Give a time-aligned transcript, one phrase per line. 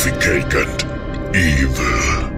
[0.00, 2.30] And Evil.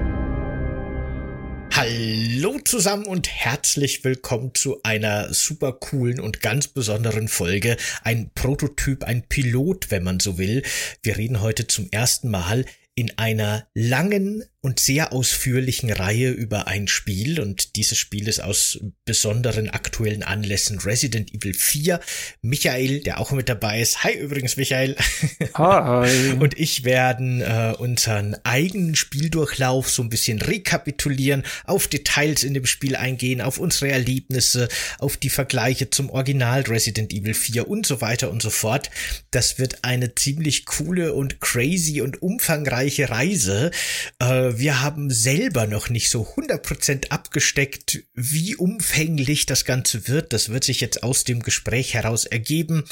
[1.72, 7.76] Hallo zusammen und herzlich willkommen zu einer super coolen und ganz besonderen Folge.
[8.02, 10.62] Ein Prototyp, ein Pilot, wenn man so will.
[11.02, 12.64] Wir reden heute zum ersten Mal
[12.94, 18.78] in einer langen und sehr ausführlichen Reihe über ein Spiel und dieses Spiel ist aus
[19.06, 21.98] besonderen aktuellen Anlässen Resident Evil 4.
[22.42, 24.04] Michael, der auch mit dabei ist.
[24.04, 24.96] Hi übrigens, Michael.
[25.54, 26.32] Hi.
[26.38, 32.66] und ich werden äh, unseren eigenen Spieldurchlauf so ein bisschen rekapitulieren, auf Details in dem
[32.66, 34.68] Spiel eingehen, auf unsere Erlebnisse,
[34.98, 38.90] auf die Vergleiche zum Original Resident Evil 4 und so weiter und so fort.
[39.30, 43.70] Das wird eine ziemlich coole und crazy und umfangreiche Reise.
[44.18, 50.32] Äh, wir haben selber noch nicht so 100% abgesteckt, wie umfänglich das Ganze wird.
[50.32, 52.84] Das wird sich jetzt aus dem Gespräch heraus ergeben.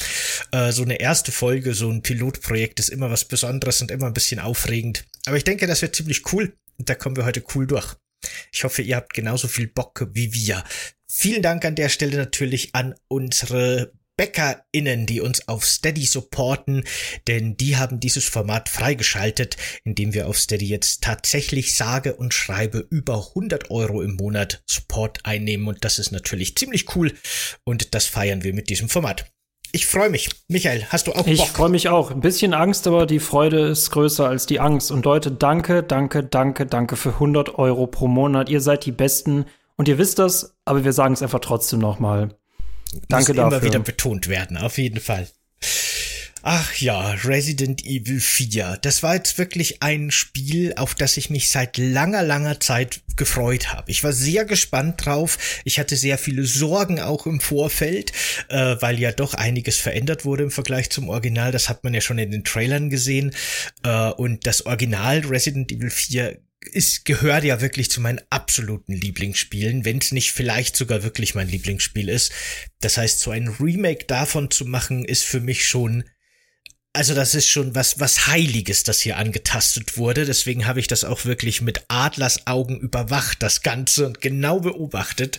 [0.53, 4.15] Äh, so eine erste Folge, so ein Pilotprojekt ist immer was Besonderes und immer ein
[4.15, 5.05] bisschen aufregend.
[5.27, 6.53] Aber ich denke, das wird ziemlich cool.
[6.79, 7.97] Da kommen wir heute cool durch.
[8.53, 10.65] Ich hoffe, ihr habt genauso viel Bock wie wir.
[11.11, 16.85] Vielen Dank an der Stelle natürlich an unsere BäckerInnen, die uns auf Steady supporten,
[17.29, 22.87] denn die haben dieses Format freigeschaltet, indem wir auf Steady jetzt tatsächlich sage und schreibe
[22.91, 27.15] über 100 Euro im Monat Support einnehmen und das ist natürlich ziemlich cool
[27.65, 29.31] und das feiern wir mit diesem Format.
[29.71, 30.31] Ich freue mich.
[30.49, 31.29] Michael, hast du auch Bock?
[31.29, 32.11] Ich freue mich auch.
[32.11, 34.91] Ein bisschen Angst, aber die Freude ist größer als die Angst.
[34.91, 38.49] Und Leute, danke, danke, danke, danke für 100 Euro pro Monat.
[38.49, 39.45] Ihr seid die Besten
[39.77, 42.38] und ihr wisst das, aber wir sagen es einfach trotzdem noch mal.
[43.09, 43.47] Danke muss dafür.
[43.47, 45.29] immer wieder betont werden, auf jeden Fall.
[46.43, 48.79] Ach ja, Resident Evil 4.
[48.81, 53.73] Das war jetzt wirklich ein Spiel, auf das ich mich seit langer, langer Zeit gefreut
[53.73, 53.91] habe.
[53.91, 55.37] Ich war sehr gespannt drauf.
[55.65, 58.13] Ich hatte sehr viele Sorgen auch im Vorfeld,
[58.49, 61.51] äh, weil ja doch einiges verändert wurde im Vergleich zum Original.
[61.51, 63.35] Das hat man ja schon in den Trailern gesehen.
[63.83, 69.85] Äh, und das Original Resident Evil 4 ist, gehört ja wirklich zu meinen absoluten Lieblingsspielen,
[69.85, 72.33] wenn es nicht vielleicht sogar wirklich mein Lieblingsspiel ist.
[72.81, 76.05] Das heißt, so ein Remake davon zu machen, ist für mich schon
[76.99, 80.25] also das ist schon was, was Heiliges, das hier angetastet wurde.
[80.25, 85.39] Deswegen habe ich das auch wirklich mit Adlersaugen überwacht, das Ganze und genau beobachtet.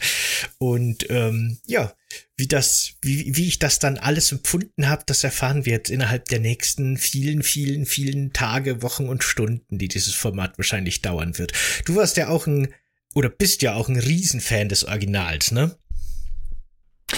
[0.57, 1.93] Und ähm, ja,
[2.39, 6.29] wie das, wie, wie ich das dann alles empfunden habe, das erfahren wir jetzt innerhalb
[6.29, 11.51] der nächsten vielen, vielen, vielen Tage, Wochen und Stunden, die dieses Format wahrscheinlich dauern wird.
[11.83, 12.73] Du warst ja auch ein,
[13.13, 15.75] oder bist ja auch ein Riesenfan des Originals, ne?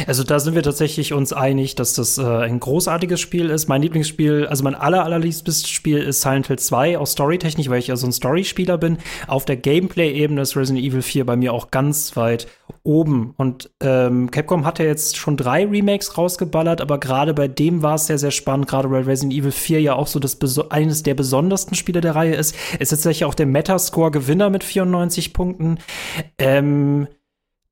[0.07, 3.68] Also da sind wir tatsächlich uns einig, dass das äh, ein großartiges Spiel ist.
[3.68, 7.88] Mein Lieblingsspiel, also mein aller, allerliebstes Spiel ist Silent Hill 2 aus Storytechnik, weil ich
[7.88, 8.97] ja so ein Story-Spieler bin.
[9.28, 12.47] Auf der Gameplay-Ebene ist Resident Evil 4 bei mir auch ganz weit
[12.84, 13.34] oben.
[13.38, 17.96] Und ähm, Capcom hat ja jetzt schon drei Remakes rausgeballert, aber gerade bei dem war
[17.96, 20.40] es sehr, sehr spannend, gerade weil Resident Evil 4 ja auch so das
[20.72, 22.56] eines der besondersten Spiele der Reihe ist.
[22.75, 25.80] Es ist tatsächlich auch der Metascore-Gewinner mit 94 Punkten.
[26.38, 27.07] Ähm,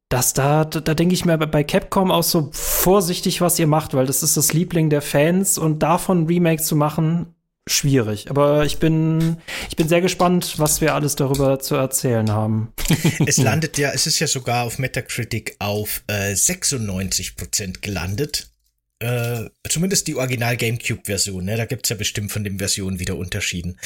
[0.09, 4.07] dass da, da denke ich mir bei Capcom auch so vorsichtig, was ihr macht, weil
[4.07, 7.35] das ist das Liebling der Fans und davon Remake zu machen,
[7.67, 8.29] schwierig.
[8.31, 9.37] Aber ich bin,
[9.69, 12.73] ich bin sehr gespannt, was wir alles darüber zu erzählen haben.
[13.25, 18.49] es landet ja, es ist ja sogar auf Metacritic auf äh, 96 Prozent gelandet
[18.99, 21.55] äh, zumindest die Original GameCube-Version, ne?
[21.55, 23.79] da gibt's ja bestimmt von den Versionen wieder Unterschieden.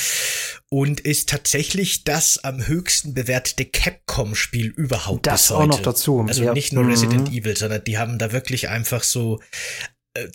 [0.69, 5.28] Und ist tatsächlich das am höchsten bewertete Capcom-Spiel überhaupt.
[5.28, 6.25] Das auch noch dazu.
[6.28, 6.53] Also ja.
[6.53, 7.38] nicht nur Resident mhm.
[7.38, 9.40] Evil, sondern die haben da wirklich einfach so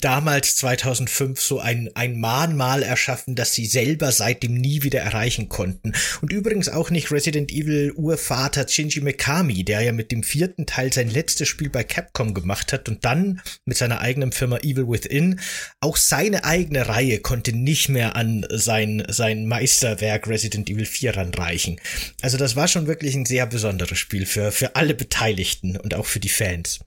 [0.01, 5.93] damals 2005 so ein, ein Mahnmal erschaffen, das sie selber seitdem nie wieder erreichen konnten.
[6.21, 10.93] Und übrigens auch nicht Resident Evil Urvater Shinji Mikami, der ja mit dem vierten Teil
[10.93, 15.39] sein letztes Spiel bei Capcom gemacht hat und dann mit seiner eigenen Firma Evil Within.
[15.81, 21.81] Auch seine eigene Reihe konnte nicht mehr an sein, sein Meisterwerk Resident Evil 4 ranreichen.
[22.21, 26.07] Also das war schon wirklich ein sehr besonderes Spiel für, für alle Beteiligten und auch
[26.07, 26.81] für die Fans.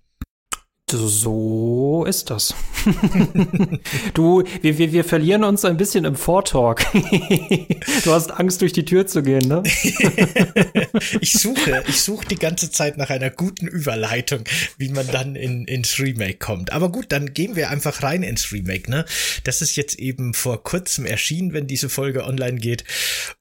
[0.97, 2.53] So ist das.
[4.13, 6.85] du, wir, wir, wir verlieren uns ein bisschen im Vortalk.
[8.03, 9.63] du hast Angst, durch die Tür zu gehen, ne?
[11.21, 14.43] ich suche, ich suche die ganze Zeit nach einer guten Überleitung,
[14.77, 16.73] wie man dann in, ins Remake kommt.
[16.73, 19.05] Aber gut, dann gehen wir einfach rein ins Remake, ne?
[19.43, 22.83] Das ist jetzt eben vor kurzem erschienen, wenn diese Folge online geht.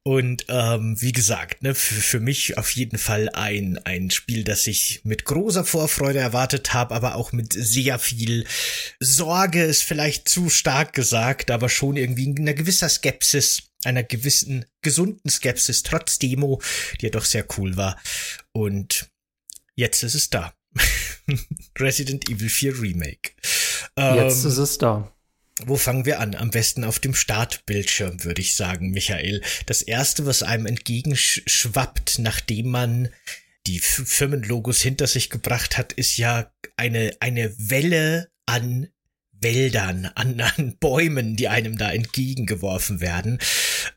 [0.03, 4.67] Und ähm, wie gesagt, ne, für, für mich auf jeden Fall ein, ein Spiel, das
[4.67, 8.47] ich mit großer Vorfreude erwartet habe, aber auch mit mit sehr viel
[9.01, 15.31] Sorge ist vielleicht zu stark gesagt, aber schon irgendwie einer gewisser Skepsis, einer gewissen gesunden
[15.31, 16.61] Skepsis, trotz Demo,
[17.01, 17.99] die ja doch sehr cool war.
[18.53, 19.11] Und
[19.75, 20.53] jetzt ist es da.
[21.79, 23.33] Resident Evil 4 Remake.
[23.97, 25.11] Ähm, jetzt ist es da.
[25.65, 26.35] Wo fangen wir an?
[26.35, 29.43] Am besten auf dem Startbildschirm, würde ich sagen, Michael.
[29.67, 33.09] Das erste, was einem entgegenschwappt, nachdem man
[33.67, 38.89] die Firmenlogos hinter sich gebracht hat, ist ja eine, eine Welle an
[39.41, 43.39] Wäldern, an, an Bäumen, die einem da entgegengeworfen werden.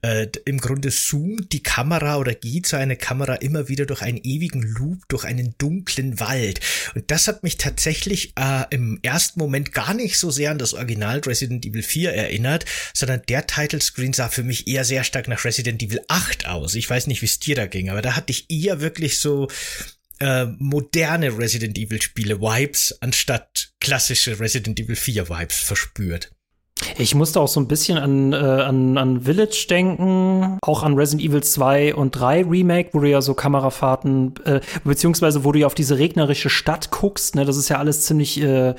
[0.01, 4.19] Äh, Im Grunde zoomt die Kamera oder geht so eine Kamera immer wieder durch einen
[4.23, 6.59] ewigen Loop, durch einen dunklen Wald.
[6.95, 10.73] Und das hat mich tatsächlich äh, im ersten Moment gar nicht so sehr an das
[10.73, 15.27] Original Resident Evil 4 erinnert, sondern der Title Screen sah für mich eher sehr stark
[15.27, 16.75] nach Resident Evil 8 aus.
[16.75, 19.47] Ich weiß nicht, wie es dir da ging, aber da hatte ich eher wirklich so
[20.19, 26.31] äh, moderne Resident Evil Spiele Vibes anstatt klassische Resident Evil 4 Vibes verspürt.
[26.97, 31.29] Ich musste auch so ein bisschen an, äh, an, an Village denken, auch an Resident
[31.29, 35.67] Evil 2 und 3 Remake, wo du ja so Kamerafahrten, äh, beziehungsweise wo du ja
[35.67, 38.73] auf diese regnerische Stadt guckst, ne, das ist ja alles ziemlich äh,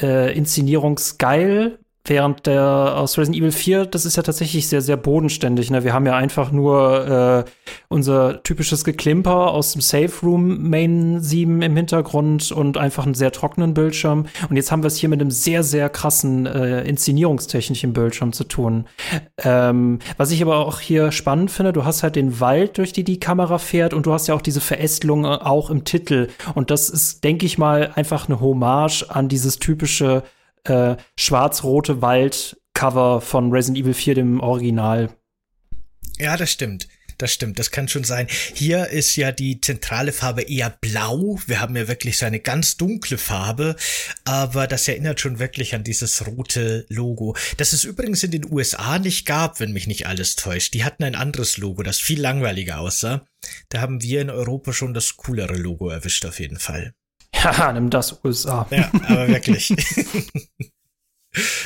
[0.00, 2.62] äh, inszenierungsgeil Während der
[2.98, 5.70] aus Resident Evil 4, das ist ja tatsächlich sehr, sehr bodenständig.
[5.70, 5.84] Ne?
[5.84, 7.50] Wir haben ja einfach nur äh,
[7.88, 13.32] unser typisches Geklimper aus dem Safe Room Main 7 im Hintergrund und einfach einen sehr
[13.32, 14.26] trockenen Bildschirm.
[14.50, 18.44] Und jetzt haben wir es hier mit einem sehr, sehr krassen äh, inszenierungstechnischen Bildschirm zu
[18.44, 18.84] tun.
[19.42, 23.04] Ähm, was ich aber auch hier spannend finde, du hast halt den Wald, durch die
[23.04, 26.28] die Kamera fährt und du hast ja auch diese Verästelung auch im Titel.
[26.54, 30.22] Und das ist, denke ich mal, einfach eine Hommage an dieses typische
[30.64, 35.10] äh, schwarz-rote Wald-Cover von Resident Evil 4, dem Original.
[36.18, 36.88] Ja, das stimmt.
[37.18, 38.26] Das stimmt, das kann schon sein.
[38.54, 41.38] Hier ist ja die zentrale Farbe eher blau.
[41.46, 43.76] Wir haben ja wirklich so eine ganz dunkle Farbe,
[44.24, 47.36] aber das erinnert schon wirklich an dieses rote Logo.
[47.56, 50.74] Das es übrigens in den USA nicht gab, wenn mich nicht alles täuscht.
[50.74, 53.24] Die hatten ein anderes Logo, das viel langweiliger aussah.
[53.68, 56.94] Da haben wir in Europa schon das coolere Logo erwischt, auf jeden Fall.
[57.42, 58.66] Haha, nimm das USA.
[58.70, 59.70] Ja, aber wirklich.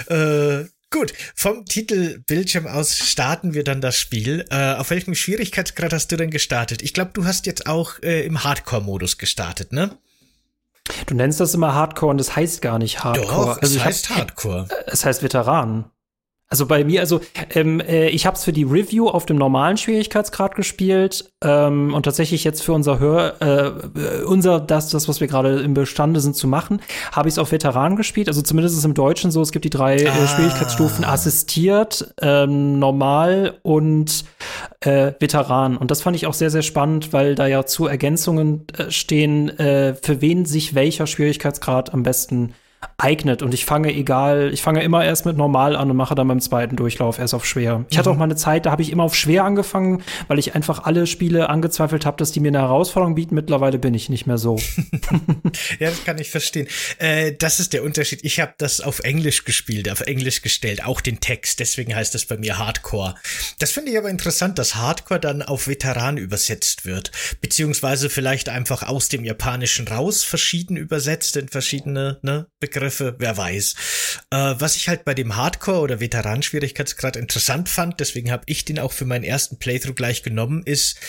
[0.09, 4.45] äh, gut, vom Titelbildschirm aus starten wir dann das Spiel.
[4.51, 6.83] Äh, auf welchem Schwierigkeitsgrad hast du denn gestartet?
[6.83, 9.97] Ich glaube, du hast jetzt auch äh, im Hardcore-Modus gestartet, ne?
[11.07, 13.27] Du nennst das immer Hardcore und das heißt gar nicht Hardcore.
[13.27, 14.69] Doch, also es heißt hab, Hardcore.
[14.87, 15.91] Es heißt Veteran.
[16.51, 17.21] Also bei mir, also
[17.55, 22.05] ähm, äh, ich habe es für die Review auf dem normalen Schwierigkeitsgrad gespielt ähm, und
[22.05, 26.37] tatsächlich jetzt für unser Hör, äh, unser das, das was wir gerade im Bestande sind
[26.37, 26.81] zu machen,
[27.13, 28.29] habe ich es auf Veteran gespielt.
[28.29, 29.43] Also zumindest ist es im Deutschen so.
[29.43, 30.25] Es gibt die drei äh, ah.
[30.25, 34.25] äh, Schwierigkeitsstufen: assistiert, ähm, normal und
[34.81, 35.77] äh, Veteran.
[35.77, 39.51] Und das fand ich auch sehr sehr spannend, weil da ja zu Ergänzungen äh, stehen,
[39.59, 42.55] äh, für wen sich welcher Schwierigkeitsgrad am besten
[42.97, 43.43] eignet.
[43.43, 46.41] Und ich fange egal, ich fange immer erst mit normal an und mache dann beim
[46.41, 47.85] zweiten Durchlauf erst auf schwer.
[47.89, 47.99] Ich mhm.
[47.99, 50.85] hatte auch mal eine Zeit, da habe ich immer auf schwer angefangen, weil ich einfach
[50.85, 53.35] alle Spiele angezweifelt habe, dass die mir eine Herausforderung bieten.
[53.35, 54.57] Mittlerweile bin ich nicht mehr so.
[55.79, 56.67] ja, das kann ich verstehen.
[56.99, 58.21] Äh, das ist der Unterschied.
[58.25, 61.61] Ich habe das auf Englisch gespielt, auf Englisch gestellt, auch den Text.
[61.61, 63.15] Deswegen heißt das bei mir Hardcore.
[63.61, 67.13] Das finde ich aber interessant, dass Hardcore dann auf Veteran übersetzt wird.
[67.41, 73.75] Beziehungsweise vielleicht einfach aus dem Japanischen raus verschieden übersetzt in verschiedene ne, Begriffe, wer weiß.
[74.31, 78.79] Äh, was ich halt bei dem Hardcore- oder Veteran-Schwierigkeitsgrad interessant fand, deswegen habe ich den
[78.79, 81.01] auch für meinen ersten Playthrough gleich genommen, ist,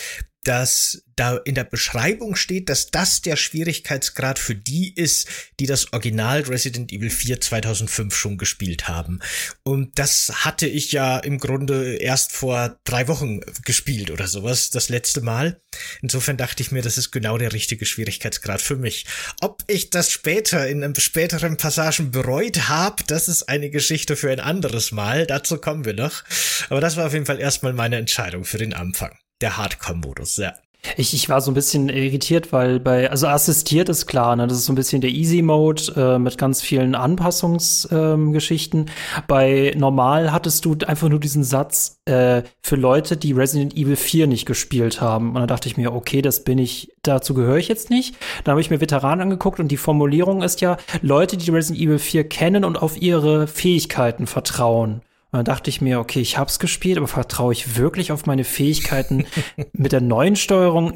[0.44, 5.28] dass da in der Beschreibung steht, dass das der Schwierigkeitsgrad für die ist,
[5.60, 9.20] die das Original Resident Evil 4 2005 schon gespielt haben.
[9.62, 14.88] Und das hatte ich ja im Grunde erst vor drei Wochen gespielt oder sowas, das
[14.88, 15.60] letzte Mal.
[16.00, 19.04] Insofern dachte ich mir, das ist genau der richtige Schwierigkeitsgrad für mich.
[19.42, 24.30] Ob ich das später in einem späteren Passagen bereut habe, das ist eine Geschichte für
[24.30, 25.26] ein anderes Mal.
[25.26, 26.24] Dazu kommen wir noch.
[26.70, 30.54] Aber das war auf jeden Fall erstmal meine Entscheidung für den Anfang der Hardcore-Modus, ja.
[30.96, 34.58] Ich, ich war so ein bisschen irritiert, weil bei, also assistiert ist klar, ne, das
[34.58, 38.80] ist so ein bisschen der Easy Mode äh, mit ganz vielen Anpassungsgeschichten.
[38.80, 38.86] Ähm,
[39.28, 44.26] bei normal hattest du einfach nur diesen Satz äh, für Leute, die Resident Evil 4
[44.26, 45.34] nicht gespielt haben.
[45.34, 48.16] Und da dachte ich mir, okay, das bin ich, dazu gehöre ich jetzt nicht.
[48.44, 51.98] Dann habe ich mir Veteran angeguckt und die Formulierung ist ja, Leute, die Resident Evil
[51.98, 55.02] 4 kennen und auf ihre Fähigkeiten vertrauen.
[55.32, 58.44] Und dann dachte ich mir, okay, ich hab's gespielt, aber vertraue ich wirklich auf meine
[58.44, 59.26] Fähigkeiten
[59.72, 60.92] mit der neuen Steuerung?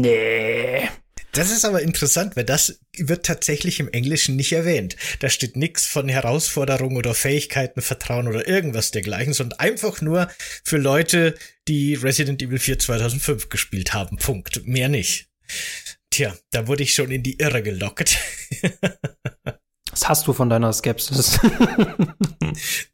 [0.00, 0.88] Nee.
[1.32, 4.96] Das ist aber interessant, weil das wird tatsächlich im Englischen nicht erwähnt.
[5.20, 10.28] Da steht nichts von Herausforderungen oder Fähigkeiten, Vertrauen oder irgendwas dergleichen, sondern einfach nur
[10.64, 11.34] für Leute,
[11.68, 14.16] die Resident Evil 4 2005 gespielt haben.
[14.16, 14.66] Punkt.
[14.66, 15.28] Mehr nicht.
[16.10, 18.18] Tja, da wurde ich schon in die Irre gelockt.
[19.90, 21.38] Was hast du von deiner Skepsis?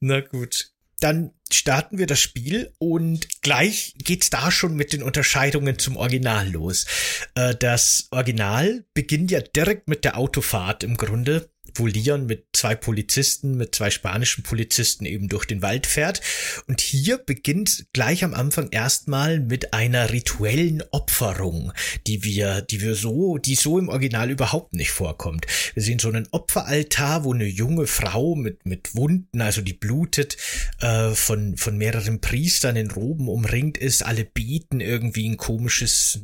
[0.01, 0.74] Na gut
[1.05, 6.49] dann starten wir das Spiel und gleich geht's da schon mit den Unterscheidungen zum Original
[6.49, 6.87] los.
[7.35, 12.75] Äh, das Original beginnt ja direkt mit der Autofahrt im Grunde wo Leon mit zwei
[12.75, 16.21] Polizisten, mit zwei spanischen Polizisten eben durch den Wald fährt.
[16.67, 21.73] Und hier beginnt gleich am Anfang erstmal mit einer rituellen Opferung,
[22.07, 25.47] die wir, die wir so, die so im Original überhaupt nicht vorkommt.
[25.75, 30.37] Wir sehen so einen Opferaltar, wo eine junge Frau mit, mit Wunden, also die blutet,
[30.81, 34.05] äh, von, von mehreren Priestern in Roben umringt ist.
[34.05, 36.21] Alle beten irgendwie ein komisches,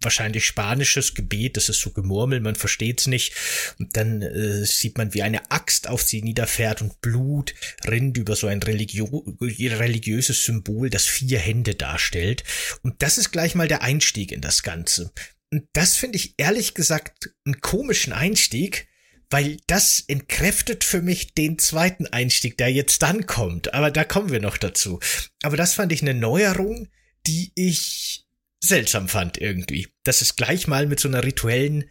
[0.00, 1.56] wahrscheinlich spanisches Gebet.
[1.56, 3.34] Das ist so Gemurmel, man versteht's nicht.
[3.78, 7.54] Und dann äh, sieht man, wie eine Axt auf sie niederfährt und Blut
[7.86, 12.42] rinnt über so ein Religio religiöses Symbol, das vier Hände darstellt.
[12.82, 15.12] Und das ist gleich mal der Einstieg in das Ganze.
[15.52, 18.88] Und das finde ich ehrlich gesagt einen komischen Einstieg,
[19.30, 23.74] weil das entkräftet für mich den zweiten Einstieg, der jetzt dann kommt.
[23.74, 24.98] Aber da kommen wir noch dazu.
[25.42, 26.88] Aber das fand ich eine Neuerung,
[27.28, 28.26] die ich
[28.58, 29.86] seltsam fand irgendwie.
[30.02, 31.84] Dass es gleich mal mit so einer rituellen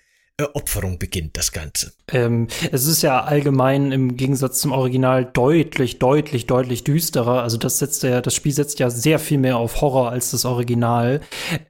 [0.56, 1.94] Opferung beginnt das Ganze.
[2.12, 7.44] Ähm, es ist ja allgemein im Gegensatz zum Original deutlich, deutlich, deutlich düsterer.
[7.44, 10.46] Also das setzt ja, das Spiel setzt ja sehr viel mehr auf Horror als das
[10.46, 11.22] Original.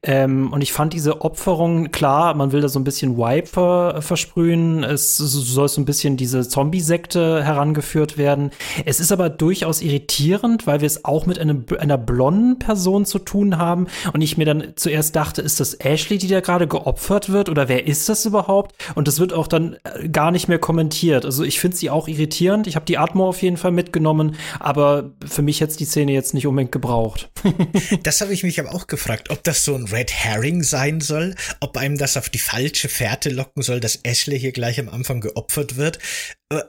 [0.04, 4.02] Ähm, und ich fand diese Opferung, klar, man will da so ein bisschen Wipe ver
[4.02, 4.84] versprühen.
[4.84, 8.52] Es soll so ein bisschen diese Zombie-Sekte herangeführt werden.
[8.86, 13.20] Es ist aber durchaus irritierend, weil wir es auch mit einem, einer blonden Person zu
[13.20, 13.88] tun haben.
[14.14, 17.50] Und ich mir dann zuerst dachte, ist das Ashley, die da gerade geopfert wird?
[17.50, 18.59] Oder wer ist das überhaupt?
[18.60, 18.76] Überhaupt.
[18.96, 21.26] Und das wird auch dann äh, gar nicht mehr kommentiert.
[21.26, 22.68] Also ich finde sie auch irritierend.
[22.68, 26.34] Ich habe die Atmo auf jeden Fall mitgenommen, aber für mich hätte die Szene jetzt
[26.34, 27.30] nicht unbedingt gebraucht.
[28.04, 31.36] das habe ich mich aber auch gefragt, ob das so ein Red Herring sein soll,
[31.60, 35.22] ob einem das auf die falsche Fährte locken soll, dass Ashley hier gleich am Anfang
[35.22, 36.00] geopfert wird.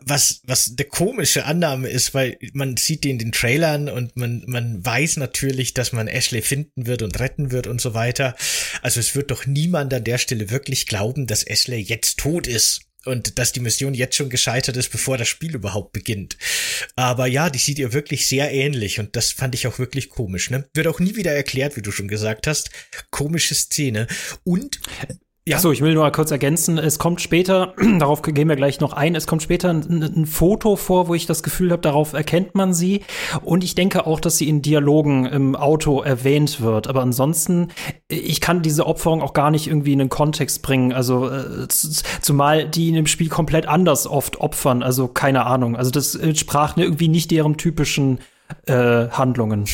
[0.05, 4.45] Was, was eine komische Annahme ist, weil man sieht die in den Trailern und man,
[4.47, 8.37] man weiß natürlich, dass man Ashley finden wird und retten wird und so weiter.
[8.83, 12.83] Also es wird doch niemand an der Stelle wirklich glauben, dass Ashley jetzt tot ist
[13.05, 16.37] und dass die Mission jetzt schon gescheitert ist, bevor das Spiel überhaupt beginnt.
[16.97, 20.51] Aber ja, die sieht ihr wirklich sehr ähnlich und das fand ich auch wirklich komisch.
[20.51, 20.69] Ne?
[20.75, 22.71] Wird auch nie wieder erklärt, wie du schon gesagt hast.
[23.11, 24.07] Komische Szene.
[24.45, 24.81] Und
[25.51, 25.59] ja.
[25.59, 26.79] So, ich will nur mal kurz ergänzen.
[26.79, 30.77] Es kommt später, darauf gehen wir gleich noch ein, es kommt später ein, ein Foto
[30.77, 33.03] vor, wo ich das Gefühl habe, darauf erkennt man sie.
[33.43, 36.89] Und ich denke auch, dass sie in Dialogen im Auto erwähnt wird.
[36.89, 37.69] Aber ansonsten,
[38.09, 40.93] ich kann diese Opferung auch gar nicht irgendwie in den Kontext bringen.
[40.93, 44.83] Also, äh, zumal die in dem Spiel komplett anders oft opfern.
[44.83, 45.77] Also, keine Ahnung.
[45.77, 48.21] Also, das entsprach irgendwie nicht deren typischen
[48.67, 49.65] äh, Handlungen.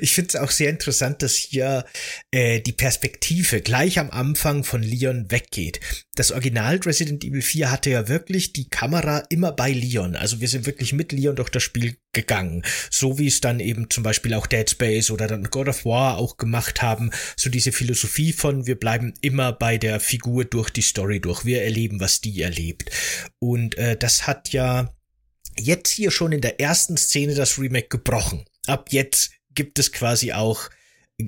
[0.00, 1.84] Ich finde es auch sehr interessant, dass hier
[2.30, 5.80] äh, die Perspektive gleich am Anfang von Leon weggeht.
[6.14, 10.16] Das Original Resident Evil 4 hatte ja wirklich die Kamera immer bei Leon.
[10.16, 12.62] Also wir sind wirklich mit Leon durch das Spiel gegangen.
[12.90, 16.18] So wie es dann eben zum Beispiel auch Dead Space oder dann God of War
[16.18, 17.10] auch gemacht haben.
[17.36, 21.44] So diese Philosophie von wir bleiben immer bei der Figur durch die Story durch.
[21.44, 22.90] Wir erleben, was die erlebt.
[23.38, 24.94] Und äh, das hat ja
[25.58, 28.44] jetzt hier schon in der ersten Szene das Remake gebrochen.
[28.66, 30.68] Ab jetzt gibt es quasi auch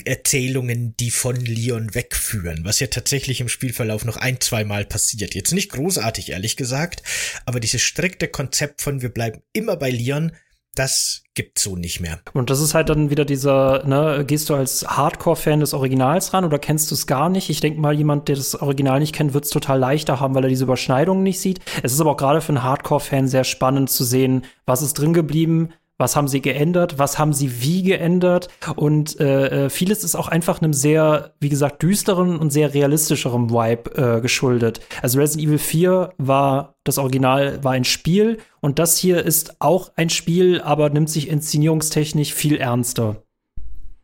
[0.05, 5.35] Erzählungen, die von Leon wegführen, was ja tatsächlich im Spielverlauf noch ein, zwei Mal passiert.
[5.35, 7.03] Jetzt nicht großartig, ehrlich gesagt,
[7.47, 10.33] aber dieses strikte Konzept von wir bleiben immer bei Leon,
[10.75, 12.19] das gibt's so nicht mehr.
[12.33, 16.45] Und das ist halt dann wieder dieser, ne, gehst du als Hardcore-Fan des Originals ran
[16.45, 17.49] oder kennst du es gar nicht?
[17.49, 20.45] Ich denke mal, jemand, der das Original nicht kennt, wird es total leichter haben, weil
[20.45, 21.61] er diese Überschneidungen nicht sieht.
[21.83, 25.13] Es ist aber auch gerade für einen Hardcore-Fan sehr spannend zu sehen, was ist drin
[25.13, 30.17] geblieben, was haben sie geändert, was haben sie wie geändert und äh, äh, vieles ist
[30.17, 34.81] auch einfach einem sehr, wie gesagt, düsteren und sehr realistischeren Vibe äh, geschuldet.
[35.03, 39.93] Also Resident Evil 4 war, das Original war ein Spiel und das hier ist auch
[39.97, 43.23] ein Spiel, aber nimmt sich inszenierungstechnisch viel ernster.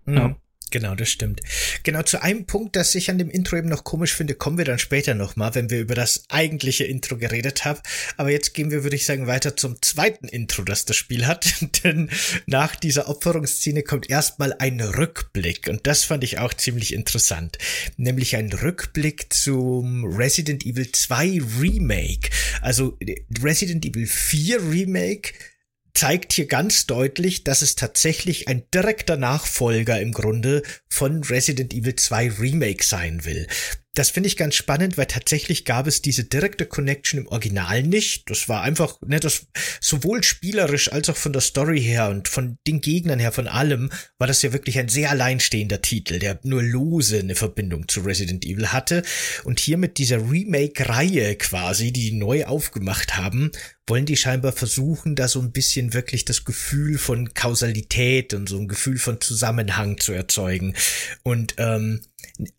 [0.04, 0.16] Mhm.
[0.16, 0.35] Ja.
[0.71, 1.41] Genau, das stimmt.
[1.83, 4.65] Genau, zu einem Punkt, das ich an dem Intro eben noch komisch finde, kommen wir
[4.65, 7.81] dann später nochmal, wenn wir über das eigentliche Intro geredet haben.
[8.17, 11.53] Aber jetzt gehen wir, würde ich sagen, weiter zum zweiten Intro, das das Spiel hat.
[11.85, 12.09] Denn
[12.47, 15.69] nach dieser Opferungsszene kommt erstmal ein Rückblick.
[15.69, 17.59] Und das fand ich auch ziemlich interessant.
[17.97, 22.31] Nämlich ein Rückblick zum Resident Evil 2 Remake.
[22.62, 22.97] Also
[23.43, 25.33] Resident Evil 4 Remake
[25.94, 31.97] zeigt hier ganz deutlich, dass es tatsächlich ein direkter Nachfolger im Grunde von Resident Evil
[31.97, 33.47] 2 Remake sein will.
[33.94, 38.30] Das finde ich ganz spannend, weil tatsächlich gab es diese direkte Connection im Original nicht.
[38.30, 39.47] Das war einfach, ne, das
[39.80, 43.90] sowohl spielerisch als auch von der Story her und von den Gegnern her, von allem,
[44.16, 48.44] war das ja wirklich ein sehr alleinstehender Titel, der nur lose eine Verbindung zu Resident
[48.47, 49.02] Evil hatte.
[49.42, 53.50] Und hier mit dieser Remake-Reihe quasi, die neu aufgemacht haben,
[53.88, 58.56] wollen die scheinbar versuchen, da so ein bisschen wirklich das Gefühl von Kausalität und so
[58.56, 60.76] ein Gefühl von Zusammenhang zu erzeugen.
[61.25, 62.02] Und ähm,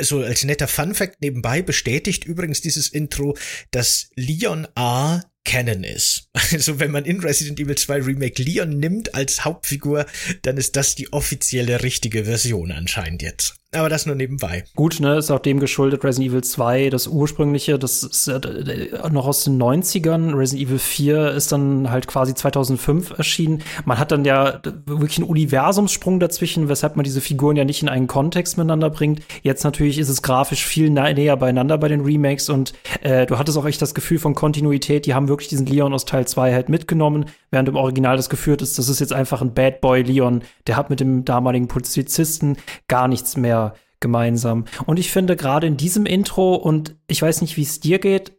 [0.01, 3.37] so als netter Funfact nebenbei bestätigt übrigens dieses Intro,
[3.71, 6.29] dass Leon A Canon ist.
[6.51, 10.05] Also wenn man in Resident Evil 2 Remake Leon nimmt als Hauptfigur,
[10.41, 13.55] dann ist das die offizielle richtige Version anscheinend jetzt.
[13.73, 14.65] Aber das nur nebenbei.
[14.75, 19.25] Gut, ne, ist auch dem geschuldet, Resident Evil 2, das ursprüngliche, das ist äh, noch
[19.25, 20.35] aus den 90ern.
[20.35, 23.63] Resident Evil 4 ist dann halt quasi 2005 erschienen.
[23.85, 27.87] Man hat dann ja wirklich einen Universumssprung dazwischen, weshalb man diese Figuren ja nicht in
[27.87, 29.21] einen Kontext miteinander bringt.
[29.41, 32.73] Jetzt natürlich ist es grafisch viel näher beieinander bei den Remakes und
[33.03, 35.05] äh, du hattest auch echt das Gefühl von Kontinuität.
[35.05, 38.61] Die haben wirklich diesen Leon aus Teil 2 halt mitgenommen, während im Original das geführt
[38.61, 42.57] ist, das ist jetzt einfach ein Bad Boy Leon, der hat mit dem damaligen Polizisten
[42.89, 43.60] gar nichts mehr
[44.01, 44.65] gemeinsam.
[44.85, 48.33] Und ich finde gerade in diesem Intro, und ich weiß nicht, wie es dir geht,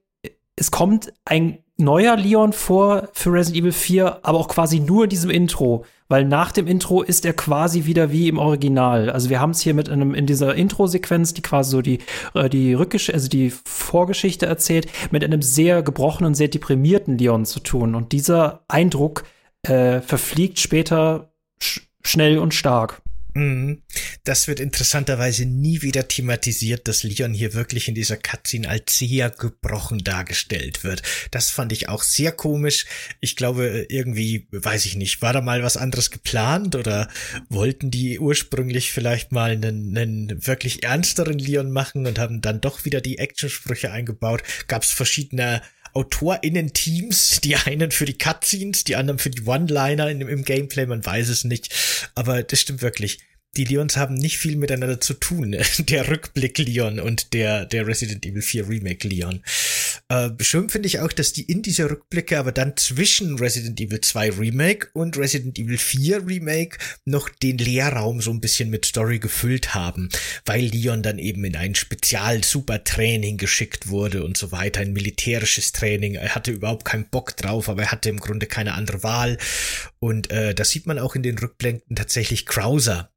[0.56, 5.10] es kommt ein neuer Leon vor für Resident Evil 4, aber auch quasi nur in
[5.10, 9.10] diesem Intro, weil nach dem Intro ist er quasi wieder wie im Original.
[9.10, 11.98] Also wir haben es hier mit einem in dieser Intro-Sequenz, die quasi so die
[12.34, 17.60] äh, die Rückgeschichte, also die Vorgeschichte erzählt, mit einem sehr gebrochenen, sehr deprimierten Leon zu
[17.60, 17.94] tun.
[17.94, 19.24] Und dieser Eindruck
[19.62, 23.01] äh, verfliegt später sch schnell und stark.
[23.34, 23.82] Mhm.
[24.24, 29.30] Das wird interessanterweise nie wieder thematisiert, dass Leon hier wirklich in dieser Cutscene als sehr
[29.30, 31.02] gebrochen dargestellt wird.
[31.30, 32.86] Das fand ich auch sehr komisch.
[33.20, 37.08] Ich glaube, irgendwie, weiß ich nicht, war da mal was anderes geplant oder
[37.48, 42.84] wollten die ursprünglich vielleicht mal einen, einen wirklich ernsteren Leon machen und haben dann doch
[42.84, 44.42] wieder die Actionsprüche eingebaut?
[44.68, 45.62] Gab es verschiedene
[45.94, 51.28] AutorInnen-Teams, die einen für die Cutscenes, die anderen für die One-Liner im Gameplay, man weiß
[51.28, 51.74] es nicht.
[52.14, 53.18] Aber das stimmt wirklich
[53.56, 55.56] die Leons haben nicht viel miteinander zu tun.
[55.78, 59.42] Der Rückblick Leon und der, der Resident Evil 4 Remake Leon.
[60.08, 64.00] Äh, schön finde ich auch, dass die in diese Rückblicke aber dann zwischen Resident Evil
[64.00, 69.18] 2 Remake und Resident Evil 4 Remake noch den Leerraum so ein bisschen mit Story
[69.18, 70.08] gefüllt haben,
[70.46, 76.14] weil Leon dann eben in ein Spezial-Super-Training geschickt wurde und so weiter, ein militärisches Training.
[76.14, 79.38] Er hatte überhaupt keinen Bock drauf, aber er hatte im Grunde keine andere Wahl.
[79.98, 83.11] Und äh, das sieht man auch in den Rückblenden tatsächlich Krauser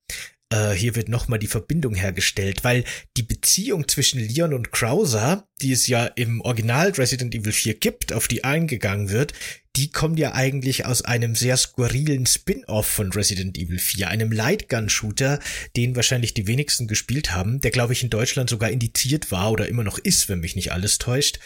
[0.51, 2.84] äh, hier wird nochmal die Verbindung hergestellt, weil
[3.17, 8.13] die Beziehung zwischen Leon und Krauser, die es ja im Original Resident Evil 4 gibt,
[8.13, 9.34] auf die eingegangen wird,
[9.75, 15.39] die kommt ja eigentlich aus einem sehr skurrilen Spin-off von Resident Evil 4, einem Lightgun-Shooter,
[15.75, 19.67] den wahrscheinlich die wenigsten gespielt haben, der glaube ich in Deutschland sogar indiziert war oder
[19.67, 21.39] immer noch ist, wenn mich nicht alles täuscht.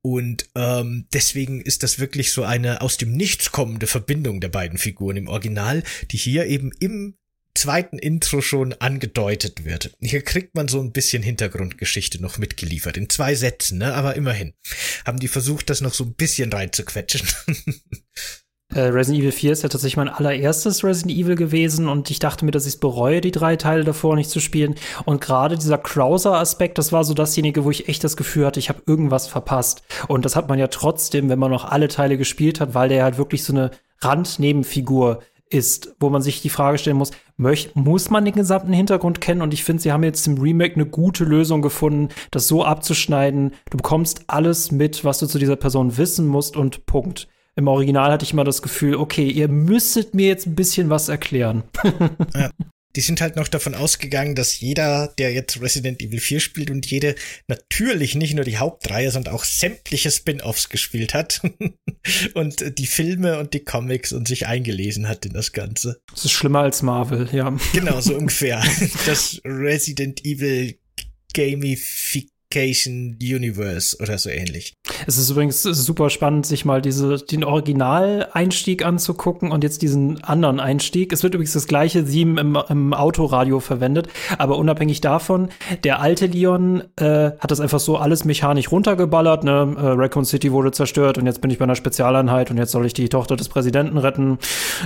[0.00, 4.78] Und ähm, deswegen ist das wirklich so eine aus dem Nichts kommende Verbindung der beiden
[4.78, 7.16] Figuren im Original, die hier eben im
[7.54, 9.96] zweiten Intro schon angedeutet wird.
[10.00, 12.96] Hier kriegt man so ein bisschen Hintergrundgeschichte noch mitgeliefert.
[12.96, 13.94] In zwei Sätzen, ne?
[13.94, 14.54] Aber immerhin.
[15.06, 17.26] Haben die versucht, das noch so ein bisschen reinzuquetschen.
[18.74, 22.44] Äh, Resident Evil 4 ist ja tatsächlich mein allererstes Resident Evil gewesen und ich dachte
[22.44, 24.74] mir, dass ich es bereue, die drei Teile davor nicht zu spielen.
[25.04, 28.70] Und gerade dieser Krauser-Aspekt, das war so dasjenige, wo ich echt das Gefühl hatte, ich
[28.70, 29.82] habe irgendwas verpasst.
[30.08, 33.04] Und das hat man ja trotzdem, wenn man noch alle Teile gespielt hat, weil der
[33.04, 38.10] halt wirklich so eine Randnebenfigur ist, wo man sich die Frage stellen muss, möcht, muss
[38.10, 39.42] man den gesamten Hintergrund kennen?
[39.42, 43.52] Und ich finde, sie haben jetzt im Remake eine gute Lösung gefunden, das so abzuschneiden.
[43.70, 47.28] Du bekommst alles mit, was du zu dieser Person wissen musst und Punkt.
[47.56, 51.08] Im Original hatte ich immer das Gefühl, okay, ihr müsstet mir jetzt ein bisschen was
[51.08, 51.62] erklären.
[52.34, 52.50] ja
[52.96, 56.86] die sind halt noch davon ausgegangen, dass jeder, der jetzt Resident Evil 4 spielt und
[56.86, 57.14] jede
[57.48, 61.42] natürlich nicht nur die Hauptreihe, sondern auch sämtliche Spin-offs gespielt hat
[62.34, 66.00] und die Filme und die Comics und sich eingelesen hat in das Ganze.
[66.12, 67.56] Das ist schlimmer als Marvel, ja.
[67.72, 68.62] Genau, so ungefähr.
[69.06, 70.78] Das Resident Evil
[71.34, 74.74] Gamification Gamification Universe oder so ähnlich.
[75.06, 80.60] Es ist übrigens super spannend, sich mal diese, den Originaleinstieg anzugucken und jetzt diesen anderen
[80.60, 81.12] Einstieg.
[81.12, 85.48] Es wird übrigens das gleiche Theme im, im Autoradio verwendet, aber unabhängig davon,
[85.84, 89.44] der alte Leon äh, hat das einfach so alles mechanisch runtergeballert.
[89.44, 89.74] Ne?
[89.76, 92.86] Äh, Raccoon City wurde zerstört und jetzt bin ich bei einer Spezialeinheit und jetzt soll
[92.86, 94.38] ich die Tochter des Präsidenten retten.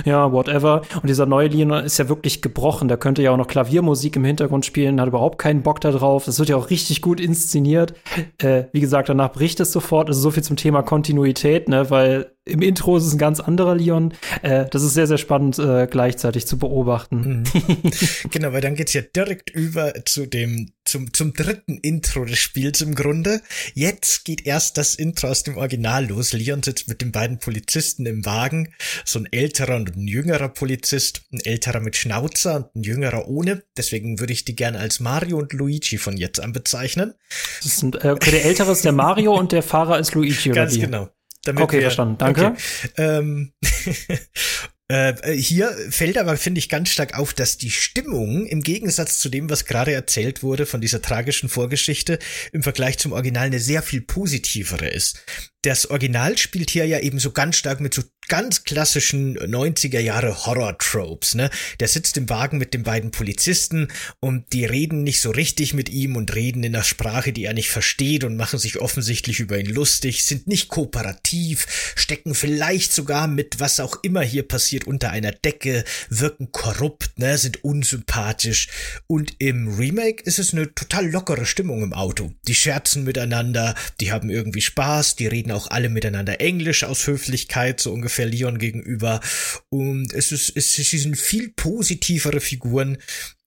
[0.05, 0.81] Ja, whatever.
[0.95, 2.87] Und dieser neue Leon ist ja wirklich gebrochen.
[2.87, 6.25] Der könnte ja auch noch Klaviermusik im Hintergrund spielen, hat überhaupt keinen Bock da drauf.
[6.25, 7.93] Das wird ja auch richtig gut inszeniert inszeniert.
[8.37, 9.88] Äh, wie gesagt, danach bricht es sofort.
[9.97, 13.75] Also so viel zum Thema Kontinuität, ne, weil im Intro ist es ein ganz anderer
[13.75, 14.13] Leon.
[14.41, 17.43] Äh, das ist sehr, sehr spannend äh, gleichzeitig zu beobachten.
[17.43, 17.91] Mhm.
[18.31, 22.81] genau, weil dann geht's ja direkt über zu dem, zum, zum dritten Intro des Spiels
[22.81, 23.41] im Grunde.
[23.73, 26.33] Jetzt geht erst das Intro aus dem Original los.
[26.33, 28.73] Leon sitzt mit den beiden Polizisten im Wagen.
[29.05, 31.21] So ein älterer und ein jüngerer Polizist.
[31.31, 33.63] Ein älterer mit Schnauzer und ein jüngerer ohne.
[33.77, 37.13] Deswegen würde ich die gerne als Mario und Luigi von jetzt an bezeichnen.
[37.61, 40.79] Sind, äh, okay, der ältere ist der Mario und der Fahrer ist Luigi, oder Ganz
[40.79, 41.09] genau.
[41.43, 42.17] Damit okay, wir, verstanden.
[42.17, 42.47] Danke.
[42.47, 42.57] Okay.
[42.97, 43.53] Ähm,
[44.89, 49.29] äh, hier fällt aber, finde ich, ganz stark auf, dass die Stimmung im Gegensatz zu
[49.29, 52.17] dem, was gerade erzählt wurde von dieser tragischen Vorgeschichte,
[52.51, 55.19] im Vergleich zum Original eine sehr viel positivere ist.
[55.61, 60.45] Das Original spielt hier ja eben so ganz stark mit so ganz klassischen 90er Jahre
[60.45, 61.49] Horror-Tropes, ne?
[61.79, 65.89] Der sitzt im Wagen mit den beiden Polizisten und die reden nicht so richtig mit
[65.89, 69.57] ihm und reden in einer Sprache, die er nicht versteht und machen sich offensichtlich über
[69.59, 75.09] ihn lustig, sind nicht kooperativ, stecken vielleicht sogar mit was auch immer hier passiert unter
[75.09, 77.37] einer Decke, wirken korrupt, ne?
[77.37, 78.69] Sind unsympathisch
[79.07, 82.31] und im Remake ist es eine total lockere Stimmung im Auto.
[82.47, 87.79] Die scherzen miteinander, die haben irgendwie Spaß, die reden auch alle miteinander Englisch aus Höflichkeit,
[87.79, 89.21] so ungefähr Leon gegenüber.
[89.69, 92.97] Und es ist, es, es sind viel positivere Figuren.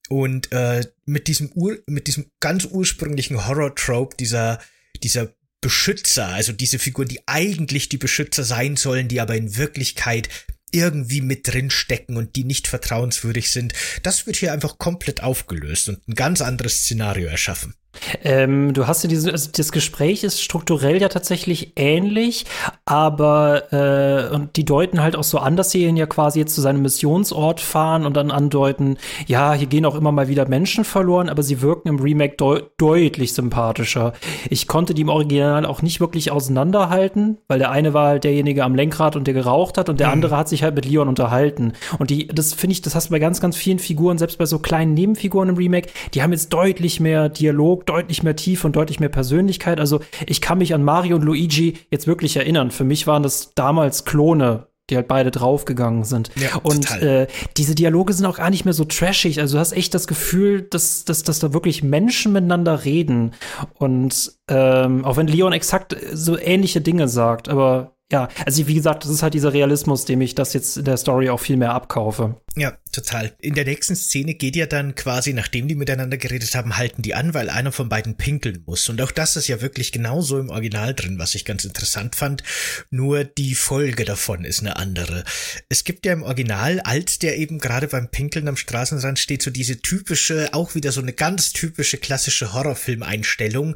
[0.09, 4.59] Und äh, mit diesem Ur, mit diesem ganz ursprünglichen Horror-Trope, dieser,
[5.01, 10.29] dieser Beschützer, also diese Figuren, die eigentlich die Beschützer sein sollen, die aber in Wirklichkeit
[10.71, 15.87] irgendwie mit drin stecken und die nicht vertrauenswürdig sind, das wird hier einfach komplett aufgelöst
[15.87, 17.75] und ein ganz anderes Szenario erschaffen.
[18.23, 22.45] Ähm, du hast ja diese, also das Gespräch ist strukturell ja tatsächlich ähnlich,
[22.85, 26.55] aber äh, und die deuten halt auch so an, dass sie ihn ja quasi jetzt
[26.55, 30.83] zu seinem Missionsort fahren und dann andeuten, ja, hier gehen auch immer mal wieder Menschen
[30.83, 34.13] verloren, aber sie wirken im Remake de deutlich sympathischer.
[34.49, 38.63] Ich konnte die im Original auch nicht wirklich auseinanderhalten, weil der eine war halt derjenige
[38.63, 40.13] am Lenkrad und der geraucht hat und der mhm.
[40.13, 41.73] andere hat sich halt mit Leon unterhalten.
[41.99, 44.45] Und die, das finde ich, das hast du bei ganz, ganz vielen Figuren, selbst bei
[44.45, 48.75] so kleinen Nebenfiguren im Remake, die haben jetzt deutlich mehr Dialog deutlich mehr Tiefe und
[48.75, 49.79] deutlich mehr Persönlichkeit.
[49.79, 52.71] Also ich kann mich an Mario und Luigi jetzt wirklich erinnern.
[52.71, 56.29] Für mich waren das damals Klone, die halt beide draufgegangen sind.
[56.35, 59.39] Ja, und äh, diese Dialoge sind auch gar nicht mehr so trashig.
[59.39, 63.31] Also du hast echt das Gefühl, dass, dass, dass da wirklich Menschen miteinander reden.
[63.75, 69.05] Und ähm, auch wenn Leon exakt so ähnliche Dinge sagt, aber ja, also wie gesagt,
[69.05, 71.73] das ist halt dieser Realismus, dem ich das jetzt in der Story auch viel mehr
[71.73, 72.35] abkaufe.
[72.55, 73.35] Ja, total.
[73.39, 77.15] In der nächsten Szene geht ja dann quasi, nachdem die miteinander geredet haben, halten die
[77.15, 78.87] an, weil einer von beiden pinkeln muss.
[78.89, 82.43] Und auch das ist ja wirklich genauso im Original drin, was ich ganz interessant fand.
[82.91, 85.23] Nur die Folge davon ist eine andere.
[85.67, 89.49] Es gibt ja im Original, als der eben gerade beim Pinkeln am Straßenrand steht, so
[89.49, 93.75] diese typische, auch wieder so eine ganz typische klassische Horrorfilmeinstellung.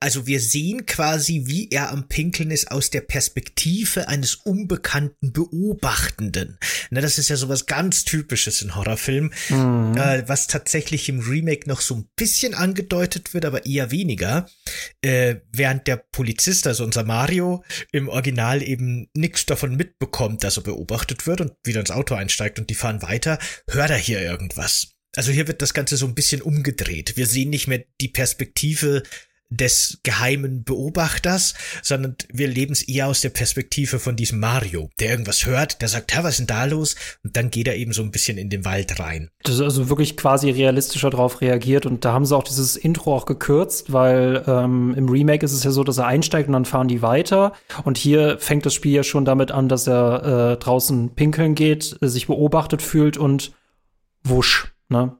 [0.00, 6.58] Also wir sehen quasi, wie er am Pinkeln ist aus der Perspektive eines unbekannten Beobachtenden.
[6.90, 9.96] Na, das ist ja sowas ganz ganz Typisches in Horrorfilmen, mhm.
[9.96, 14.48] äh, was tatsächlich im Remake noch so ein bisschen angedeutet wird, aber eher weniger.
[15.02, 20.64] Äh, während der Polizist, also unser Mario, im Original eben nichts davon mitbekommt, dass er
[20.64, 23.38] beobachtet wird und wieder ins Auto einsteigt und die fahren weiter,
[23.70, 24.88] hört er hier irgendwas.
[25.14, 27.16] Also hier wird das Ganze so ein bisschen umgedreht.
[27.16, 29.04] Wir sehen nicht mehr die Perspektive
[29.48, 35.10] des geheimen Beobachters, sondern wir leben es eher aus der Perspektive von diesem Mario, der
[35.10, 36.96] irgendwas hört, der sagt, ja, was ist denn da los?
[37.22, 39.30] Und dann geht er eben so ein bisschen in den Wald rein.
[39.44, 43.14] Das ist also wirklich quasi realistischer drauf reagiert und da haben sie auch dieses Intro
[43.14, 46.64] auch gekürzt, weil ähm, im Remake ist es ja so, dass er einsteigt und dann
[46.64, 47.52] fahren die weiter
[47.84, 51.96] und hier fängt das Spiel ja schon damit an, dass er äh, draußen pinkeln geht,
[52.00, 53.52] sich beobachtet fühlt und
[54.24, 55.16] wusch, ne?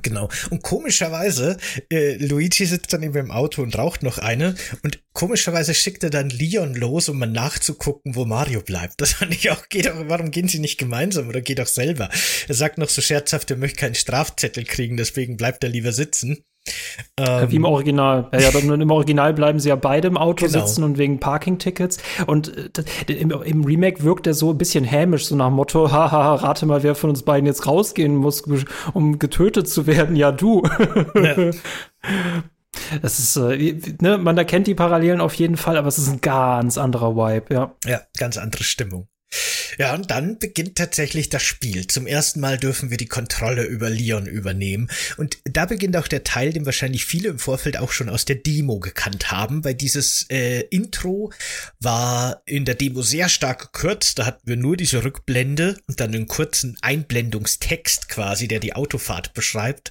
[0.00, 0.28] Genau.
[0.50, 1.58] Und komischerweise,
[1.90, 4.54] äh, Luigi sitzt dann eben im Auto und raucht noch eine.
[4.82, 9.00] Und komischerweise schickt er dann Leon los, um mal nachzugucken, wo Mario bleibt.
[9.00, 12.08] Das fand ich auch, geht auch, warum gehen sie nicht gemeinsam oder geht auch selber?
[12.48, 16.42] Er sagt noch so scherzhaft, er möchte keinen Strafzettel kriegen, deswegen bleibt er lieber sitzen.
[17.18, 18.28] Ähm, Wie im Original.
[18.32, 20.60] Ja, ja, dann im Original bleiben sie ja beide im Auto genau.
[20.60, 21.98] sitzen und wegen Parking-Tickets.
[22.26, 25.90] Und äh, im, im, Remake wirkt er so ein bisschen hämisch, so nach dem Motto,
[25.90, 28.44] haha, rate mal, wer von uns beiden jetzt rausgehen muss,
[28.92, 30.16] um getötet zu werden.
[30.16, 30.62] Ja, du.
[31.14, 31.50] Ja.
[33.02, 36.22] Das ist, äh, ne, man erkennt die Parallelen auf jeden Fall, aber es ist ein
[36.22, 37.74] ganz anderer Vibe, ja.
[37.84, 39.08] Ja, ganz andere Stimmung.
[39.78, 41.86] Ja, und dann beginnt tatsächlich das Spiel.
[41.86, 44.90] Zum ersten Mal dürfen wir die Kontrolle über Leon übernehmen.
[45.16, 48.36] Und da beginnt auch der Teil, den wahrscheinlich viele im Vorfeld auch schon aus der
[48.36, 51.32] Demo gekannt haben, weil dieses äh, Intro
[51.80, 54.18] war in der Demo sehr stark gekürzt.
[54.18, 59.32] Da hatten wir nur diese Rückblende und dann einen kurzen Einblendungstext quasi, der die Autofahrt
[59.34, 59.90] beschreibt.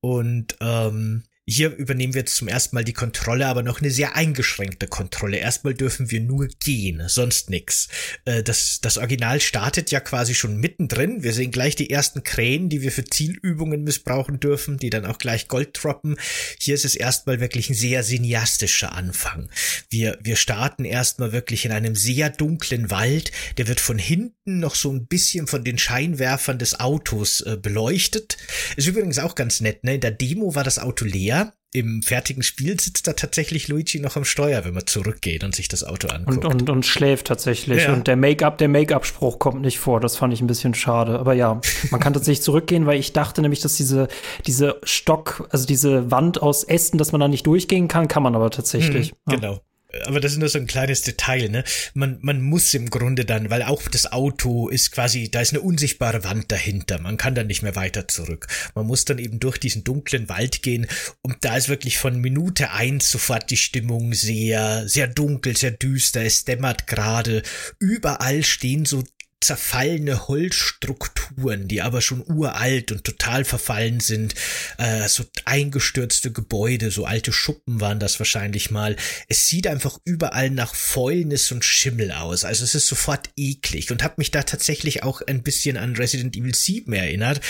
[0.00, 4.16] Und ähm, hier übernehmen wir jetzt zum ersten Mal die Kontrolle, aber noch eine sehr
[4.16, 5.36] eingeschränkte Kontrolle.
[5.36, 7.88] Erstmal dürfen wir nur gehen, sonst nix.
[8.24, 11.22] Äh, das, das Original startet ja quasi schon mittendrin.
[11.22, 15.18] Wir sehen gleich die ersten Krähen, die wir für Zielübungen missbrauchen dürfen, die dann auch
[15.18, 16.16] gleich Gold droppen.
[16.58, 19.50] Hier ist es erstmal wirklich ein sehr cineastischer Anfang.
[19.90, 23.32] Wir, wir starten erstmal wirklich in einem sehr dunklen Wald.
[23.58, 28.38] Der wird von hinten noch so ein bisschen von den Scheinwerfern des Autos äh, beleuchtet.
[28.76, 29.96] Ist übrigens auch ganz nett, ne?
[29.96, 31.33] In der Demo war das Auto leer
[31.74, 35.66] im fertigen Spiel sitzt da tatsächlich Luigi noch am Steuer, wenn man zurückgeht und sich
[35.66, 36.44] das Auto anguckt.
[36.44, 37.82] Und, und, und schläft tatsächlich.
[37.82, 37.92] Ja.
[37.92, 39.98] Und der Make-up, der Make-up-Spruch kommt nicht vor.
[39.98, 41.18] Das fand ich ein bisschen schade.
[41.18, 41.60] Aber ja,
[41.90, 44.06] man kann tatsächlich zurückgehen, weil ich dachte nämlich, dass diese,
[44.46, 48.36] diese Stock, also diese Wand aus Ästen, dass man da nicht durchgehen kann, kann man
[48.36, 49.12] aber tatsächlich.
[49.26, 49.60] Mhm, genau.
[50.04, 51.64] Aber das ist nur so ein kleines Detail, ne?
[51.94, 55.60] Man, man muss im Grunde dann, weil auch das Auto ist quasi, da ist eine
[55.60, 56.98] unsichtbare Wand dahinter.
[57.00, 58.46] Man kann dann nicht mehr weiter zurück.
[58.74, 60.86] Man muss dann eben durch diesen dunklen Wald gehen
[61.22, 66.22] und da ist wirklich von Minute eins sofort die Stimmung sehr, sehr dunkel, sehr düster.
[66.22, 67.42] Es dämmert gerade.
[67.78, 69.04] Überall stehen so
[69.44, 74.34] zerfallene Holzstrukturen, die aber schon uralt und total verfallen sind,
[74.78, 78.96] äh, so eingestürzte Gebäude, so alte Schuppen waren das wahrscheinlich mal.
[79.28, 82.44] Es sieht einfach überall nach Fäulnis und Schimmel aus.
[82.44, 86.36] Also es ist sofort eklig und hat mich da tatsächlich auch ein bisschen an Resident
[86.36, 87.40] Evil 7 erinnert,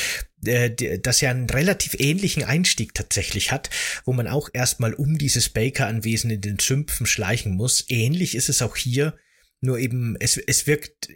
[0.45, 3.71] äh, das ja einen relativ ähnlichen Einstieg tatsächlich hat,
[4.05, 7.85] wo man auch erstmal um dieses Baker-Anwesen in den Sümpfen schleichen muss.
[7.89, 9.15] Ähnlich ist es auch hier,
[9.61, 11.09] nur eben, es, es wirkt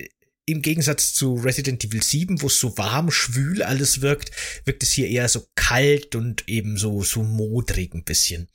[0.48, 4.30] im Gegensatz zu Resident Evil 7, wo es so warm, schwül alles wirkt,
[4.64, 8.48] wirkt es hier eher so kalt und eben so, so modrig ein bisschen.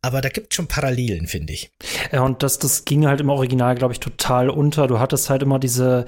[0.00, 1.70] Aber da gibt schon Parallelen, finde ich.
[2.12, 4.86] Ja, und das, das ging halt im Original, glaube ich, total unter.
[4.86, 6.06] Du hattest halt immer diese,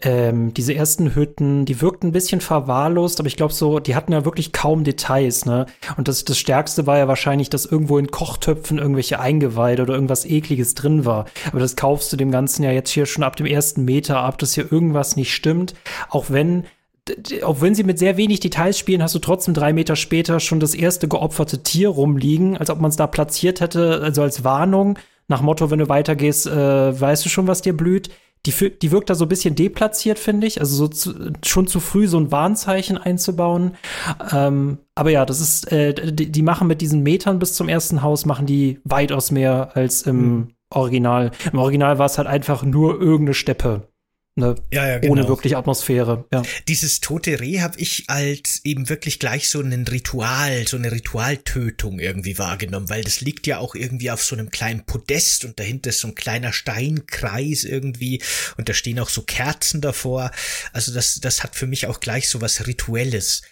[0.00, 4.12] ähm, diese ersten Hütten, die wirkten ein bisschen verwahrlost, aber ich glaube so, die hatten
[4.12, 5.66] ja wirklich kaum Details, ne?
[5.96, 10.24] Und das, das Stärkste war ja wahrscheinlich, dass irgendwo in Kochtöpfen irgendwelche Eingeweide oder irgendwas
[10.24, 11.26] ekliges drin war.
[11.50, 14.38] Aber das kaufst du dem Ganzen ja jetzt hier schon ab dem ersten Meter ab,
[14.38, 15.74] dass hier irgendwas nicht stimmt.
[16.08, 16.64] Auch wenn
[17.42, 20.60] auch wenn sie mit sehr wenig Details spielen, hast du trotzdem drei Meter später schon
[20.60, 24.98] das erste geopferte Tier rumliegen, als ob man es da platziert hätte, also als Warnung,
[25.26, 28.10] nach Motto, wenn du weitergehst, äh, weißt du schon, was dir blüht
[28.46, 30.60] die, die wirkt da so ein bisschen deplatziert, finde ich.
[30.60, 33.76] Also so zu, schon zu früh so ein Warnzeichen einzubauen.
[34.32, 38.02] Ähm, aber ja, das ist, äh, die, die, machen mit diesen Metern bis zum ersten
[38.02, 40.48] Haus, machen die weitaus mehr als im mhm.
[40.70, 41.30] Original.
[41.52, 43.87] Im Original war es halt einfach nur irgendeine Steppe.
[44.38, 45.14] Ne, ja, ja, genau.
[45.14, 46.24] ohne wirklich Atmosphäre.
[46.32, 46.44] Ja.
[46.68, 51.98] Dieses tote Reh habe ich als eben wirklich gleich so ein Ritual, so eine Ritualtötung
[51.98, 55.90] irgendwie wahrgenommen, weil das liegt ja auch irgendwie auf so einem kleinen Podest und dahinter
[55.90, 58.22] ist so ein kleiner Steinkreis irgendwie
[58.56, 60.30] und da stehen auch so Kerzen davor.
[60.72, 63.42] Also das, das hat für mich auch gleich so was Rituelles.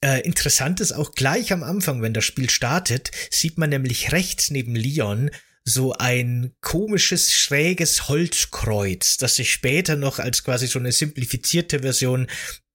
[0.00, 4.52] Äh, interessant ist auch gleich am Anfang, wenn das Spiel startet, sieht man nämlich rechts
[4.52, 5.28] neben Leon
[5.68, 12.28] so ein komisches, schräges Holzkreuz, das sich später noch als quasi so eine simplifizierte Version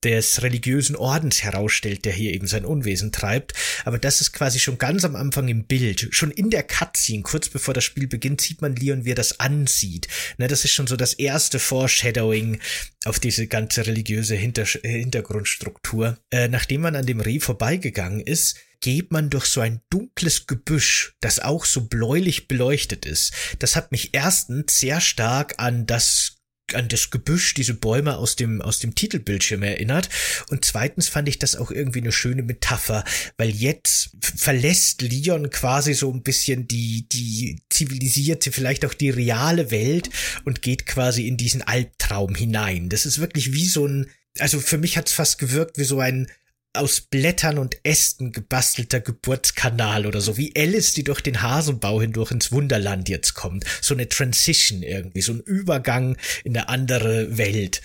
[0.04, 3.54] des religiösen Ordens herausstellt, der hier eben sein Unwesen treibt.
[3.86, 6.08] Aber das ist quasi schon ganz am Anfang im Bild.
[6.12, 9.39] Schon in der Cutscene, kurz bevor das Spiel beginnt, sieht man Leon, wie er das
[9.39, 10.08] ansieht.
[10.38, 12.60] Ne, das ist schon so das erste Foreshadowing
[13.06, 16.17] auf diese ganze religiöse Hinter Hintergrundstruktur.
[16.32, 21.15] Äh, nachdem man an dem Reh vorbeigegangen ist, geht man durch so ein dunkles Gebüsch,
[21.22, 23.34] das auch so bläulich beleuchtet ist.
[23.60, 26.38] Das hat mich erstens sehr stark an das
[26.74, 30.10] an das Gebüsch, diese Bäume aus dem, aus dem Titelbildschirm erinnert.
[30.50, 33.04] Und zweitens fand ich das auch irgendwie eine schöne Metapher,
[33.38, 39.72] weil jetzt verlässt Leon quasi so ein bisschen die, die zivilisierte, vielleicht auch die reale
[39.72, 40.10] Welt
[40.46, 42.89] und geht quasi in diesen Albtraum hinein.
[42.89, 46.28] Das ist wirklich wie so ein, also für mich hat's fast gewirkt wie so ein
[46.74, 52.32] aus Blättern und Ästen gebastelter Geburtskanal oder so, wie Alice, die durch den Hasenbau hindurch
[52.32, 53.66] ins Wunderland jetzt kommt.
[53.82, 57.82] So eine Transition irgendwie, so ein Übergang in eine andere Welt.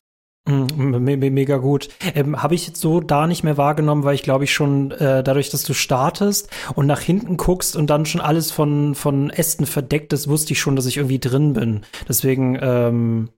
[0.49, 1.89] Mm, mega gut.
[2.15, 5.25] Ähm, Habe ich jetzt so da nicht mehr wahrgenommen, weil ich glaube ich schon äh,
[5.25, 9.67] dadurch, dass du startest und nach hinten guckst und dann schon alles von, von Ästen
[9.67, 11.85] verdeckt ist, wusste ich schon, dass ich irgendwie drin bin.
[12.09, 13.31] Deswegen ähm,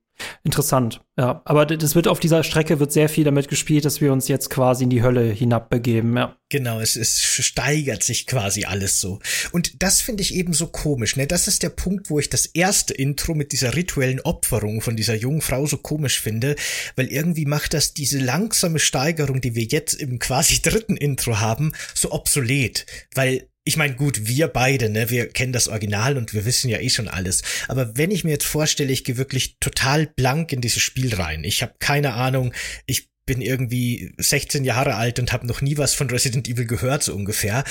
[0.44, 1.42] Interessant, ja.
[1.44, 4.50] Aber das wird auf dieser Strecke wird sehr viel damit gespielt, dass wir uns jetzt
[4.50, 6.36] quasi in die Hölle hinabbegeben, ja.
[6.50, 9.18] Genau, es, es steigert sich quasi alles so.
[9.52, 11.26] Und das finde ich eben so komisch, ne?
[11.26, 15.14] Das ist der Punkt, wo ich das erste Intro mit dieser rituellen Opferung von dieser
[15.14, 16.56] jungen Frau so komisch finde,
[16.96, 21.72] weil irgendwie macht das diese langsame Steigerung, die wir jetzt im quasi dritten Intro haben,
[21.94, 22.86] so obsolet.
[23.14, 26.78] Weil ich meine, gut, wir beide, ne, wir kennen das Original und wir wissen ja
[26.78, 27.42] eh schon alles.
[27.68, 31.44] Aber wenn ich mir jetzt vorstelle, ich gehe wirklich total blank in dieses Spiel rein.
[31.44, 32.54] Ich habe keine Ahnung,
[32.86, 37.02] ich bin irgendwie 16 Jahre alt und habe noch nie was von Resident Evil gehört,
[37.02, 37.62] so ungefähr,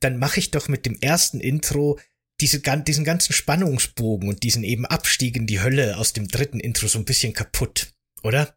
[0.00, 1.98] dann mache ich doch mit dem ersten Intro
[2.42, 6.86] diese, diesen ganzen Spannungsbogen und diesen eben Abstieg in die Hölle aus dem dritten Intro
[6.86, 8.54] so ein bisschen kaputt, oder?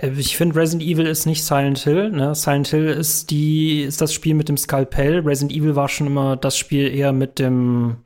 [0.00, 2.10] Äh, ich finde, Resident Evil ist nicht Silent Hill.
[2.10, 2.34] Ne?
[2.34, 5.20] Silent Hill ist die, ist das Spiel mit dem Skalpell.
[5.20, 7.98] Resident Evil war schon immer das Spiel eher mit dem,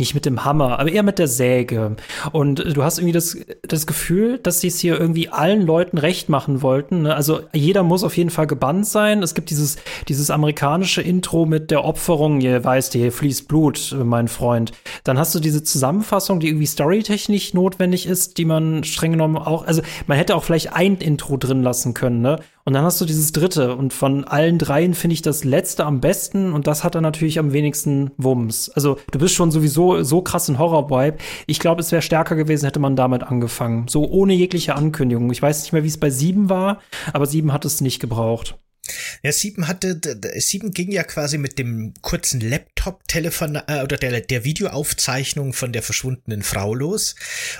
[0.00, 1.96] nicht mit dem Hammer, aber eher mit der Säge.
[2.30, 6.28] Und du hast irgendwie das, das Gefühl, dass sie es hier irgendwie allen Leuten recht
[6.28, 7.02] machen wollten.
[7.02, 7.16] Ne?
[7.16, 9.24] Also jeder muss auf jeden Fall gebannt sein.
[9.24, 12.40] Es gibt dieses, dieses amerikanische Intro mit der Opferung.
[12.40, 14.70] Ihr weißt, hier fließt Blut, mein Freund.
[15.02, 19.66] Dann hast du diese Zusammenfassung, die irgendwie storytechnisch notwendig ist, die man streng genommen auch,
[19.66, 22.38] also man hätte auch vielleicht ein Intro drin lassen können, ne?
[22.68, 23.74] Und dann hast du dieses dritte.
[23.76, 26.52] Und von allen dreien finde ich das letzte am besten.
[26.52, 28.68] Und das hat dann natürlich am wenigsten Wumms.
[28.68, 31.16] Also du bist schon sowieso so krass in Horror-Vibe.
[31.46, 33.88] Ich glaube, es wäre stärker gewesen, hätte man damit angefangen.
[33.88, 35.32] So ohne jegliche Ankündigung.
[35.32, 36.80] Ich weiß nicht mehr, wie es bei sieben war,
[37.14, 38.58] aber sieben hat es nicht gebraucht.
[39.22, 40.00] Ja, Sieben hatte,
[40.36, 45.82] Sieben ging ja quasi mit dem kurzen Laptop-Telefon äh, oder der, der Videoaufzeichnung von der
[45.82, 47.14] verschwundenen Frau los.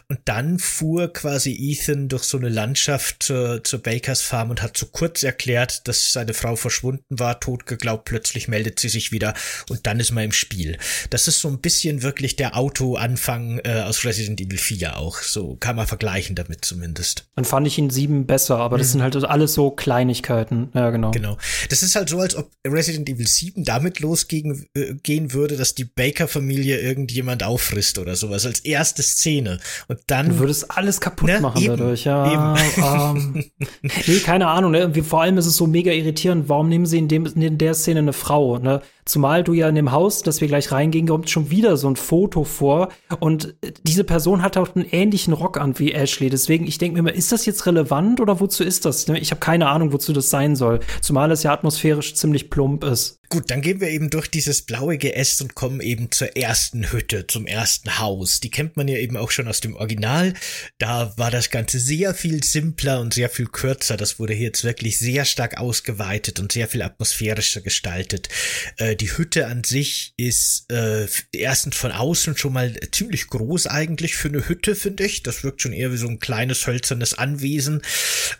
[0.09, 4.77] Und dann fuhr quasi Ethan durch so eine Landschaft zur, zur Bakers Farm und hat
[4.77, 9.35] so kurz erklärt, dass seine Frau verschwunden war, tot geglaubt, plötzlich meldet sie sich wieder
[9.69, 10.79] und dann ist man im Spiel.
[11.11, 15.19] Das ist so ein bisschen wirklich der Auto-Anfang äh, aus Resident Evil 4 auch.
[15.19, 17.29] So kann man vergleichen damit zumindest.
[17.37, 18.93] Dann fand ich ihn Sieben besser, aber das mhm.
[18.93, 20.69] sind halt alles so Kleinigkeiten.
[20.75, 21.11] Ja, genau.
[21.19, 21.37] Genau.
[21.69, 25.75] Das ist halt so, als ob Resident Evil 7 damit losgehen äh, gehen würde, dass
[25.75, 29.59] die Baker-Familie irgendjemand auffrisst oder sowas als erste Szene.
[29.89, 30.29] Und dann.
[30.29, 31.41] Du würdest alles kaputt ne?
[31.41, 32.57] machen eben, dadurch, ja.
[32.77, 33.45] Ähm,
[34.07, 34.93] nee, keine Ahnung, ne?
[35.03, 37.99] Vor allem ist es so mega irritierend, warum nehmen sie in, dem, in der Szene
[37.99, 38.81] eine Frau, ne?
[39.09, 41.97] Zumal du ja in dem Haus, das wir gleich reingehen, kommt schon wieder so ein
[41.97, 42.91] Foto vor.
[43.21, 46.29] Und diese Person hat auch einen ähnlichen Rock an wie Ashley.
[46.29, 49.09] Deswegen, ich denke mir immer, ist das jetzt relevant oder wozu ist das?
[49.09, 50.81] Ich habe keine Ahnung, wozu das sein soll.
[51.09, 53.18] Zumal es ja atmosphärisch ziemlich plump ist.
[53.31, 57.27] Gut, dann gehen wir eben durch dieses blaue Geäst und kommen eben zur ersten Hütte,
[57.27, 58.41] zum ersten Haus.
[58.41, 60.33] Die kennt man ja eben auch schon aus dem Original.
[60.79, 63.99] Da war das Ganze sehr viel simpler und sehr viel kürzer.
[63.99, 68.31] Das wurde hier jetzt wirklich sehr stark ausgeweitet und sehr viel atmosphärischer gestaltet.
[68.79, 74.17] Äh, die Hütte an sich ist äh, erstens von außen schon mal ziemlich groß eigentlich
[74.17, 75.23] für eine Hütte, finde ich.
[75.23, 77.83] Das wirkt schon eher wie so ein kleines hölzernes Anwesen.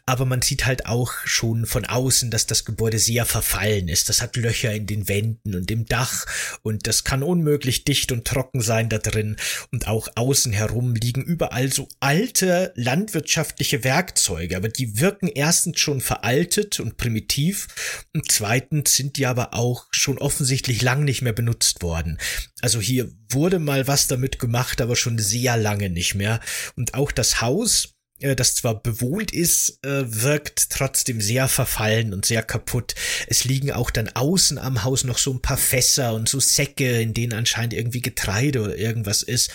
[0.07, 4.09] Aber man sieht halt auch schon von außen, dass das Gebäude sehr verfallen ist.
[4.09, 6.27] Das hat Löcher in den Wänden und im Dach.
[6.63, 9.37] Und das kann unmöglich dicht und trocken sein da drin.
[9.71, 16.01] Und auch außen herum liegen überall so alte landwirtschaftliche Werkzeuge, aber die wirken erstens schon
[16.01, 17.69] veraltet und primitiv.
[18.15, 22.19] Und zweitens sind die aber auch schon offensichtlich lang nicht mehr benutzt worden.
[22.61, 26.41] Also hier wurde mal was damit gemacht, aber schon sehr lange nicht mehr.
[26.77, 32.43] Und auch das Haus das zwar bewohnt ist, äh, wirkt trotzdem sehr verfallen und sehr
[32.43, 32.95] kaputt.
[33.29, 37.01] Es liegen auch dann außen am Haus noch so ein paar Fässer und so Säcke,
[37.01, 39.51] in denen anscheinend irgendwie Getreide oder irgendwas ist.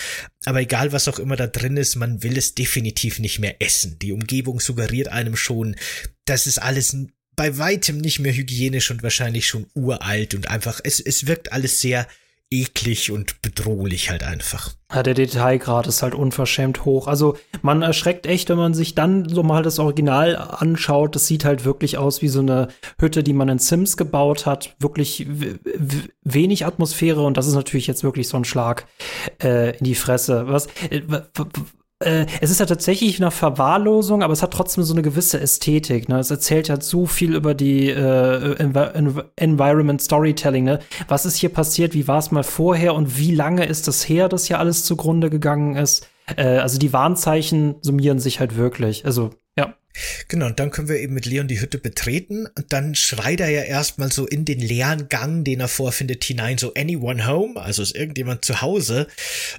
[0.46, 4.00] Aber egal, was auch immer da drin ist, man will es definitiv nicht mehr essen.
[4.00, 5.76] Die Umgebung suggeriert einem schon,
[6.26, 6.96] das ist alles
[7.36, 11.82] bei weitem nicht mehr hygienisch und wahrscheinlich schon uralt und einfach, es, es wirkt alles
[11.82, 12.08] sehr
[12.54, 14.74] eklig und bedrohlich halt einfach.
[14.94, 17.08] Ja, der Detailgrad ist halt unverschämt hoch.
[17.08, 21.16] Also man erschreckt echt, wenn man sich dann so mal das Original anschaut.
[21.16, 22.68] Das sieht halt wirklich aus wie so eine
[23.00, 24.76] Hütte, die man in Sims gebaut hat.
[24.80, 25.28] Wirklich
[26.24, 28.86] wenig Atmosphäre und das ist natürlich jetzt wirklich so ein Schlag
[29.42, 30.48] äh, in die Fresse.
[30.48, 31.02] Was, äh,
[32.06, 36.10] äh, es ist ja tatsächlich eine Verwahrlosung, aber es hat trotzdem so eine gewisse Ästhetik.
[36.10, 36.20] Ne?
[36.20, 40.64] Es erzählt ja so viel über die äh, Env Environment Storytelling.
[40.64, 40.80] Ne?
[41.08, 41.94] Was ist hier passiert?
[41.94, 42.96] Wie war es mal vorher?
[42.96, 46.08] Und wie lange ist das her, dass hier alles zugrunde gegangen ist?
[46.36, 49.06] Äh, also die Warnzeichen summieren sich halt wirklich.
[49.06, 49.32] Also.
[50.28, 53.50] Genau, und dann können wir eben mit Leon die Hütte betreten und dann schreit er
[53.50, 57.82] ja erstmal so in den leeren Gang, den er vorfindet, hinein, so anyone home, also
[57.82, 59.08] ist irgendjemand zu Hause.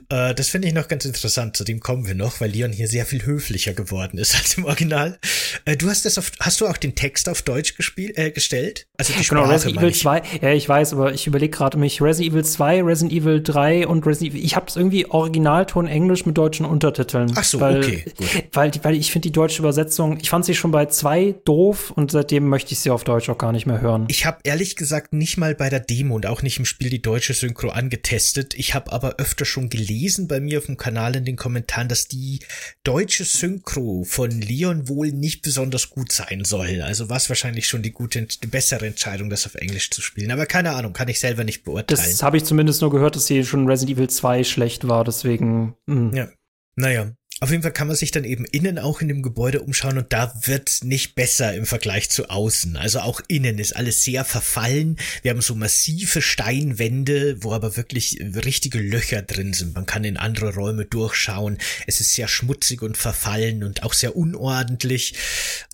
[0.09, 2.89] Äh, das finde ich noch ganz interessant, zu dem kommen wir noch, weil Leon hier
[2.89, 5.19] sehr viel höflicher geworden ist als im Original.
[5.65, 8.87] Äh, du hast das auf, hast du auch den Text auf Deutsch gespielt, äh, gestellt?
[8.97, 11.79] Also die genau, Sprache, genau, Resident Evil 2, ja, ich weiß, aber ich überlege gerade
[11.79, 15.87] mich, Resident Evil 2, Resident Evil 3 und Resident Evil, ich habe es irgendwie Originalton
[15.87, 17.33] Englisch mit deutschen Untertiteln.
[17.37, 18.05] Ach so, weil, okay.
[18.17, 18.29] Gut.
[18.53, 22.11] Weil, weil ich finde die deutsche Übersetzung, ich fand sie schon bei zwei doof und
[22.11, 24.07] seitdem möchte ich sie auf Deutsch auch gar nicht mehr hören.
[24.09, 27.03] Ich habe ehrlich gesagt nicht mal bei der Demo und auch nicht im Spiel die
[27.03, 28.55] deutsche Synchro angetestet.
[28.55, 32.09] Ich habe aber öfter schon gelesen bei mir auf dem Kanal in den Kommentaren, dass
[32.09, 32.39] die
[32.85, 36.81] deutsche Synchro von Leon wohl nicht besonders gut sein soll.
[36.81, 40.31] Also war es wahrscheinlich schon die gute, die bessere Entscheidung, das auf Englisch zu spielen.
[40.31, 42.01] Aber keine Ahnung, kann ich selber nicht beurteilen.
[42.01, 45.75] Das habe ich zumindest nur gehört, dass sie schon Resident Evil 2 schlecht war, deswegen.
[45.85, 45.95] Mh.
[45.95, 46.17] Hm.
[46.17, 46.29] Ja.
[46.77, 47.13] Naja,
[47.45, 50.15] auf jeden Fall kann man sich dann eben innen auch in dem Gebäude umschauen und
[50.15, 52.79] da wird nicht besser im Vergleich zu außen.
[52.79, 54.97] Also auch innen ist alles sehr verfallen.
[55.21, 59.75] Wir haben so massive Steinwände, wo aber wirklich richtige Löcher drin sind.
[59.75, 61.59] Man kann in andere Räume durchschauen.
[61.87, 65.15] Es ist sehr schmutzig und verfallen und auch sehr unordentlich.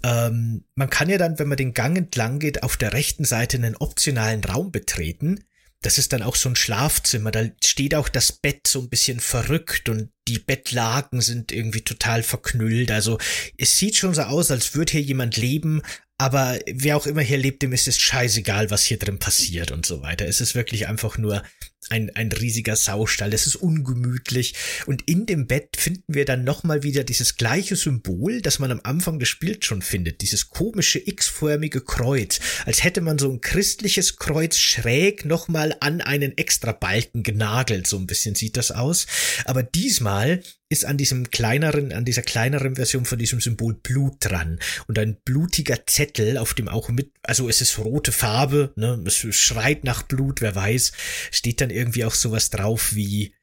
[0.02, 3.58] Ähm, man kann ja dann, wenn man den Gang entlang geht, auf der rechten Seite
[3.58, 5.44] einen optionalen Raum betreten
[5.82, 7.30] das ist dann auch so ein Schlafzimmer.
[7.30, 12.22] Da steht auch das Bett so ein bisschen verrückt und die Bettlaken sind irgendwie total
[12.22, 12.90] verknüllt.
[12.90, 13.18] Also
[13.56, 15.82] es sieht schon so aus, als würde hier jemand leben,
[16.18, 19.86] aber wer auch immer hier lebt, dem ist es scheißegal, was hier drin passiert und
[19.86, 20.26] so weiter.
[20.26, 21.42] Es ist wirklich einfach nur
[21.88, 23.32] ein, ein riesiger Saustall.
[23.32, 24.54] Es ist ungemütlich.
[24.86, 28.80] Und in dem Bett finden wir dann nochmal wieder dieses gleiche Symbol, das man am
[28.84, 30.20] Anfang des Spiels schon findet.
[30.20, 32.40] Dieses komische X-förmige Kreuz.
[32.66, 37.86] Als hätte man so ein christliches Kreuz schräg nochmal an einen extra Balken genagelt.
[37.86, 39.06] So ein bisschen sieht das aus.
[39.46, 44.60] Aber diesmal ist an diesem kleineren, an dieser kleineren Version von diesem Symbol Blut dran
[44.86, 49.16] und ein blutiger Zettel, auf dem auch mit, also es ist rote Farbe, ne, es
[49.36, 50.92] schreit nach Blut, wer weiß,
[51.32, 53.34] steht dann irgendwie auch sowas drauf wie,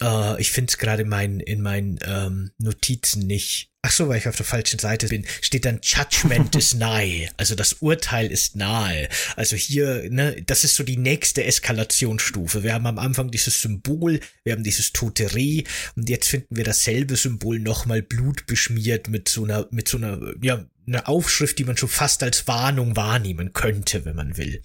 [0.00, 4.28] äh, ich finde es gerade mein, in meinen ähm, Notizen nicht, ach so, weil ich
[4.28, 7.30] auf der falschen Seite bin, steht dann Judgment is nigh.
[7.36, 9.08] Also das Urteil ist nahe.
[9.36, 12.62] Also hier, ne, das ist so die nächste Eskalationsstufe.
[12.62, 15.64] Wir haben am Anfang dieses Symbol, wir haben dieses tote Reh
[15.96, 20.64] und jetzt finden wir dasselbe Symbol nochmal blutbeschmiert mit so einer, mit so einer, ja,
[20.86, 24.62] einer Aufschrift, die man schon fast als Warnung wahrnehmen könnte, wenn man will.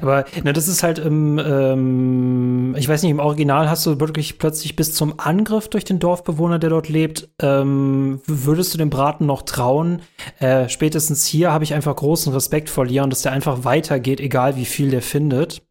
[0.00, 4.38] Aber na, das ist halt im, ähm, ich weiß nicht, im Original hast du wirklich
[4.38, 9.26] plötzlich bis zum Angriff durch den Dorfbewohner, der dort lebt, ähm, würdest du dem Braten
[9.26, 10.02] noch trauen?
[10.38, 14.56] Äh, spätestens hier habe ich einfach großen Respekt vor Leon, dass der einfach weitergeht, egal
[14.56, 15.62] wie viel der findet.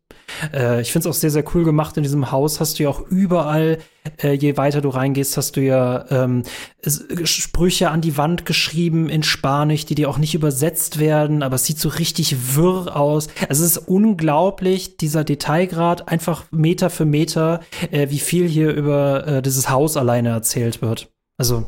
[0.54, 1.98] Äh, ich finde es auch sehr, sehr cool gemacht.
[1.98, 3.80] In diesem Haus hast du ja auch überall,
[4.22, 6.44] äh, je weiter du reingehst, hast du ja ähm,
[7.24, 11.66] Sprüche an die Wand geschrieben in Spanisch, die dir auch nicht übersetzt werden, aber es
[11.66, 13.28] sieht so richtig wirr aus.
[13.50, 17.62] Also es ist unglaublich, dieser Detailgrad, einfach Meter für Meter,
[17.92, 21.10] äh, wie viel hier über äh, dieses Haus alleine erzählt wird.
[21.38, 21.66] Also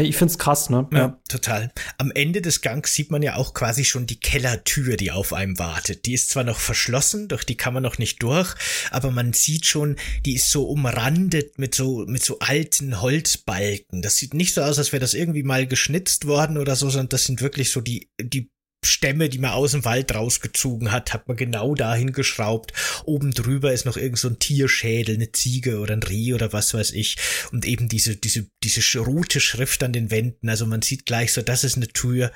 [0.00, 0.86] ich find's krass, ne?
[0.92, 1.72] Ja, ja, total.
[1.98, 5.58] Am Ende des Gangs sieht man ja auch quasi schon die Kellertür, die auf einem
[5.58, 6.06] wartet.
[6.06, 8.54] Die ist zwar noch verschlossen, durch die kann man noch nicht durch,
[8.90, 14.02] aber man sieht schon, die ist so umrandet mit so, mit so alten Holzbalken.
[14.02, 17.08] Das sieht nicht so aus, als wäre das irgendwie mal geschnitzt worden oder so, sondern
[17.08, 18.53] das sind wirklich so die, die
[18.86, 22.72] Stämme, die man aus dem Wald rausgezogen hat, hat man genau dahin geschraubt.
[23.04, 26.74] Oben drüber ist noch irgend so ein Tierschädel, eine Ziege oder ein Reh oder was
[26.74, 27.16] weiß ich.
[27.52, 30.48] Und eben diese, diese, diese rote Schrift an den Wänden.
[30.48, 32.32] Also man sieht gleich so, das ist eine Tür,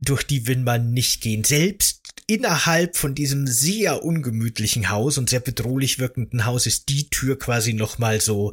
[0.00, 1.44] durch die will man nicht gehen.
[1.44, 7.38] Selbst innerhalb von diesem sehr ungemütlichen Haus und sehr bedrohlich wirkenden Haus ist die Tür
[7.38, 8.52] quasi nochmal so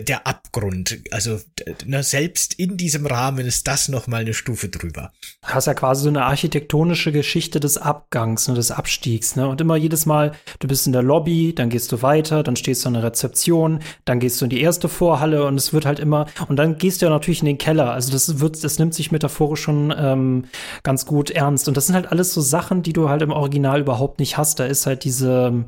[0.00, 0.98] der Abgrund.
[1.10, 1.38] Also
[1.86, 5.12] ne, selbst in diesem Rahmen ist das noch mal eine Stufe drüber.
[5.42, 9.36] Du hast ja quasi so eine architektonische Geschichte des Abgangs, ne, des Abstiegs.
[9.36, 9.48] Ne?
[9.48, 12.84] Und immer jedes Mal, du bist in der Lobby, dann gehst du weiter, dann stehst
[12.84, 16.00] du an der Rezeption, dann gehst du in die erste Vorhalle und es wird halt
[16.00, 17.92] immer, und dann gehst du ja natürlich in den Keller.
[17.92, 20.44] Also das wird, das nimmt sich metaphorisch schon ähm,
[20.82, 21.68] ganz gut ernst.
[21.68, 24.60] Und das sind halt alles so Sachen, die du halt im Original überhaupt nicht hast.
[24.60, 25.64] Da ist halt diese,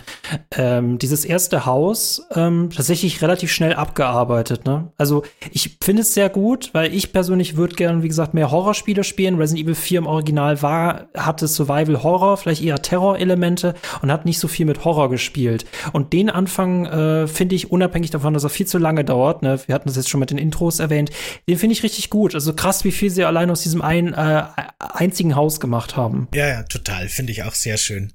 [0.53, 4.93] ähm, dieses erste Haus ähm, tatsächlich relativ schnell abgearbeitet gearbeitet, ne?
[4.97, 9.05] Also ich finde es sehr gut, weil ich persönlich würde gerne, wie gesagt, mehr Horrorspiele
[9.05, 9.37] spielen.
[9.37, 14.39] Resident Evil 4 im Original war, hatte Survival Horror, vielleicht eher Terror-Elemente und hat nicht
[14.39, 15.65] so viel mit Horror gespielt.
[15.93, 19.61] Und den Anfang äh, finde ich, unabhängig davon, dass er viel zu lange dauert, ne?
[19.67, 21.11] Wir hatten das jetzt schon mit den Intros erwähnt,
[21.49, 22.35] den finde ich richtig gut.
[22.35, 24.43] Also krass, wie viel sie allein aus diesem einen äh,
[24.79, 26.29] einzigen Haus gemacht haben.
[26.35, 27.09] Ja, ja, total.
[27.09, 28.13] Finde ich auch sehr schön.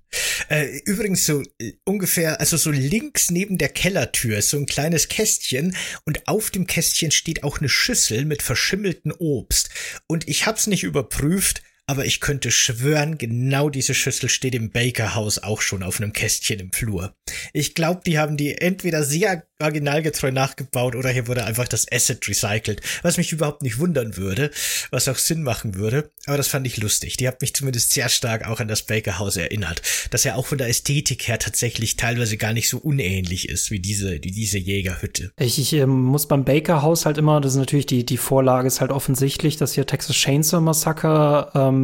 [0.49, 5.07] Äh, übrigens so äh, ungefähr, also so links neben der Kellertür ist so ein kleines
[5.07, 9.69] Kästchen und auf dem Kästchen steht auch eine Schüssel mit verschimmelten Obst.
[10.07, 15.39] Und ich hab's nicht überprüft, aber ich könnte schwören, genau diese Schüssel steht im Bakerhaus
[15.39, 17.13] auch schon auf einem Kästchen im Flur.
[17.53, 22.27] Ich glaube, die haben die entweder sehr originalgetreu nachgebaut oder hier wurde einfach das Asset
[22.27, 24.51] recycelt, was mich überhaupt nicht wundern würde,
[24.91, 27.17] was auch Sinn machen würde, aber das fand ich lustig.
[27.17, 30.57] Die hat mich zumindest sehr stark auch an das Bakerhaus erinnert, dass er auch von
[30.57, 35.31] der Ästhetik her tatsächlich teilweise gar nicht so unähnlich ist wie diese, wie diese Jägerhütte.
[35.39, 38.81] Ich, ich äh, muss beim Bakerhaus halt immer, das ist natürlich die, die Vorlage ist
[38.81, 41.74] halt offensichtlich, dass hier Texas Chainsaw Massacre ähm,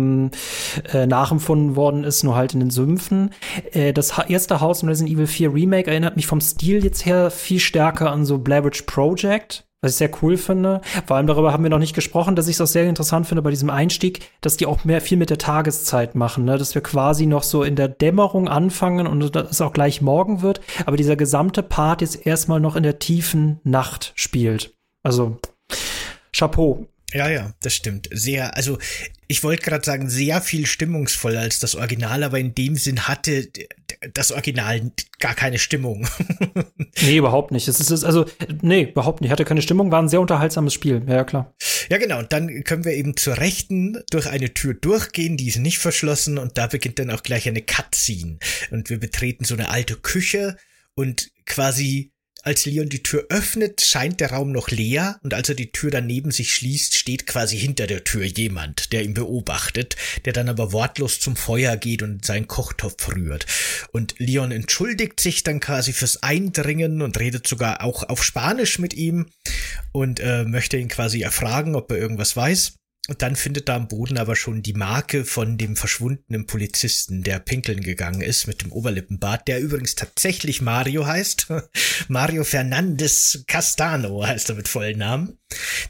[0.94, 3.32] äh, nachempfunden worden ist, nur halt in den Sümpfen.
[3.72, 7.32] Äh, das erste Haus in Resident Evil 4 Remake erinnert mich vom Stil jetzt her
[7.32, 10.82] viel stärker an so Blair Witch Project, was ich sehr cool finde.
[11.08, 13.42] Vor allem darüber haben wir noch nicht gesprochen, dass ich es auch sehr interessant finde
[13.42, 16.58] bei diesem Einstieg, dass die auch mehr viel mit der Tageszeit machen, ne?
[16.58, 20.62] dass wir quasi noch so in der Dämmerung anfangen und es auch gleich morgen wird,
[20.86, 24.76] aber dieser gesamte Part jetzt erstmal noch in der tiefen Nacht spielt.
[25.04, 25.38] Also
[26.32, 26.88] Chapeau.
[27.14, 28.08] Ja, ja, das stimmt.
[28.12, 28.78] Sehr, also
[29.32, 33.48] ich wollte gerade sagen, sehr viel stimmungsvoller als das Original, aber in dem Sinn hatte
[34.14, 36.06] das Original gar keine Stimmung.
[37.02, 37.70] nee, überhaupt nicht.
[37.70, 38.26] Es ist also,
[38.62, 39.32] nee, überhaupt nicht.
[39.32, 41.02] Hatte keine Stimmung, war ein sehr unterhaltsames Spiel.
[41.08, 41.54] Ja, klar.
[41.90, 42.20] Ja, genau.
[42.20, 46.38] Und dann können wir eben zur Rechten durch eine Tür durchgehen, die ist nicht verschlossen
[46.38, 48.38] und da beginnt dann auch gleich eine Cutscene.
[48.70, 50.58] Und wir betreten so eine alte Küche
[50.94, 52.12] und quasi
[52.44, 55.92] als Leon die Tür öffnet, scheint der Raum noch leer und als er die Tür
[55.92, 60.50] dann neben sich schließt, steht quasi hinter der Tür jemand, der ihn beobachtet, der dann
[60.50, 63.46] aber wortlos zum Feuer geht und seinen Kochtopf rührt.
[63.92, 68.94] Und Leon entschuldigt sich dann quasi fürs Eindringen und redet sogar auch auf Spanisch mit
[68.94, 69.28] ihm
[69.92, 72.81] und äh, möchte ihn quasi erfragen, ob er irgendwas weiß.
[73.08, 77.39] Und dann findet da am Boden aber schon die Marke von dem verschwundenen Polizisten, der
[77.39, 81.47] pinkeln gegangen ist mit dem Oberlippenbart, der übrigens tatsächlich Mario heißt.
[82.10, 85.39] Mario Fernandes Castano heißt er mit vollen Namen.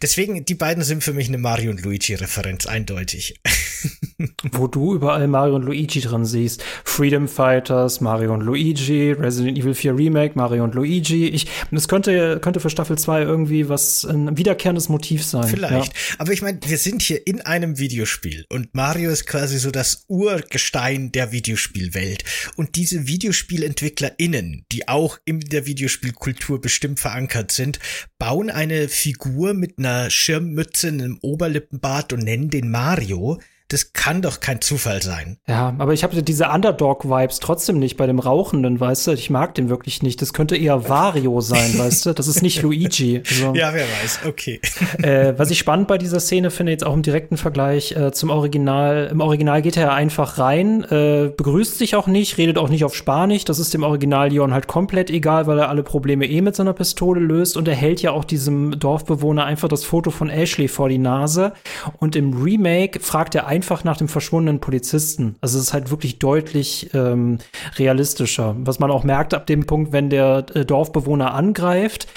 [0.01, 3.39] Deswegen, die beiden sind für mich eine Mario und Luigi-Referenz, eindeutig.
[4.51, 6.63] Wo du überall Mario und Luigi drin siehst.
[6.83, 11.27] Freedom Fighters, Mario und Luigi, Resident Evil 4 Remake, Mario und Luigi.
[11.27, 15.47] Ich, das könnte, könnte für Staffel 2 irgendwie was, ein wiederkehrendes Motiv sein.
[15.47, 15.93] Vielleicht.
[15.93, 16.15] Ja.
[16.19, 20.05] Aber ich meine, wir sind hier in einem Videospiel und Mario ist quasi so das
[20.07, 22.23] Urgestein der Videospielwelt.
[22.55, 27.79] Und diese VideospielentwicklerInnen, die auch in der Videospielkultur bestimmt verankert sind,
[28.19, 33.39] bauen eine Figur mit einer Schirmmütze, einem Oberlippenbart und nennen den Mario
[33.71, 35.37] das kann doch kein Zufall sein.
[35.47, 39.11] Ja, aber ich habe diese Underdog-Vibes trotzdem nicht bei dem Rauchenden, weißt du?
[39.11, 40.21] Ich mag den wirklich nicht.
[40.21, 42.13] Das könnte eher Wario sein, weißt du?
[42.13, 43.23] Das ist nicht Luigi.
[43.27, 44.59] Also, ja, wer weiß, okay.
[45.01, 48.29] Äh, was ich spannend bei dieser Szene finde, jetzt auch im direkten Vergleich äh, zum
[48.29, 49.07] Original.
[49.11, 52.83] Im Original geht er ja einfach rein, äh, begrüßt sich auch nicht, redet auch nicht
[52.83, 53.45] auf Spanisch.
[53.45, 56.73] Das ist dem Original Leon halt komplett egal, weil er alle Probleme eh mit seiner
[56.73, 57.57] Pistole löst.
[57.57, 61.53] Und er hält ja auch diesem Dorfbewohner einfach das Foto von Ashley vor die Nase.
[61.97, 65.35] Und im Remake fragt er einfach einfach nach dem verschwundenen Polizisten.
[65.39, 67.37] Also es ist halt wirklich deutlich ähm,
[67.77, 68.55] realistischer.
[68.57, 72.07] Was man auch merkt ab dem Punkt, wenn der äh, Dorfbewohner angreift,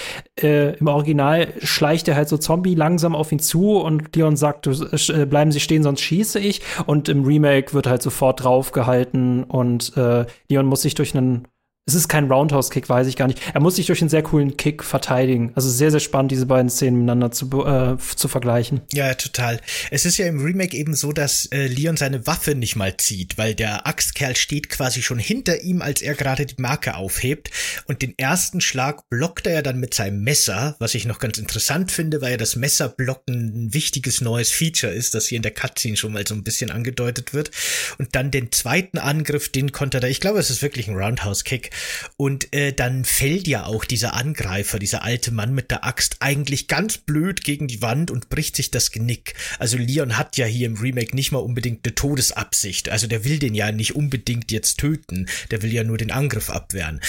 [0.41, 4.65] äh, im Original schleicht er halt so Zombie langsam auf ihn zu und Leon sagt,
[4.65, 6.63] du, äh, bleiben Sie stehen, sonst schieße ich.
[6.87, 11.47] Und im Remake wird halt sofort draufgehalten und äh, Leon muss sich durch einen
[11.87, 13.39] es ist kein Roundhouse-Kick, weiß ich gar nicht.
[13.53, 15.51] Er muss sich durch einen sehr coolen Kick verteidigen.
[15.53, 18.81] Also sehr, sehr spannend, diese beiden Szenen miteinander zu, äh, zu vergleichen.
[18.91, 19.61] Ja, total.
[19.91, 23.37] Es ist ja im Remake eben so, dass äh, Leon seine Waffe nicht mal zieht,
[23.37, 27.51] weil der Axtkerl steht quasi schon hinter ihm, als er gerade die Marke aufhebt.
[27.85, 31.37] Und den ersten Schlag blockt er ja dann mit seinem Messer, was ich noch ganz
[31.37, 35.53] interessant finde, weil ja das Messerblocken ein wichtiges neues Feature ist, das hier in der
[35.53, 37.51] Cutscene schon mal so ein bisschen angedeutet wird.
[37.99, 41.74] Und dann den zweiten Angriff, den konnte er, ich glaube, es ist wirklich ein Roundhouse-Kick,
[42.17, 46.67] und äh, dann fällt ja auch dieser Angreifer, dieser alte Mann mit der Axt, eigentlich
[46.67, 49.33] ganz blöd gegen die Wand und bricht sich das Genick.
[49.59, 52.89] Also Leon hat ja hier im Remake nicht mal unbedingt eine Todesabsicht.
[52.89, 55.27] Also der will den ja nicht unbedingt jetzt töten.
[55.51, 57.01] Der will ja nur den Angriff abwehren.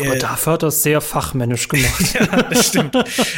[0.00, 2.14] Aber äh, dafür hat er es sehr fachmännisch gemacht.
[2.14, 2.96] ja, das stimmt.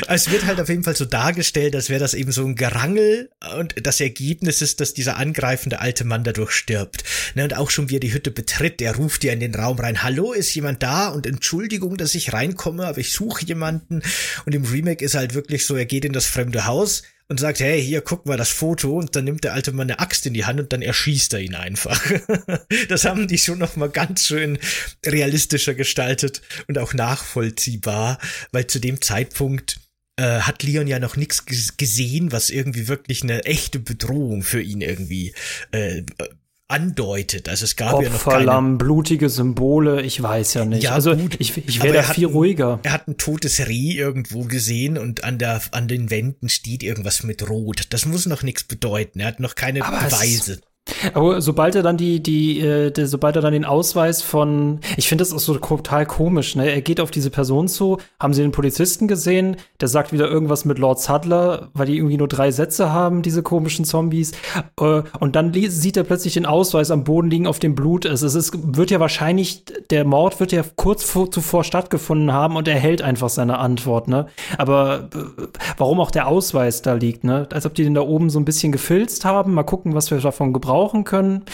[0.08, 3.30] es wird halt auf jeden Fall so dargestellt, als wäre das eben so ein Gerangel
[3.58, 7.04] und das Ergebnis ist, dass dieser angreifende alte Mann dadurch stirbt.
[7.34, 9.78] Ne, und auch schon wie er die Hütte betritt, der ruft ja in den Raum
[9.78, 11.08] rein, hallo, ist jemand da?
[11.08, 14.02] Und Entschuldigung, dass ich reinkomme, aber ich suche jemanden.
[14.46, 17.60] Und im Remake ist halt wirklich so, er geht in das fremde Haus, und sagt,
[17.60, 20.34] hey, hier, guck mal das Foto und dann nimmt der alte Mann eine Axt in
[20.34, 22.00] die Hand und dann erschießt er ihn einfach.
[22.88, 24.58] das haben die schon noch mal ganz schön
[25.04, 28.18] realistischer gestaltet und auch nachvollziehbar,
[28.52, 29.80] weil zu dem Zeitpunkt
[30.16, 31.44] äh, hat Leon ja noch nichts
[31.76, 35.34] gesehen, was irgendwie wirklich eine echte Bedrohung für ihn irgendwie
[35.72, 36.02] äh,
[36.68, 37.48] andeutet.
[37.48, 40.82] Also es gab Opfer, ja noch keine Lamm, blutige Symbole, ich weiß ja nicht.
[40.82, 42.80] Ja, also gut, ich, ich wäre da viel ruhiger.
[42.82, 47.22] Er hat ein totes Reh irgendwo gesehen und an der an den Wänden steht irgendwas
[47.22, 47.84] mit Rot.
[47.90, 49.20] Das muss noch nichts bedeuten.
[49.20, 50.60] Er hat noch keine Aber Beweise.
[51.14, 55.22] Aber sobald er dann die, die, äh, sobald er dann den Ausweis von, ich finde
[55.22, 56.70] das auch so total komisch, ne?
[56.70, 60.64] Er geht auf diese Person zu, haben sie den Polizisten gesehen, der sagt wieder irgendwas
[60.64, 64.32] mit Lord Sadler, weil die irgendwie nur drei Sätze haben, diese komischen Zombies.
[64.80, 68.22] Äh, und dann sieht er plötzlich den Ausweis am Boden liegen, auf dem Blut ist.
[68.22, 72.68] Es ist, wird ja wahrscheinlich, der Mord wird ja kurz vor, zuvor stattgefunden haben und
[72.68, 74.26] er hält einfach seine Antwort, ne?
[74.56, 77.48] Aber äh, warum auch der Ausweis da liegt, ne?
[77.52, 79.54] Als ob die den da oben so ein bisschen gefilzt haben.
[79.54, 81.46] Mal gucken, was wir davon gebrauchen brauchen können.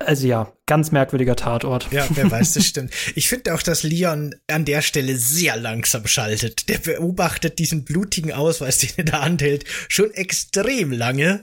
[0.00, 1.86] Also ja, ganz merkwürdiger Tatort.
[1.92, 2.92] Ja, wer weiß, das stimmt.
[3.14, 6.68] Ich finde auch, dass Leon an der Stelle sehr langsam schaltet.
[6.68, 11.42] Der beobachtet diesen blutigen Ausweis, den er da anhält, schon extrem lange.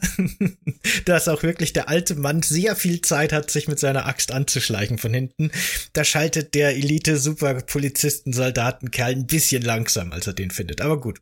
[1.06, 4.98] dass auch wirklich der alte Mann sehr viel Zeit hat, sich mit seiner Axt anzuschleichen
[4.98, 5.52] von hinten.
[5.94, 10.82] Da schaltet der Elite-Super-Polizisten-Soldatenkerl ein bisschen langsam, als er den findet.
[10.82, 11.22] Aber gut.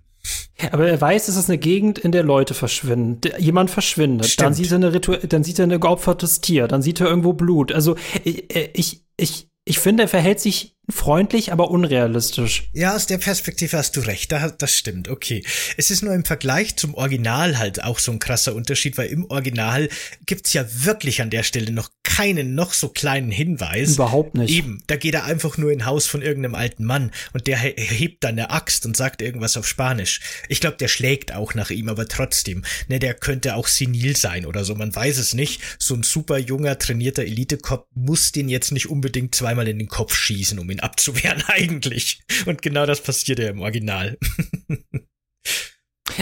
[0.71, 3.31] Aber er weiß, es ist eine Gegend, in der Leute verschwinden.
[3.37, 4.27] Jemand verschwindet.
[4.27, 4.45] Stimmt.
[4.45, 7.33] Dann sieht er eine Ritu dann sieht er ein geopfertes Tier, dann sieht er irgendwo
[7.33, 7.71] Blut.
[7.71, 12.69] Also ich, ich, ich, ich finde, er verhält sich freundlich, aber unrealistisch.
[12.73, 15.43] Ja, aus der Perspektive hast du recht, da, das stimmt, okay.
[15.77, 19.25] Es ist nur im Vergleich zum Original halt auch so ein krasser Unterschied, weil im
[19.29, 19.87] Original
[20.25, 23.93] gibt's ja wirklich an der Stelle noch keinen noch so kleinen Hinweis.
[23.93, 24.53] Überhaupt nicht.
[24.53, 28.23] Eben, da geht er einfach nur in Haus von irgendeinem alten Mann und der hebt
[28.25, 30.19] dann eine Axt und sagt irgendwas auf Spanisch.
[30.49, 34.45] Ich glaube, der schlägt auch nach ihm, aber trotzdem, ne, der könnte auch senil sein
[34.45, 35.61] oder so, man weiß es nicht.
[35.79, 40.13] So ein super junger, trainierter Elite-Cop muss den jetzt nicht unbedingt zweimal in den Kopf
[40.13, 42.21] schießen, um ihn abzuwehren eigentlich.
[42.45, 44.17] Und genau das passiert ja im Original.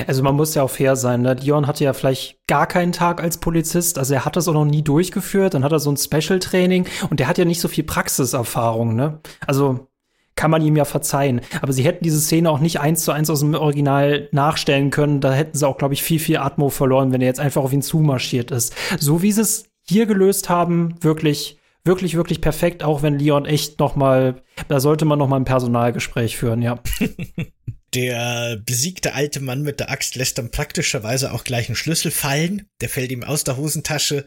[0.08, 1.22] Also man muss ja auch fair sein.
[1.22, 1.36] Ne?
[1.36, 3.97] Dion hatte ja vielleicht gar keinen Tag als Polizist.
[3.97, 5.54] Also er hat das auch noch nie durchgeführt.
[5.54, 8.95] Dann hat er so ein Special-Training und der hat ja nicht so viel Praxiserfahrung.
[8.95, 9.20] Ne?
[9.45, 9.88] Also
[10.36, 11.41] kann man ihm ja verzeihen.
[11.62, 15.20] Aber sie hätten diese Szene auch nicht eins zu eins aus dem Original nachstellen können.
[15.20, 17.74] Da hätten sie auch, glaube ich, viel, viel Atmo verloren, wenn er jetzt einfach auf
[17.74, 18.74] ihn zumarschiert ist.
[18.99, 23.80] So wie sie es hier gelöst haben, wirklich wirklich, wirklich perfekt, auch wenn Leon echt
[23.80, 26.80] noch mal, da sollte man noch mal ein Personalgespräch führen, ja.
[27.94, 32.70] Der besiegte alte Mann mit der Axt lässt dann praktischerweise auch gleich einen Schlüssel fallen.
[32.80, 34.26] Der fällt ihm aus der Hosentasche,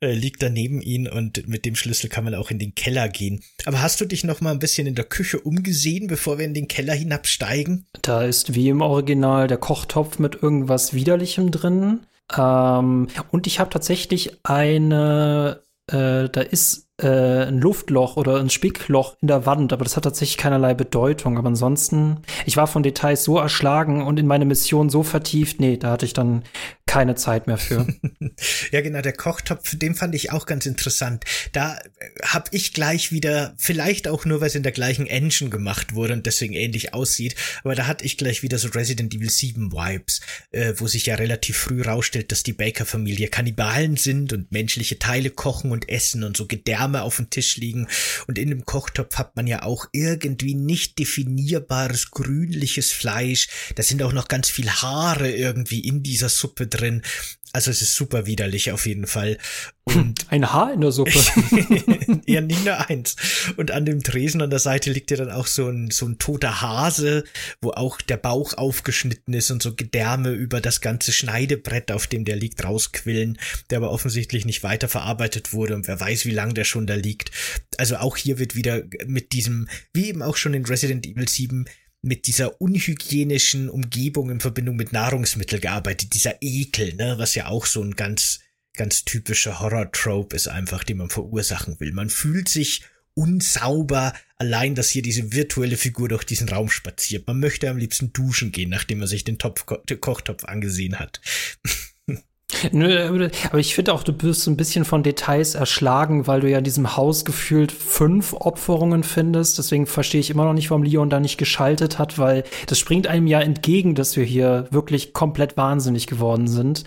[0.00, 3.08] äh, liegt dann neben ihn und mit dem Schlüssel kann man auch in den Keller
[3.08, 3.42] gehen.
[3.64, 6.54] Aber hast du dich noch mal ein bisschen in der Küche umgesehen, bevor wir in
[6.54, 7.86] den Keller hinabsteigen?
[8.02, 12.06] Da ist wie im Original der Kochtopf mit irgendwas Widerlichem drin.
[12.36, 19.16] Ähm, und ich habe tatsächlich eine, äh, da ist äh, ein Luftloch oder ein Spickloch
[19.20, 21.38] in der Wand, aber das hat tatsächlich keinerlei Bedeutung.
[21.38, 25.76] Aber ansonsten, ich war von Details so erschlagen und in meine Mission so vertieft, nee,
[25.76, 26.42] da hatte ich dann
[26.90, 27.86] keine Zeit mehr für.
[28.72, 31.22] ja, genau, der Kochtopf, den fand ich auch ganz interessant.
[31.52, 31.82] Da äh,
[32.24, 36.14] habe ich gleich wieder, vielleicht auch nur, weil es in der gleichen Engine gemacht wurde
[36.14, 40.20] und deswegen ähnlich aussieht, aber da hatte ich gleich wieder so Resident Evil 7 Vibes,
[40.50, 45.30] äh, wo sich ja relativ früh rausstellt, dass die Baker-Familie Kannibalen sind und menschliche Teile
[45.30, 47.86] kochen und essen und so Gedärme auf dem Tisch liegen.
[48.26, 53.46] Und in dem Kochtopf hat man ja auch irgendwie nicht definierbares grünliches Fleisch.
[53.76, 57.02] Da sind auch noch ganz viel Haare irgendwie in dieser Suppe drin drin.
[57.52, 59.36] Also es ist super widerlich auf jeden Fall.
[59.82, 61.10] Und ein Haar in der Suppe.
[62.26, 63.16] ja, nicht nur eins.
[63.56, 66.18] Und an dem Tresen an der Seite liegt ja dann auch so ein, so ein
[66.18, 67.24] toter Hase,
[67.60, 72.24] wo auch der Bauch aufgeschnitten ist und so Gedärme über das ganze Schneidebrett, auf dem
[72.24, 73.36] der liegt, rausquillen,
[73.70, 77.32] der aber offensichtlich nicht weiterverarbeitet wurde und wer weiß, wie lang der schon da liegt.
[77.78, 81.66] Also auch hier wird wieder mit diesem, wie eben auch schon in Resident Evil 7,
[82.02, 87.66] mit dieser unhygienischen Umgebung in Verbindung mit Nahrungsmitteln gearbeitet, dieser Ekel, ne, was ja auch
[87.66, 88.40] so ein ganz,
[88.74, 91.92] ganz typischer Horror-Trope ist einfach, den man verursachen will.
[91.92, 92.82] Man fühlt sich
[93.14, 97.26] unsauber, allein, dass hier diese virtuelle Figur durch diesen Raum spaziert.
[97.26, 101.20] Man möchte am liebsten duschen gehen, nachdem man sich den, Topf, den Kochtopf angesehen hat.
[102.72, 106.58] Nö, aber ich finde auch, du bist ein bisschen von Details erschlagen, weil du ja
[106.58, 109.58] in diesem Haus gefühlt fünf Opferungen findest.
[109.58, 113.06] Deswegen verstehe ich immer noch nicht, warum Leon da nicht geschaltet hat, weil das springt
[113.06, 116.84] einem ja entgegen, dass wir hier wirklich komplett wahnsinnig geworden sind.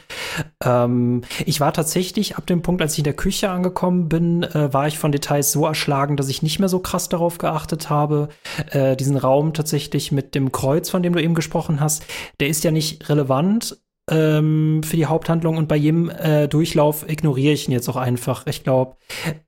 [0.64, 4.74] Ähm, ich war tatsächlich ab dem Punkt, als ich in der Küche angekommen bin, äh,
[4.74, 8.30] war ich von Details so erschlagen, dass ich nicht mehr so krass darauf geachtet habe.
[8.72, 12.05] Äh, diesen Raum tatsächlich mit dem Kreuz, von dem du eben gesprochen hast,
[12.39, 13.78] der ist ja nicht relevant
[14.10, 18.45] ähm, für die Haupthandlung und bei jedem äh, Durchlauf ignoriere ich ihn jetzt auch einfach.
[18.47, 18.97] Ich glaube,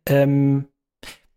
[0.06, 0.66] ähm,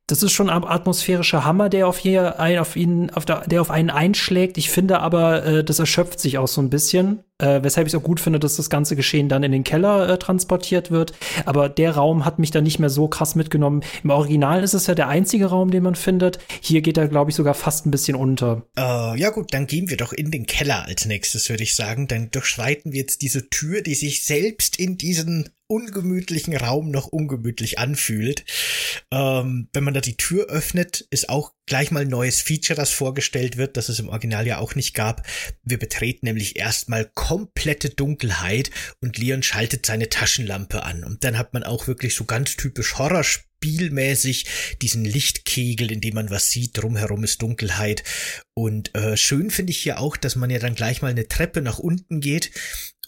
[0.07, 3.61] das ist schon ein atmosphärischer Hammer, der auf, hier ein, auf ihn, auf der, der
[3.61, 4.57] auf einen einschlägt.
[4.57, 7.99] Ich finde aber, äh, das erschöpft sich auch so ein bisschen, äh, weshalb ich es
[7.99, 11.13] auch gut finde, dass das ganze Geschehen dann in den Keller äh, transportiert wird.
[11.45, 13.83] Aber der Raum hat mich dann nicht mehr so krass mitgenommen.
[14.03, 16.39] Im Original ist es ja der einzige Raum, den man findet.
[16.61, 18.63] Hier geht er, glaube ich, sogar fast ein bisschen unter.
[18.79, 22.09] Uh, ja gut, dann gehen wir doch in den Keller als nächstes, würde ich sagen.
[22.09, 27.79] Dann durchschreiten wir jetzt diese Tür, die sich selbst in diesen ungemütlichen Raum noch ungemütlich
[27.79, 28.45] anfühlt.
[29.13, 33.57] Ähm, wenn man da die Tür öffnet, ist auch gleich mal neues Feature, das vorgestellt
[33.57, 35.27] wird, das es im Original ja auch nicht gab.
[35.63, 41.05] Wir betreten nämlich erstmal komplette Dunkelheit und Leon schaltet seine Taschenlampe an.
[41.05, 44.47] Und dann hat man auch wirklich so ganz typisch Horrorspielmäßig
[44.83, 48.03] diesen Lichtkegel, in dem man was sieht, drumherum ist Dunkelheit.
[48.55, 51.63] Und äh, schön finde ich hier auch, dass man ja dann gleich mal eine Treppe
[51.63, 52.51] nach unten geht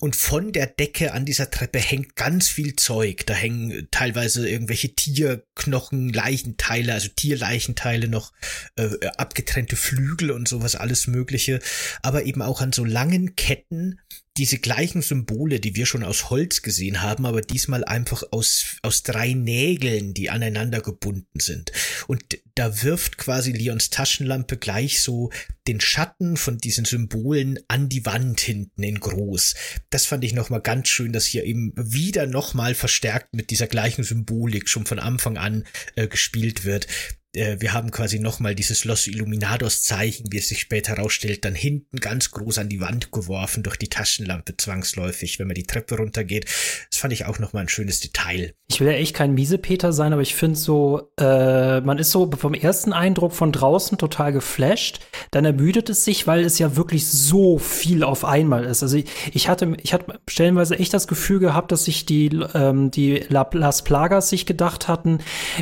[0.01, 3.27] und von der Decke an dieser Treppe hängt ganz viel Zeug.
[3.27, 8.33] Da hängen teilweise irgendwelche Tierknochen, Leichenteile, also Tierleichenteile noch,
[8.77, 8.89] äh,
[9.19, 11.61] abgetrennte Flügel und sowas, alles Mögliche.
[12.03, 14.01] Aber eben auch an so langen Ketten
[14.41, 19.03] diese gleichen Symbole, die wir schon aus Holz gesehen haben, aber diesmal einfach aus, aus
[19.03, 21.73] drei Nägeln, die aneinander gebunden sind.
[22.07, 22.25] Und
[22.55, 25.31] da wirft quasi Leons Taschenlampe gleich so
[25.69, 29.57] den Schatten von diesen Symbolen an die Wand hinten in groß.
[29.91, 34.05] Das fand ich nochmal ganz schön, dass hier eben wieder nochmal verstärkt mit dieser gleichen
[34.05, 35.65] Symbolik schon von Anfang an
[35.97, 36.87] äh, gespielt wird.
[37.35, 41.55] Äh, wir haben quasi nochmal dieses Los Illuminados Zeichen, wie es sich später herausstellt, dann
[41.55, 45.97] hinten ganz groß an die Wand geworfen durch die Taschenlampe zwangsläufig, wenn man die Treppe
[45.97, 46.47] runtergeht.
[46.91, 48.55] Das fand ich auch nochmal ein schönes Detail.
[48.69, 52.31] Ich will ja echt kein Miesepeter sein, aber ich finde so, äh, man ist so
[52.37, 55.01] vom ersten Eindruck von draußen total geflasht,
[55.31, 58.83] dann ermüdet es sich, weil es ja wirklich so viel auf einmal ist.
[58.83, 62.91] Also ich, ich hatte, ich hatte stellenweise echt das Gefühl gehabt, dass sich die, ähm,
[62.91, 65.19] die Las Plagas sich gedacht hatten,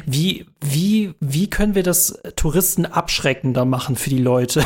[0.07, 4.65] wie, wie, wie können wir das Touristen abschreckender machen für die Leute?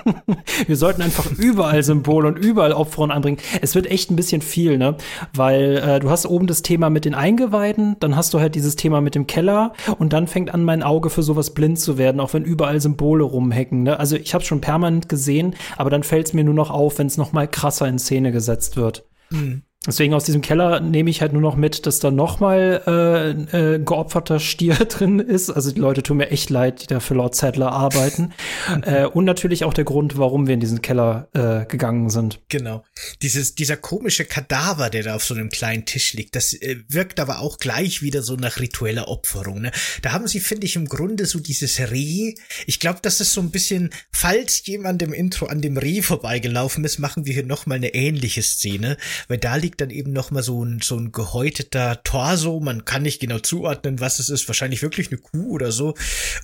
[0.66, 3.36] wir sollten einfach überall Symbole und überall Opfer anbringen.
[3.60, 4.96] Es wird echt ein bisschen viel, ne?
[5.34, 8.76] Weil äh, du hast oben das Thema mit den Eingeweiden, dann hast du halt dieses
[8.76, 12.18] Thema mit dem Keller und dann fängt an, mein Auge für sowas blind zu werden,
[12.18, 13.82] auch wenn überall Symbole rumhecken.
[13.82, 14.00] Ne?
[14.00, 17.08] Also ich habe schon permanent gesehen, aber dann fällt es mir nur noch auf, wenn
[17.08, 19.04] es noch mal krasser in Szene gesetzt wird.
[19.28, 19.64] Mhm.
[19.84, 23.74] Deswegen aus diesem Keller nehme ich halt nur noch mit, dass da noch mal äh,
[23.74, 25.50] äh, geopferter Stier drin ist.
[25.50, 28.32] Also die Leute tun mir echt leid, die da für Lord Sadler arbeiten.
[28.82, 32.40] äh, und natürlich auch der Grund, warum wir in diesen Keller äh, gegangen sind.
[32.48, 32.84] Genau.
[33.22, 37.18] Dieses, dieser komische Kadaver, der da auf so einem kleinen Tisch liegt, das äh, wirkt
[37.18, 39.62] aber auch gleich wieder so nach ritueller Opferung.
[39.62, 39.72] Ne?
[40.00, 42.34] Da haben sie, finde ich, im Grunde so dieses Reh.
[42.68, 46.84] Ich glaube, das ist so ein bisschen, falls jemand im Intro an dem Reh vorbeigelaufen
[46.84, 50.12] ist, machen wir hier noch mal eine ähnliche Szene, weil da liegt liegt dann eben
[50.12, 52.60] noch mal so ein, so ein gehäuteter Torso.
[52.60, 54.46] Man kann nicht genau zuordnen, was es ist.
[54.46, 55.94] Wahrscheinlich wirklich eine Kuh oder so.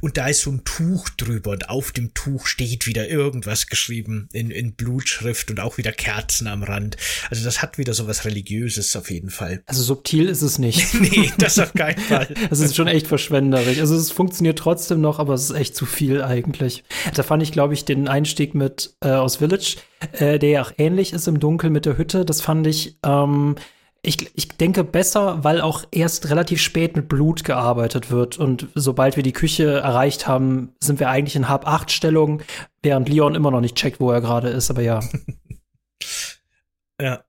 [0.00, 4.30] Und da ist so ein Tuch drüber und auf dem Tuch steht wieder irgendwas geschrieben
[4.32, 6.96] in, in Blutschrift und auch wieder Kerzen am Rand.
[7.28, 9.62] Also das hat wieder so was Religiöses auf jeden Fall.
[9.68, 10.94] Also subtil ist es nicht.
[11.00, 12.28] nee, das auf keinen Fall.
[12.48, 13.80] Das ist schon echt verschwenderisch.
[13.80, 16.84] Also es funktioniert trotzdem noch, aber es ist echt zu viel eigentlich.
[17.14, 19.76] Da fand ich, glaube ich, den Einstieg mit äh, aus Village
[20.12, 22.24] äh, der ja auch ähnlich ist im Dunkel mit der Hütte.
[22.24, 23.56] Das fand ich, ähm,
[24.02, 28.38] ich, ich denke besser, weil auch erst relativ spät mit Blut gearbeitet wird.
[28.38, 32.42] Und sobald wir die Küche erreicht haben, sind wir eigentlich in Hab-8-Stellung,
[32.82, 35.00] während Leon immer noch nicht checkt, wo er gerade ist, aber ja.
[37.00, 37.24] ja.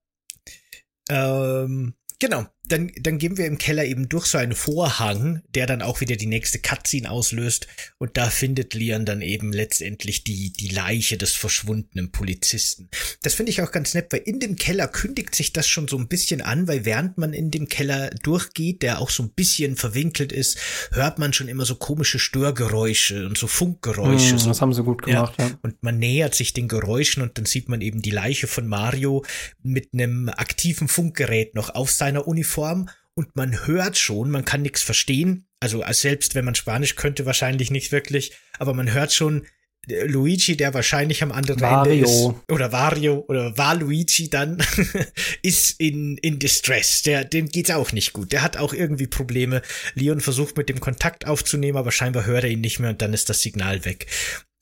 [1.09, 5.81] Ähm, genau dann, dann gehen wir im Keller eben durch so einen Vorhang, der dann
[5.81, 7.67] auch wieder die nächste Cutscene auslöst.
[7.97, 12.89] Und da findet Leon dann eben letztendlich die, die Leiche des verschwundenen Polizisten.
[13.23, 15.97] Das finde ich auch ganz nett, weil in dem Keller kündigt sich das schon so
[15.97, 19.75] ein bisschen an, weil während man in dem Keller durchgeht, der auch so ein bisschen
[19.75, 20.57] verwinkelt ist,
[20.91, 24.35] hört man schon immer so komische Störgeräusche und so Funkgeräusche.
[24.35, 25.47] Mm, das haben sie gut gemacht, ja.
[25.47, 25.51] ja.
[25.63, 29.25] Und man nähert sich den Geräuschen und dann sieht man eben die Leiche von Mario
[29.63, 34.61] mit einem aktiven Funkgerät noch auf seiner Uniform Form und man hört schon, man kann
[34.61, 35.47] nichts verstehen.
[35.61, 39.45] Also selbst wenn man Spanisch könnte, wahrscheinlich nicht wirklich, aber man hört schon
[39.87, 41.93] äh, Luigi, der wahrscheinlich am anderen Vario.
[41.93, 44.57] Ende ist, oder Vario oder war Luigi dann,
[45.41, 47.01] ist in, in Distress.
[47.03, 48.33] Der, dem geht's auch nicht gut.
[48.33, 49.61] Der hat auch irgendwie Probleme.
[49.93, 53.13] Leon versucht mit dem Kontakt aufzunehmen, aber scheinbar hört er ihn nicht mehr und dann
[53.13, 54.07] ist das Signal weg.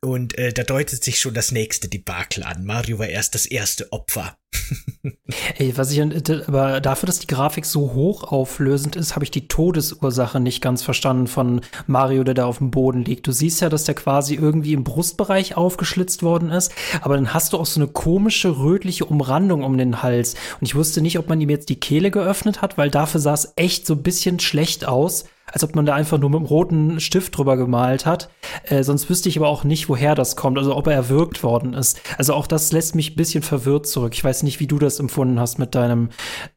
[0.08, 2.64] Und äh, da deutet sich schon das nächste Debakel an.
[2.64, 4.38] Mario war erst das erste Opfer.
[5.58, 10.40] Ey, was ich aber dafür, dass die Grafik so hochauflösend ist, habe ich die Todesursache
[10.40, 13.28] nicht ganz verstanden von Mario, der da auf dem Boden liegt.
[13.28, 17.52] Du siehst ja, dass der quasi irgendwie im Brustbereich aufgeschlitzt worden ist, aber dann hast
[17.52, 20.36] du auch so eine komische rötliche Umrandung um den Hals.
[20.62, 23.34] Und ich wusste nicht, ob man ihm jetzt die Kehle geöffnet hat, weil dafür sah
[23.34, 26.46] es echt so ein bisschen schlecht aus als ob man da einfach nur mit einem
[26.46, 28.30] roten Stift drüber gemalt hat.
[28.64, 31.74] Äh, sonst wüsste ich aber auch nicht, woher das kommt, also ob er erwürgt worden
[31.74, 32.02] ist.
[32.18, 34.14] Also auch das lässt mich ein bisschen verwirrt zurück.
[34.14, 36.10] Ich weiß nicht, wie du das empfunden hast mit deinem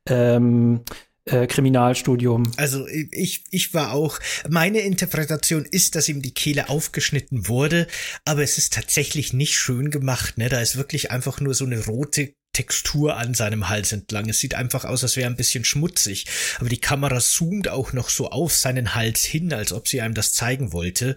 [0.09, 0.80] ähm,
[1.26, 2.51] äh, Kriminalstudium.
[2.57, 4.18] Also ich, ich war auch,
[4.49, 7.86] meine Interpretation ist, dass ihm die Kehle aufgeschnitten wurde,
[8.24, 10.49] aber es ist tatsächlich nicht schön gemacht, ne?
[10.49, 14.28] Da ist wirklich einfach nur so eine rote Textur an seinem Hals entlang.
[14.28, 16.26] Es sieht einfach aus, als wäre ein bisschen schmutzig.
[16.59, 20.14] Aber die Kamera zoomt auch noch so auf seinen Hals hin, als ob sie einem
[20.14, 21.16] das zeigen wollte.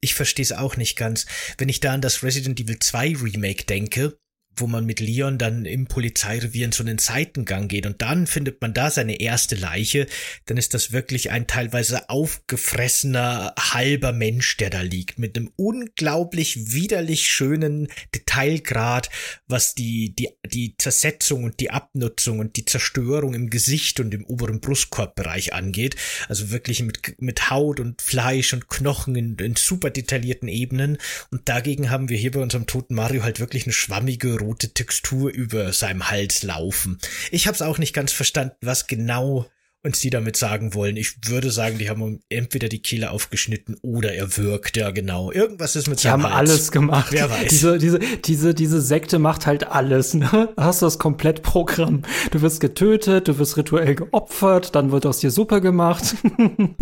[0.00, 1.26] Ich verstehe es auch nicht ganz.
[1.58, 4.18] Wenn ich da an das Resident Evil 2 Remake denke,
[4.56, 8.60] wo man mit Leon dann im Polizeirevier in so einen Seitengang geht und dann findet
[8.60, 10.06] man da seine erste Leiche,
[10.46, 16.72] dann ist das wirklich ein teilweise aufgefressener halber Mensch, der da liegt, mit einem unglaublich
[16.72, 19.08] widerlich schönen Detailgrad,
[19.46, 24.24] was die, die, die Zersetzung und die Abnutzung und die Zerstörung im Gesicht und im
[24.24, 25.96] oberen Brustkorbbereich angeht.
[26.28, 30.98] Also wirklich mit, mit Haut und Fleisch und Knochen in, in super detaillierten Ebenen.
[31.30, 35.30] Und dagegen haben wir hier bei unserem toten Mario halt wirklich eine schwammige rote Textur
[35.30, 36.98] über seinem Hals laufen.
[37.30, 39.46] Ich habe es auch nicht ganz verstanden, was genau
[39.84, 40.96] und sie damit sagen wollen.
[40.96, 45.32] Ich würde sagen, die haben entweder die Kehle aufgeschnitten oder er wirkt, ja genau.
[45.32, 46.34] Irgendwas ist mit Die haben Hals.
[46.34, 47.08] alles gemacht.
[47.10, 47.48] Wer weiß.
[47.48, 50.50] Diese, diese, diese, diese Sekte macht halt alles, ne?
[50.56, 52.02] Hast du das Komplettprogramm.
[52.30, 56.14] Du wirst getötet, du wirst rituell geopfert, dann wird aus dir Suppe gemacht.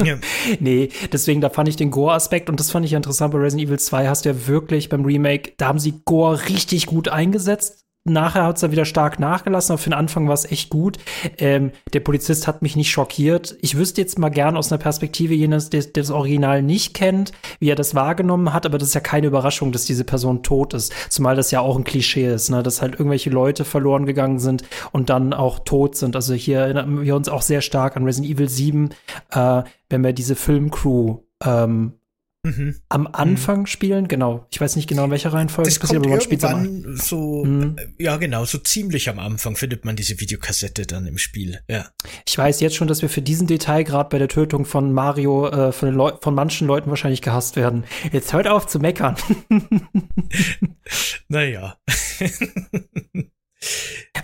[0.05, 0.17] Ja.
[0.61, 3.79] nee, deswegen, da fand ich den Gore-Aspekt und das fand ich interessant bei Resident Evil
[3.79, 7.85] 2 hast du ja wirklich beim Remake, da haben sie Gore richtig gut eingesetzt.
[8.13, 10.99] Nachher hat es dann wieder stark nachgelassen, aber für den Anfang war es echt gut.
[11.39, 13.57] Ähm, der Polizist hat mich nicht schockiert.
[13.61, 17.33] Ich wüsste jetzt mal gern aus einer Perspektive jenes, der, der das Original nicht kennt,
[17.59, 20.75] wie er das wahrgenommen hat, aber das ist ja keine Überraschung, dass diese Person tot
[20.75, 20.93] ist.
[21.09, 22.63] Zumal das ja auch ein Klischee ist, ne?
[22.63, 26.17] dass halt irgendwelche Leute verloren gegangen sind und dann auch tot sind.
[26.17, 28.91] Also hier erinnern wir uns auch sehr stark an Resident Evil 7,
[29.31, 31.95] äh, wenn wir diese Filmcrew ähm,
[32.43, 32.77] Mhm.
[32.89, 34.47] am Anfang spielen, genau.
[34.51, 37.45] Ich weiß nicht genau, in welcher Reihenfolge Das es passiert, aber man spielt am so,
[37.45, 37.77] Mhm.
[37.79, 41.61] äh, ja genau, so ziemlich am Anfang findet man diese Videokassette dann im Spiel.
[41.69, 41.89] Ja.
[42.27, 45.73] Ich weiß jetzt schon, dass wir für diesen Detailgrad bei der Tötung von Mario äh,
[45.73, 47.85] von, Leu von manchen Leuten wahrscheinlich gehasst werden.
[48.11, 49.17] Jetzt hört auf zu meckern.
[51.29, 51.77] Naja.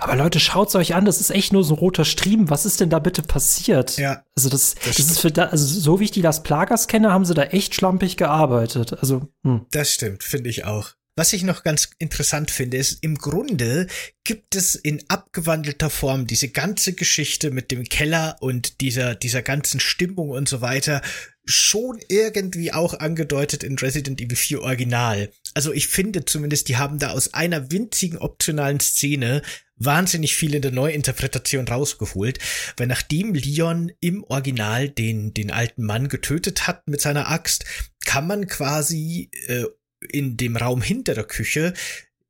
[0.00, 2.50] Aber Leute, schaut's euch an, das ist echt nur so ein roter Stream.
[2.50, 3.96] Was ist denn da bitte passiert?
[3.98, 4.24] Ja.
[4.36, 7.12] Also das, das, Das ist für da, also so wie ich die Las Plagas kenne,
[7.12, 8.94] haben sie da echt schlampig gearbeitet.
[8.94, 9.66] Also, hm.
[9.70, 10.92] Das stimmt, finde ich auch.
[11.18, 13.86] Was ich noch ganz interessant finde, ist, im Grunde
[14.22, 19.80] gibt es in abgewandelter Form diese ganze Geschichte mit dem Keller und dieser, dieser ganzen
[19.80, 21.00] Stimmung und so weiter
[21.46, 25.30] schon irgendwie auch angedeutet in Resident Evil 4 Original.
[25.54, 29.40] Also ich finde zumindest, die haben da aus einer winzigen optionalen Szene
[29.76, 32.38] wahnsinnig viel in der Neuinterpretation rausgeholt,
[32.76, 37.64] weil nachdem Leon im Original den, den alten Mann getötet hat mit seiner Axt,
[38.04, 39.64] kann man quasi äh,
[40.10, 41.74] in dem Raum hinter der Küche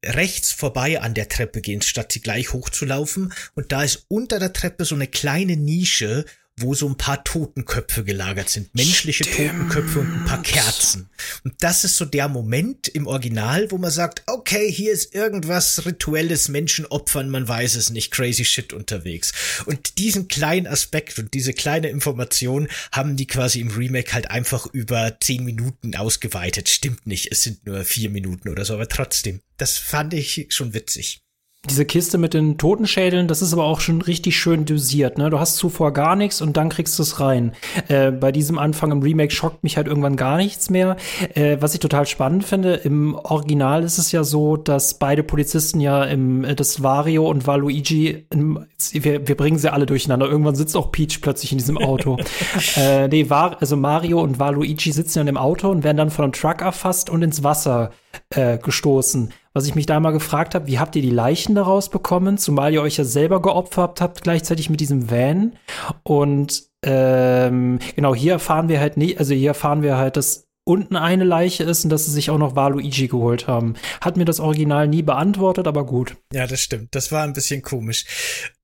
[0.05, 3.33] rechts vorbei an der Treppe gehen, statt sie gleich hochzulaufen.
[3.55, 6.25] Und da ist unter der Treppe so eine kleine Nische,
[6.59, 8.75] wo so ein paar Totenköpfe gelagert sind.
[8.75, 11.11] Menschliche Totenköpfe und ein paar Kerzen.
[11.45, 15.85] Und das ist so der Moment im Original, wo man sagt, okay, hier ist irgendwas
[15.85, 19.33] rituelles Menschenopfern, man weiß es nicht, crazy shit unterwegs.
[19.67, 24.67] Und diesen kleinen Aspekt und diese kleine Information haben die quasi im Remake halt einfach
[24.73, 26.71] über zehn Minuten ausgeweitet.
[26.71, 29.41] Stimmt nicht, es sind nur vier Minuten oder so, aber trotzdem.
[29.59, 31.21] Das fand ich schon witzig.
[31.69, 35.19] Diese Kiste mit den Totenschädeln, das ist aber auch schon richtig schön dosiert.
[35.19, 35.31] Ne?
[35.31, 37.53] Du hast zuvor gar nichts und dann kriegst du es rein.
[37.89, 40.97] Äh, bei diesem Anfang im Remake schockt mich halt irgendwann gar nichts mehr.
[41.35, 45.81] Äh, was ich total spannend finde, im Original ist es ja so, dass beide Polizisten
[45.81, 50.29] ja im äh, das Wario und Waluigi, im, wir, wir bringen sie alle durcheinander.
[50.29, 52.17] Irgendwann sitzt auch Peach plötzlich in diesem Auto.
[52.77, 56.11] äh, nee, war, also Mario und Waluigi sitzen ja in dem Auto und werden dann
[56.11, 57.91] von einem Truck erfasst und ins Wasser
[58.31, 59.33] äh, gestoßen.
[59.53, 62.37] Was ich mich da mal gefragt habe, wie habt ihr die Leichen daraus bekommen?
[62.37, 65.55] Zumal ihr euch ja selber geopfert habt, gleichzeitig mit diesem Van.
[66.03, 70.97] Und ähm, genau, hier erfahren wir halt nicht, also hier erfahren wir halt, dass unten
[70.97, 73.75] eine Leiche ist und dass sie sich auch noch Waluigi geholt haben.
[74.01, 76.17] Hat mir das Original nie beantwortet, aber gut.
[76.33, 76.95] Ja, das stimmt.
[76.95, 78.05] Das war ein bisschen komisch.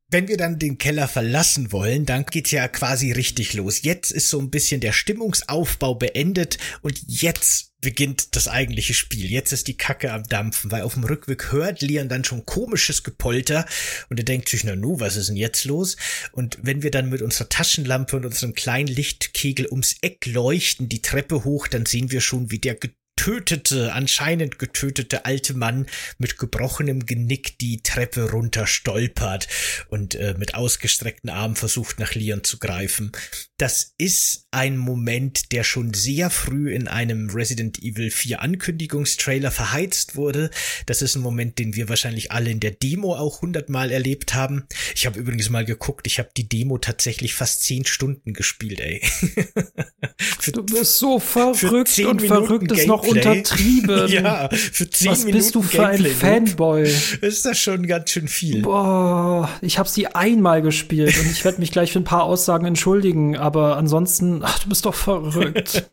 [0.08, 3.82] Wenn wir dann den Keller verlassen wollen, dann geht's ja quasi richtig los.
[3.82, 9.30] Jetzt ist so ein bisschen der Stimmungsaufbau beendet und jetzt beginnt das eigentliche Spiel.
[9.30, 13.02] Jetzt ist die Kacke am Dampfen, weil auf dem Rückweg hört Leon dann schon komisches
[13.02, 13.66] Gepolter
[14.08, 15.96] und er denkt sich, na nu, was ist denn jetzt los?
[16.30, 21.02] Und wenn wir dann mit unserer Taschenlampe und unserem kleinen Lichtkegel ums Eck leuchten, die
[21.02, 22.76] Treppe hoch, dann sehen wir schon, wie der
[23.22, 25.86] getötete, anscheinend getötete alte Mann
[26.18, 29.46] mit gebrochenem Genick die Treppe runter stolpert
[29.88, 33.12] und äh, mit ausgestreckten Armen versucht nach Leon zu greifen.
[33.58, 40.16] Das ist ein Moment, der schon sehr früh in einem Resident Evil 4 Ankündigungstrailer verheizt
[40.16, 40.50] wurde.
[40.86, 44.64] Das ist ein Moment, den wir wahrscheinlich alle in der Demo auch hundertmal erlebt haben.
[44.96, 49.00] Ich habe übrigens mal geguckt, ich habe die Demo tatsächlich fast zehn Stunden gespielt, ey.
[50.40, 53.11] für, Du bist so verrückt und Minuten verrückt ist noch.
[53.12, 54.08] Untertrieben.
[54.08, 56.82] ja, für zehn Was Minuten bist du für ein Fanboy?
[56.82, 58.62] Ist das schon ganz schön viel.
[58.62, 62.66] Boah, ich habe sie einmal gespielt und ich werde mich gleich für ein paar Aussagen
[62.66, 65.90] entschuldigen, aber ansonsten, ach, du bist doch verrückt.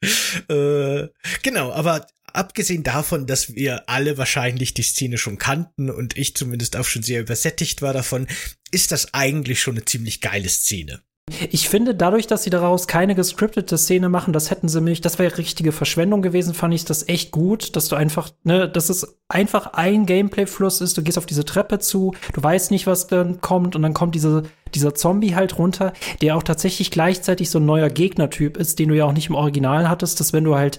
[0.48, 1.08] äh,
[1.42, 6.76] genau, aber abgesehen davon, dass wir alle wahrscheinlich die Szene schon kannten und ich zumindest
[6.76, 8.26] auch schon sehr übersättigt war davon,
[8.70, 11.02] ist das eigentlich schon eine ziemlich geile Szene.
[11.50, 15.18] Ich finde, dadurch, dass sie daraus keine gescriptete Szene machen, das hätten sie mich, das
[15.18, 19.18] wäre richtige Verschwendung gewesen, fand ich das echt gut, dass du einfach, ne, dass es
[19.28, 23.40] einfach ein Gameplay-Fluss ist, du gehst auf diese Treppe zu, du weißt nicht, was dann
[23.40, 24.44] kommt und dann kommt diese,
[24.76, 28.96] dieser Zombie halt runter, der auch tatsächlich gleichzeitig so ein neuer Gegnertyp ist, den du
[28.96, 30.78] ja auch nicht im Original hattest, dass wenn du halt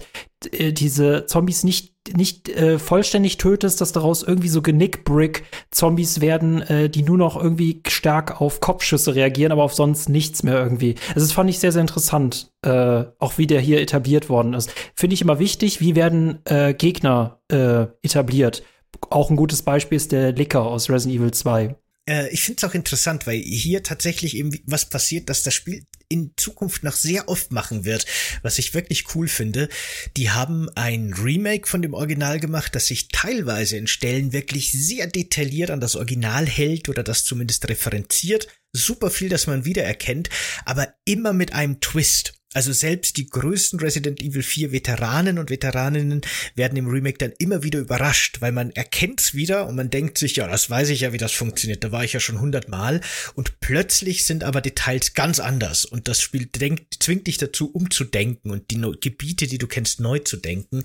[0.52, 6.88] äh, diese Zombies nicht nicht äh, vollständig tötest, dass daraus irgendwie so Genickbrick-Zombies werden, äh,
[6.88, 10.94] die nur noch irgendwie stark auf Kopfschüsse reagieren, aber auf sonst nichts mehr irgendwie.
[11.08, 14.72] Also das fand ich sehr, sehr interessant, äh, auch wie der hier etabliert worden ist.
[14.94, 18.62] Finde ich immer wichtig, wie werden äh, Gegner äh, etabliert.
[19.10, 21.76] Auch ein gutes Beispiel ist der Licker aus Resident Evil 2
[22.08, 25.84] äh, ich finde es auch interessant, weil hier tatsächlich eben was passiert, dass das Spiel
[26.08, 28.06] in Zukunft noch sehr oft machen wird,
[28.42, 29.68] was ich wirklich cool finde.
[30.16, 35.06] Die haben ein Remake von dem Original gemacht, das sich teilweise in Stellen wirklich sehr
[35.06, 38.48] detailliert an das Original hält oder das zumindest referenziert.
[38.72, 40.30] Super viel, das man wiedererkennt,
[40.64, 42.37] aber immer mit einem Twist.
[42.54, 46.22] Also selbst die größten Resident Evil 4 Veteranen und Veteraninnen
[46.54, 50.36] werden im Remake dann immer wieder überrascht, weil man erkennt's wieder und man denkt sich,
[50.36, 53.02] ja, das weiß ich ja, wie das funktioniert, da war ich ja schon hundertmal.
[53.34, 55.84] Und plötzlich sind aber Details ganz anders.
[55.84, 60.18] Und das Spiel denkt, zwingt dich dazu, umzudenken und die Gebiete, die du kennst, neu
[60.20, 60.84] zu denken.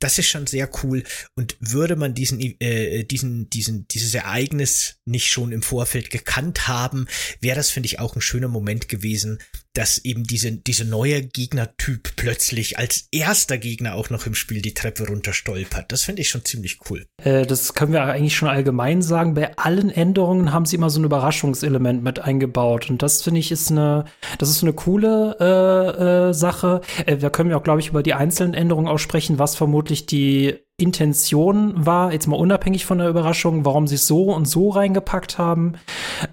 [0.00, 1.04] Das ist schon sehr cool.
[1.36, 7.06] Und würde man diesen, äh, diesen, diesen, dieses Ereignis nicht schon im Vorfeld gekannt haben,
[7.40, 9.38] wäre das, finde ich, auch ein schöner Moment gewesen,
[9.76, 14.74] dass eben diese, diese neue Gegnertyp plötzlich als erster Gegner auch noch im Spiel die
[14.74, 15.92] Treppe runter stolpert.
[15.92, 17.06] Das finde ich schon ziemlich cool.
[17.22, 19.34] Äh, das können wir eigentlich schon allgemein sagen.
[19.34, 22.88] Bei allen Änderungen haben sie immer so ein Überraschungselement mit eingebaut.
[22.88, 24.06] Und das finde ich ist eine,
[24.38, 26.80] das ist eine coole äh, äh, Sache.
[27.04, 30.65] Äh, da können wir auch, glaube ich, über die einzelnen Änderungen aussprechen, was vermutlich die
[30.78, 35.38] Intention war, jetzt mal unabhängig von der Überraschung, warum sie es so und so reingepackt
[35.38, 35.72] haben.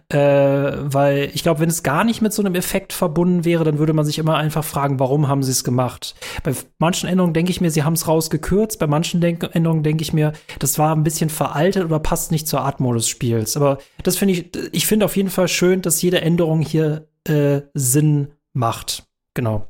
[0.10, 3.80] Äh, weil ich glaube, wenn es gar nicht mit so einem Effekt verbunden wäre, dann
[3.80, 6.16] würde man sich immer einfach fragen, warum haben sie es gemacht.
[6.44, 8.80] Bei manchen Änderungen denke ich mir, sie haben es rausgekürzt.
[8.80, 12.48] Bei manchen Denk Änderungen denke ich mir, das war ein bisschen veraltet oder passt nicht
[12.48, 13.56] zur Art des Spiels.
[13.56, 17.62] Aber das finde ich, ich finde auf jeden Fall schön, dass jede Änderung hier äh,
[17.74, 19.06] Sinn macht.
[19.36, 19.68] Genau.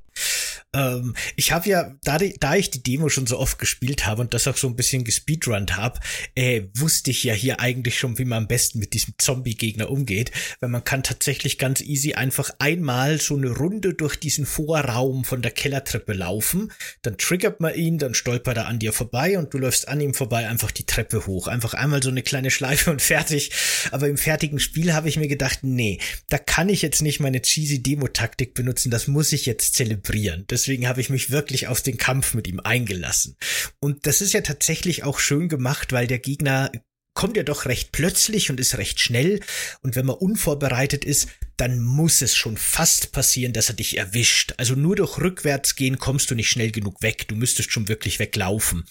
[0.74, 4.34] Ähm, ich habe ja, da, da ich die Demo schon so oft gespielt habe und
[4.34, 6.00] das auch so ein bisschen gespeedrunnt habe,
[6.36, 10.32] äh, wusste ich ja hier eigentlich schon, wie man am besten mit diesem Zombie-Gegner umgeht,
[10.60, 15.42] weil man kann tatsächlich ganz easy einfach einmal so eine Runde durch diesen Vorraum von
[15.42, 16.72] der Kellertreppe laufen,
[17.02, 20.14] dann triggert man ihn, dann stolpert er an dir vorbei und du läufst an ihm
[20.14, 21.48] vorbei einfach die Treppe hoch.
[21.48, 23.52] Einfach einmal so eine kleine Schleife und fertig.
[23.92, 26.00] Aber im fertigen Spiel habe ich mir gedacht, nee,
[26.30, 30.46] da kann ich jetzt nicht meine cheesy Demo-Taktik benutzen, das muss ich jetzt zelebrieren.
[30.48, 33.36] Das deswegen habe ich mich wirklich auf den Kampf mit ihm eingelassen.
[33.82, 36.72] Und das ist ja tatsächlich auch schön gemacht, weil der Gegner
[37.14, 39.42] kommt ja doch recht plötzlich und ist recht schnell.
[39.82, 41.28] Und wenn man unvorbereitet ist,
[41.58, 44.54] dann muss es schon fast passieren, dass er dich erwischt.
[44.58, 47.28] Also nur durch rückwärts gehen kommst du nicht schnell genug weg.
[47.28, 48.86] Du müsstest schon wirklich weglaufen.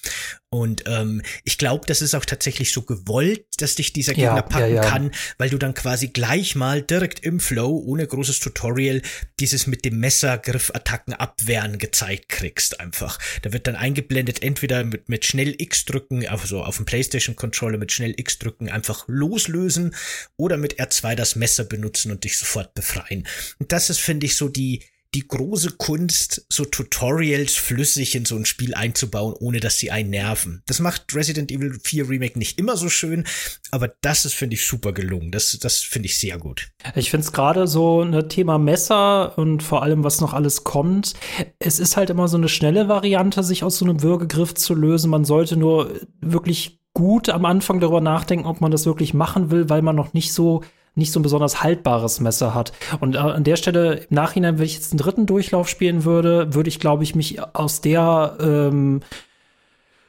[0.50, 4.42] Und ähm, ich glaube, das ist auch tatsächlich so gewollt, dass dich dieser Gegner ja,
[4.42, 4.90] packen ja, ja.
[4.90, 9.00] kann, weil du dann quasi gleich mal direkt im Flow, ohne großes Tutorial,
[9.40, 13.18] dieses mit dem Messer Griffattacken abwehren gezeigt kriegst einfach.
[13.40, 17.78] Da wird dann eingeblendet, entweder mit, mit schnell X drücken, also auf dem Playstation Controller
[17.78, 19.94] mit schnell X drücken einfach loslösen
[20.36, 23.26] oder mit R2 das Messer benutzen und dich sofort sofort befreien.
[23.58, 24.82] Und das ist, finde ich, so die,
[25.14, 30.08] die große Kunst, so Tutorials flüssig in so ein Spiel einzubauen, ohne dass sie einen
[30.08, 30.62] nerven.
[30.66, 33.24] Das macht Resident Evil 4 Remake nicht immer so schön,
[33.70, 35.30] aber das ist, finde ich, super gelungen.
[35.30, 36.70] Das, das finde ich sehr gut.
[36.94, 40.64] Ich finde es gerade so ein ne, Thema Messer und vor allem, was noch alles
[40.64, 41.12] kommt.
[41.58, 45.10] Es ist halt immer so eine schnelle Variante, sich aus so einem Würgegriff zu lösen.
[45.10, 49.68] Man sollte nur wirklich gut am Anfang darüber nachdenken, ob man das wirklich machen will,
[49.68, 50.62] weil man noch nicht so
[50.94, 52.72] nicht so ein besonders haltbares Messer hat.
[53.00, 56.54] Und äh, an der Stelle im Nachhinein, wenn ich jetzt einen dritten Durchlauf spielen würde,
[56.54, 59.00] würde ich, glaube ich, mich aus der ähm,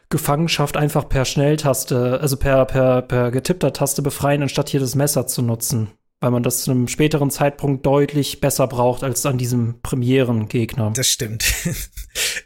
[0.10, 5.28] Gefangenschaft einfach per Schnelltaste, also per, per, per getippter Taste befreien, anstatt hier das Messer
[5.28, 5.90] zu nutzen
[6.24, 10.92] weil man das zu einem späteren Zeitpunkt deutlich besser braucht als an diesem Premieren-Gegner.
[10.96, 11.44] Das stimmt.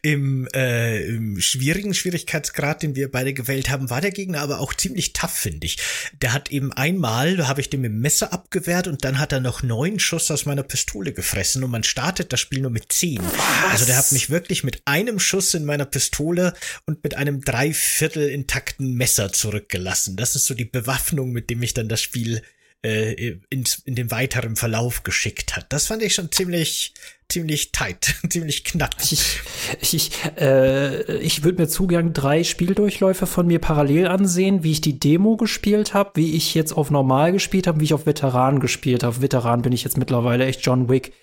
[0.01, 4.73] Im, äh, Im schwierigen Schwierigkeitsgrad, den wir beide gewählt haben, war der Gegner aber auch
[4.73, 5.77] ziemlich tough, finde ich.
[6.21, 9.31] Der hat eben einmal, da habe ich den mit dem Messer abgewehrt und dann hat
[9.31, 12.91] er noch neun Schuss aus meiner Pistole gefressen und man startet das Spiel nur mit
[12.91, 13.19] zehn.
[13.23, 13.71] Was?
[13.71, 16.53] Also der hat mich wirklich mit einem Schuss in meiner Pistole
[16.85, 20.15] und mit einem dreiviertel intakten Messer zurückgelassen.
[20.15, 22.41] Das ist so die Bewaffnung, mit dem ich dann das Spiel
[22.83, 25.73] äh, in, in den weiteren Verlauf geschickt hat.
[25.73, 26.93] Das fand ich schon ziemlich,
[27.29, 28.95] ziemlich tight, ziemlich knapp.
[29.01, 29.41] Ich,
[29.81, 34.81] ich, äh, ich würde mir zu gern drei Spieldurchläufe von mir parallel ansehen, wie ich
[34.81, 38.59] die Demo gespielt habe, wie ich jetzt auf normal gespielt habe, wie ich auf Veteran
[38.59, 39.21] gespielt habe.
[39.21, 41.13] Veteran bin ich jetzt mittlerweile echt John Wick.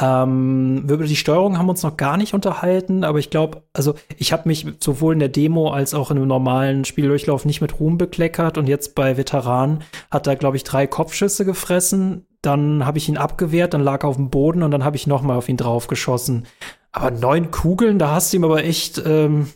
[0.00, 3.94] Ähm, über die Steuerung haben wir uns noch gar nicht unterhalten, aber ich glaube, also
[4.16, 7.78] ich habe mich sowohl in der Demo als auch in einem normalen Spieldurchlauf nicht mit
[7.78, 12.98] Ruhm bekleckert und jetzt bei Veteran hat er, glaube ich, drei Kopfschüsse gefressen dann habe
[12.98, 15.48] ich ihn abgewehrt, dann lag er auf dem Boden und dann habe ich nochmal auf
[15.48, 16.46] ihn drauf geschossen.
[16.92, 19.50] Aber neun Kugeln, da hast du ihm aber echt, ähm,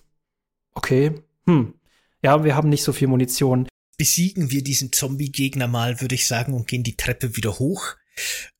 [0.74, 1.14] okay,
[1.46, 1.74] hm.
[2.22, 3.68] Ja, wir haben nicht so viel Munition.
[3.96, 7.94] Besiegen wir diesen Zombie-Gegner mal, würde ich sagen, und gehen die Treppe wieder hoch.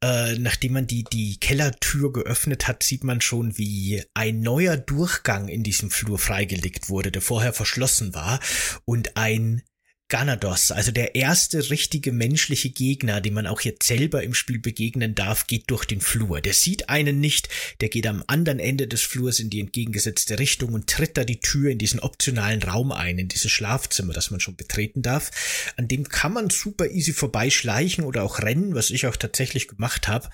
[0.02, 5.48] Äh, nachdem man die, die Kellertür geöffnet hat, sieht man schon, wie ein neuer Durchgang
[5.48, 8.40] in diesem Flur freigelegt wurde, der vorher verschlossen war
[8.84, 9.62] und ein
[10.10, 15.14] Ganados, also der erste richtige menschliche Gegner, dem man auch jetzt selber im Spiel begegnen
[15.14, 16.40] darf, geht durch den Flur.
[16.40, 17.50] Der sieht einen nicht,
[17.82, 21.40] der geht am anderen Ende des Flurs in die entgegengesetzte Richtung und tritt da die
[21.40, 25.30] Tür in diesen optionalen Raum ein, in dieses Schlafzimmer, das man schon betreten darf.
[25.76, 30.08] An dem kann man super easy vorbeischleichen oder auch rennen, was ich auch tatsächlich gemacht
[30.08, 30.30] habe.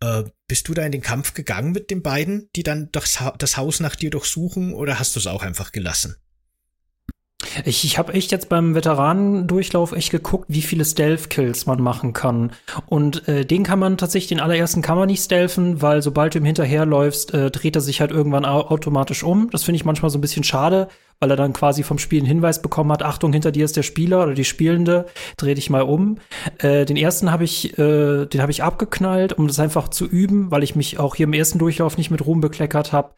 [0.00, 3.58] Äh, bist du da in den Kampf gegangen mit den beiden, die dann das, das
[3.58, 6.16] Haus nach dir durchsuchen, oder hast du es auch einfach gelassen?
[7.64, 12.52] Ich, ich habe echt jetzt beim Veteranendurchlauf echt geguckt, wie viele Stealth-Kills man machen kann.
[12.86, 16.38] Und äh, den kann man tatsächlich, den allerersten kann man nicht stealthen, weil sobald du
[16.38, 19.50] ihm hinterherläufst, äh, dreht er sich halt irgendwann automatisch um.
[19.50, 20.88] Das finde ich manchmal so ein bisschen schade,
[21.20, 23.82] weil er dann quasi vom Spiel einen Hinweis bekommen hat, Achtung, hinter dir ist der
[23.82, 26.18] Spieler oder die Spielende, dreh dich mal um.
[26.58, 30.50] Äh, den ersten habe ich, äh, den habe ich abgeknallt, um das einfach zu üben,
[30.50, 33.10] weil ich mich auch hier im ersten Durchlauf nicht mit Ruhm bekleckert habe.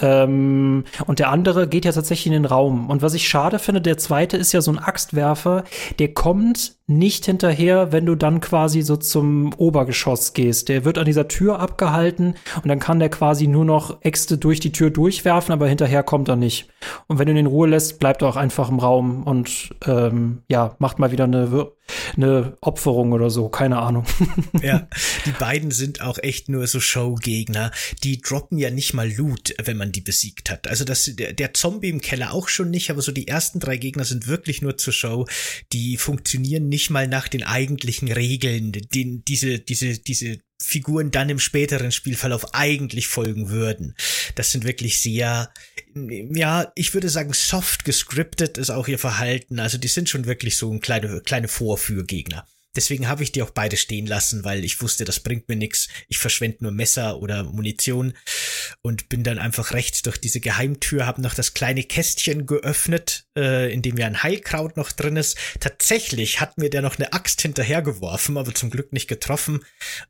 [0.00, 2.90] Ähm, und der andere geht ja tatsächlich in den Raum.
[2.90, 5.64] Und was ich schade finde, der zweite ist ja so ein Axtwerfer,
[5.98, 10.68] der kommt nicht hinterher, wenn du dann quasi so zum Obergeschoss gehst.
[10.68, 14.60] Der wird an dieser Tür abgehalten und dann kann der quasi nur noch Äxte durch
[14.60, 16.68] die Tür durchwerfen, aber hinterher kommt er nicht.
[17.06, 20.42] Und wenn du ihn in Ruhe lässt, bleibt er auch einfach im Raum und ähm,
[20.48, 21.70] ja, macht mal wieder eine,
[22.16, 24.04] eine Opferung oder so, keine Ahnung.
[24.62, 24.88] ja,
[25.26, 27.70] die beiden sind auch echt nur so Showgegner.
[28.02, 30.68] Die droppen ja nicht mal Loot, wenn man die besiegt hat.
[30.68, 33.76] Also das, der, der Zombie im Keller auch schon nicht, aber so die ersten drei
[33.76, 35.26] Gegner sind wirklich nur zur Show.
[35.72, 41.38] Die funktionieren nicht mal nach den eigentlichen Regeln, den diese, diese, diese Figuren dann im
[41.38, 43.94] späteren Spielverlauf eigentlich folgen würden.
[44.34, 45.52] Das sind wirklich sehr,
[45.94, 49.58] ja, ich würde sagen, soft gescriptet ist auch ihr Verhalten.
[49.60, 52.46] Also die sind schon wirklich so ein kleine, kleine Vorführgegner.
[52.74, 55.88] Deswegen habe ich die auch beide stehen lassen, weil ich wusste, das bringt mir nichts.
[56.08, 58.14] Ich verschwende nur Messer oder Munition
[58.80, 63.72] und bin dann einfach rechts durch diese Geheimtür, habe noch das kleine Kästchen geöffnet, äh,
[63.72, 65.36] in dem ja ein Heilkraut noch drin ist.
[65.60, 69.60] Tatsächlich hat mir der noch eine Axt hinterhergeworfen, aber zum Glück nicht getroffen.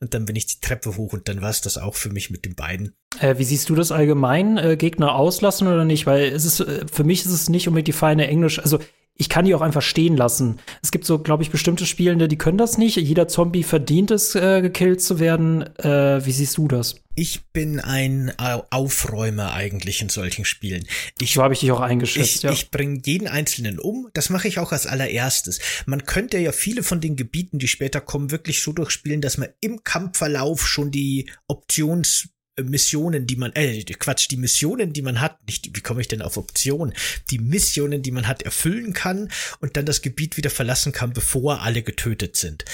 [0.00, 2.30] Und dann bin ich die Treppe hoch und dann war es das auch für mich
[2.30, 2.94] mit den beiden.
[3.20, 4.56] Äh, wie siehst du das allgemein?
[4.56, 6.06] Äh, Gegner auslassen oder nicht?
[6.06, 8.78] Weil es ist, äh, für mich ist es nicht unbedingt die feine Englisch, also
[9.16, 10.58] ich kann die auch einfach stehen lassen.
[10.82, 12.96] Es gibt so, glaube ich, bestimmte Spielende, die können das nicht.
[12.96, 15.62] Jeder Zombie verdient es, äh, gekillt zu werden.
[15.76, 16.96] Äh, wie siehst du das?
[17.14, 20.86] Ich bin ein Aufräumer eigentlich in solchen Spielen.
[21.20, 22.36] Ich, so habe ich dich auch eingeschätzt.
[22.36, 22.52] Ich, ja.
[22.52, 24.08] ich bringe jeden einzelnen um.
[24.14, 25.60] Das mache ich auch als allererstes.
[25.84, 29.50] Man könnte ja viele von den Gebieten, die später kommen, wirklich so durchspielen, dass man
[29.60, 32.30] im Kampfverlauf schon die Options
[32.60, 36.22] Missionen, die man, äh, Quatsch, die Missionen, die man hat, nicht, wie komme ich denn
[36.22, 36.92] auf Option?
[37.30, 39.30] Die Missionen, die man hat, erfüllen kann
[39.60, 42.64] und dann das Gebiet wieder verlassen kann, bevor alle getötet sind.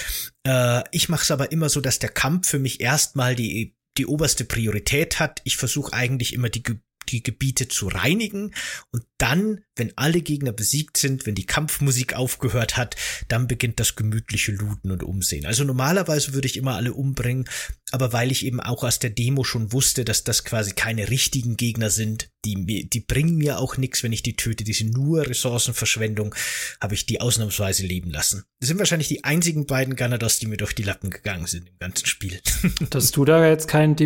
[0.46, 4.06] Äh, ich mache es aber immer so, dass der Kampf für mich erstmal die die
[4.06, 5.40] oberste Priorität hat.
[5.44, 6.62] Ich versuche eigentlich immer die
[7.08, 8.54] die Gebiete zu reinigen
[8.92, 12.96] und dann, wenn alle Gegner besiegt sind, wenn die Kampfmusik aufgehört hat,
[13.28, 15.46] dann beginnt das gemütliche Looten und Umsehen.
[15.46, 17.48] Also normalerweise würde ich immer alle umbringen,
[17.90, 21.56] aber weil ich eben auch aus der Demo schon wusste, dass das quasi keine richtigen
[21.56, 25.26] Gegner sind, die, die bringen mir auch nichts, wenn ich die töte, die sind nur
[25.26, 26.34] Ressourcenverschwendung,
[26.80, 28.44] habe ich die ausnahmsweise leben lassen.
[28.60, 31.78] Das sind wahrscheinlich die einzigen beiden Ganados, die mir durch die Lappen gegangen sind im
[31.78, 32.40] ganzen Spiel.
[32.90, 33.96] dass du da jetzt keinen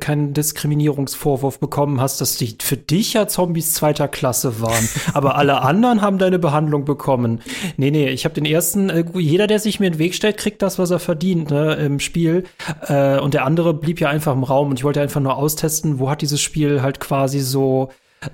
[0.00, 5.60] kein Diskriminierungsvorwurf bekommen hast, dass die für dich ja Zombies zweiter Klasse waren, aber alle
[5.60, 7.42] anderen haben deine Behandlung bekommen.
[7.76, 10.38] Nee, nee, ich habe den ersten, äh, jeder, der sich mir in den Weg stellt,
[10.38, 12.44] kriegt das, was er verdient ne, im Spiel.
[12.86, 15.98] Äh, und der andere blieb ja einfach im Raum und ich wollte einfach nur austesten,
[15.98, 17.83] wo hat dieses Spiel halt quasi so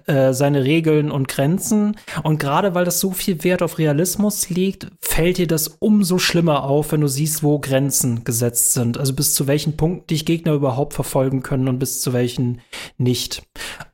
[0.07, 1.97] äh, seine Regeln und Grenzen.
[2.23, 6.65] Und gerade weil das so viel Wert auf Realismus legt, fällt dir das umso schlimmer
[6.65, 8.99] auf, wenn du siehst, wo Grenzen gesetzt sind.
[8.99, 12.61] Also bis zu welchen Punkten dich Gegner überhaupt verfolgen können und bis zu welchen
[12.99, 13.43] nicht.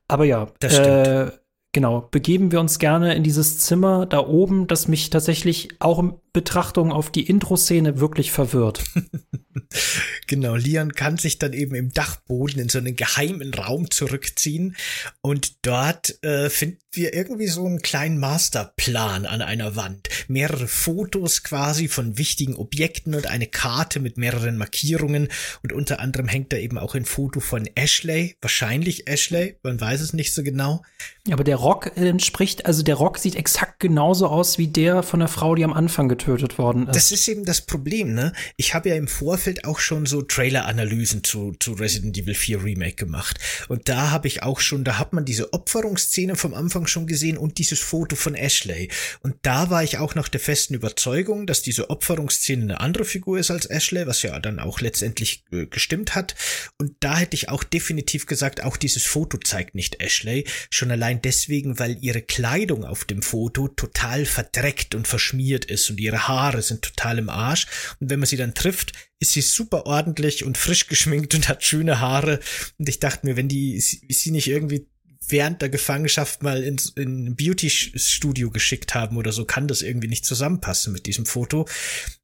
[0.09, 1.07] Aber ja, das stimmt.
[1.07, 1.31] Äh,
[1.73, 6.03] genau, begeben wir uns gerne in dieses Zimmer da oben, das mich tatsächlich auch
[6.37, 8.85] Betrachtung auf die Intro-Szene wirklich verwirrt.
[10.27, 14.77] genau, Leon kann sich dann eben im Dachboden in so einen geheimen Raum zurückziehen
[15.23, 20.11] und dort äh, finden wir irgendwie so einen kleinen Masterplan an einer Wand.
[20.29, 25.29] mehrere Fotos quasi von wichtigen Objekten und eine Karte mit mehreren Markierungen
[25.63, 30.03] und unter anderem hängt da eben auch ein Foto von Ashley, wahrscheinlich Ashley, man weiß
[30.03, 30.83] es nicht so genau.
[31.31, 35.29] Aber der Rock entspricht, also der Rock sieht exakt genauso aus wie der von der
[35.29, 36.26] Frau, die am Anfang getötet
[36.59, 36.97] worden ist.
[36.97, 38.33] Das ist eben das Problem, ne?
[38.57, 42.97] Ich habe ja im Vorfeld auch schon so Trailer-Analysen zu, zu Resident Evil 4 Remake
[42.97, 43.39] gemacht.
[43.69, 47.39] Und da habe ich auch schon, da hat man diese Opferungsszene vom Anfang schon gesehen
[47.39, 48.91] und dieses Foto von Ashley.
[49.21, 53.39] Und da war ich auch noch der festen Überzeugung, dass diese Opferungsszene eine andere Figur
[53.39, 56.35] ist als Ashley, was ja dann auch letztendlich äh, gestimmt hat.
[56.79, 60.45] Und da hätte ich auch definitiv gesagt, auch dieses Foto zeigt nicht Ashley.
[60.71, 66.01] Schon allein deswegen, weil ihre Kleidung auf dem Foto total verdreckt und verschmiert ist und
[66.01, 67.67] ihre Haare sind total im Arsch.
[68.01, 71.65] Und wenn man sie dann trifft, ist sie super ordentlich und frisch geschminkt und hat
[71.65, 72.41] schöne Haare.
[72.79, 74.87] Und ich dachte mir, wenn die sie nicht irgendwie
[75.29, 80.25] während der Gefangenschaft mal in ein Beauty-Studio geschickt haben oder so, kann das irgendwie nicht
[80.25, 81.67] zusammenpassen mit diesem Foto.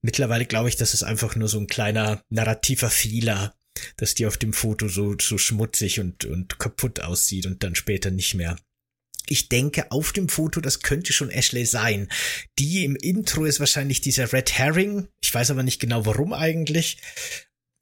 [0.02, 3.54] Mittlerweile glaube ich, das ist einfach nur so ein kleiner narrativer Fehler,
[3.96, 8.10] dass die auf dem Foto so, so schmutzig und, und kaputt aussieht und dann später
[8.10, 8.56] nicht mehr.
[9.28, 12.08] Ich denke, auf dem Foto, das könnte schon Ashley sein.
[12.58, 15.08] Die im Intro ist wahrscheinlich dieser Red Herring.
[15.22, 16.98] Ich weiß aber nicht genau warum eigentlich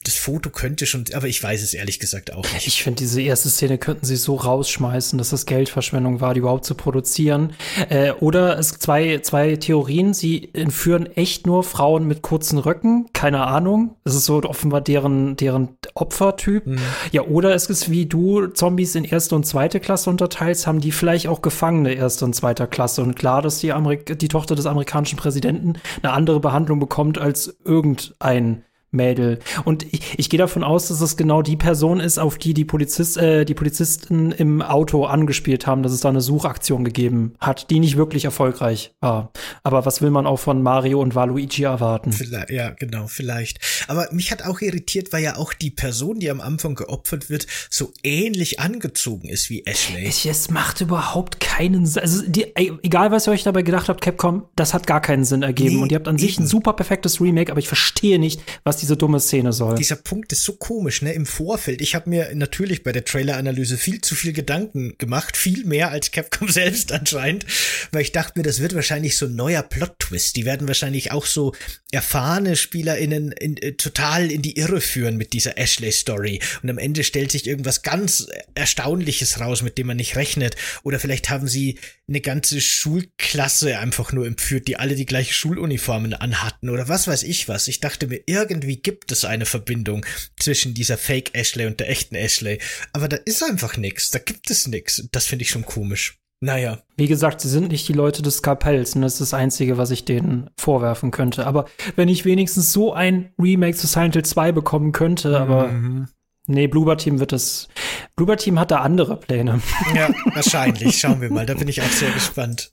[0.05, 2.67] das Foto könnte schon, aber ich weiß es ehrlich gesagt auch nicht.
[2.67, 6.65] Ich finde, diese erste Szene könnten sie so rausschmeißen, dass das Geldverschwendung war, die überhaupt
[6.65, 7.53] zu produzieren.
[7.91, 10.15] Äh, oder es zwei, zwei Theorien.
[10.15, 13.11] Sie entführen echt nur Frauen mit kurzen Röcken.
[13.13, 13.97] Keine Ahnung.
[14.05, 16.67] Es ist so offenbar deren, deren Opfertyp.
[16.67, 16.79] Mhm.
[17.13, 20.93] Ja, oder es ist wie du Zombies in erste und zweite Klasse unterteilst, haben die
[20.93, 23.03] vielleicht auch Gefangene erste und zweiter Klasse.
[23.03, 27.55] Und klar, dass die, Amerik die Tochter des amerikanischen Präsidenten eine andere Behandlung bekommt als
[27.67, 29.39] irgendein Mädel.
[29.65, 32.65] Und ich, ich gehe davon aus, dass es genau die Person ist, auf die die,
[32.65, 37.71] Polizist, äh, die Polizisten im Auto angespielt haben, dass es da eine Suchaktion gegeben hat,
[37.71, 39.33] die nicht wirklich erfolgreich war.
[39.63, 42.13] Aber was will man auch von Mario und Waluigi erwarten?
[42.13, 43.61] Vielleicht, ja, genau, vielleicht.
[43.87, 47.47] Aber mich hat auch irritiert, weil ja auch die Person, die am Anfang geopfert wird,
[47.71, 50.07] so ähnlich angezogen ist wie Ashley.
[50.07, 52.03] Es, es macht überhaupt keinen Sinn.
[52.03, 55.43] Also die, egal, was ihr euch dabei gedacht habt, Capcom, das hat gar keinen Sinn
[55.43, 55.77] ergeben.
[55.77, 56.27] Nee, und ihr habt an eben.
[56.27, 59.77] sich ein super perfektes Remake, aber ich verstehe nicht, was diese dumme Szene soll.
[59.77, 61.13] Dieser Punkt ist so komisch, ne?
[61.13, 61.81] Im Vorfeld.
[61.81, 66.11] Ich habe mir natürlich bei der Trailer-Analyse viel zu viel Gedanken gemacht, viel mehr als
[66.11, 67.47] Capcom selbst anscheinend,
[67.93, 70.37] weil ich dachte mir, das wird wahrscheinlich so ein neuer Plot-Twist.
[70.37, 71.55] Die werden wahrscheinlich auch so
[71.93, 76.41] erfahrene SpielerInnen in, äh, total in die Irre führen mit dieser Ashley-Story.
[76.63, 80.57] Und am Ende stellt sich irgendwas ganz Erstaunliches raus, mit dem man nicht rechnet.
[80.83, 81.79] Oder vielleicht haben sie
[82.09, 87.23] eine ganze Schulklasse einfach nur entführt, die alle die gleiche Schuluniformen anhatten oder was weiß
[87.23, 87.69] ich was.
[87.69, 90.05] Ich dachte mir, irgendwie irgendwie gibt es eine Verbindung
[90.39, 92.61] zwischen dieser Fake Ashley und der echten Ashley.
[92.93, 94.11] Aber da ist einfach nichts.
[94.11, 95.09] Da gibt es nichts.
[95.13, 96.19] Das finde ich schon komisch.
[96.43, 96.79] Naja.
[96.97, 99.91] Wie gesagt, sie sind nicht die Leute des Skalpells und das ist das Einzige, was
[99.91, 101.47] ich denen vorwerfen könnte.
[101.47, 101.67] Aber
[101.97, 106.09] wenn ich wenigstens so ein Remake zu Silent Hill 2 bekommen könnte, aber mhm.
[106.51, 107.69] Nee, Bluebird Team wird es.
[108.17, 109.61] Bluebird Team hat da andere Pläne.
[109.95, 110.99] Ja, wahrscheinlich.
[110.99, 111.47] Schauen wir mal.
[111.47, 112.73] Da bin ich auch sehr gespannt.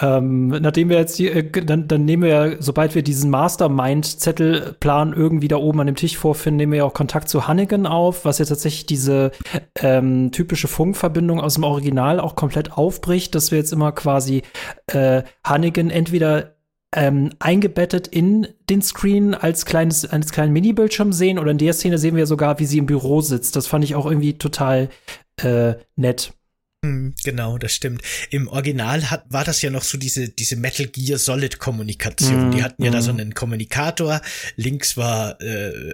[0.00, 5.12] ähm, nachdem wir jetzt die, äh, dann, dann nehmen wir ja, sobald wir diesen Mastermind-Zettelplan
[5.12, 8.24] irgendwie da oben an dem Tisch vorfinden, nehmen wir ja auch Kontakt zu Hannigan auf,
[8.24, 9.32] was ja tatsächlich diese
[9.80, 14.42] ähm, typische Funkverbindung aus dem Original auch komplett aufbricht, dass wir jetzt immer quasi
[14.86, 16.54] äh, Hannigan entweder
[16.94, 21.98] ähm, eingebettet in den Screen als kleines, als kleinen Mini-Bildschirm sehen oder in der Szene
[21.98, 23.56] sehen wir sogar, wie sie im Büro sitzt.
[23.56, 24.90] Das fand ich auch irgendwie total
[25.36, 26.34] äh, nett.
[26.84, 28.02] Hm, genau, das stimmt.
[28.30, 32.48] Im Original hat, war das ja noch so diese, diese Metal Gear Solid Kommunikation.
[32.48, 32.94] Mm, Die hatten ja mm.
[32.94, 33.20] da so mhm.
[33.20, 34.20] einen Kommunikator.
[34.56, 35.92] Links war, äh,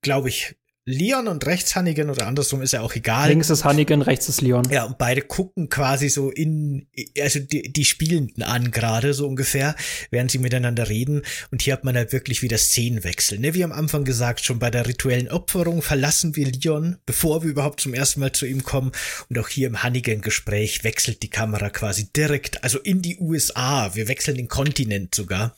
[0.00, 0.54] glaube ich,
[0.88, 3.28] Leon und rechts Hannigan oder andersrum ist ja auch egal.
[3.28, 4.66] Links ist Hannigan, rechts ist Leon.
[4.70, 6.86] Ja, und beide gucken quasi so in,
[7.20, 9.76] also die, die Spielenden an gerade so ungefähr,
[10.10, 11.20] während sie miteinander reden.
[11.50, 13.38] Und hier hat man halt wirklich wieder Szenenwechsel.
[13.38, 13.52] Ne?
[13.52, 17.80] Wie am Anfang gesagt, schon bei der rituellen Opferung verlassen wir Leon, bevor wir überhaupt
[17.80, 18.92] zum ersten Mal zu ihm kommen.
[19.28, 23.94] Und auch hier im Hannigan-Gespräch wechselt die Kamera quasi direkt, also in die USA.
[23.94, 25.54] Wir wechseln den Kontinent sogar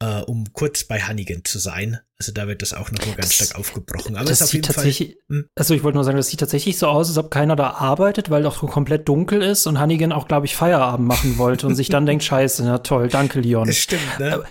[0.00, 1.98] äh, um kurz bei Hannigan zu sein.
[2.18, 4.14] Also da wird das auch noch mal ganz stark aufgebrochen.
[4.16, 4.84] Aber das ist auf jeden Fall.
[4.84, 5.46] Hm?
[5.56, 8.30] Also ich wollte nur sagen, das sieht tatsächlich so aus, als ob keiner da arbeitet,
[8.30, 11.88] weil doch komplett dunkel ist und Hannigan auch, glaube ich, Feierabend machen wollte und sich
[11.88, 13.66] dann denkt, scheiße, na toll, danke, Leon.
[13.66, 14.34] Das stimmt, ne?
[14.34, 14.44] Aber,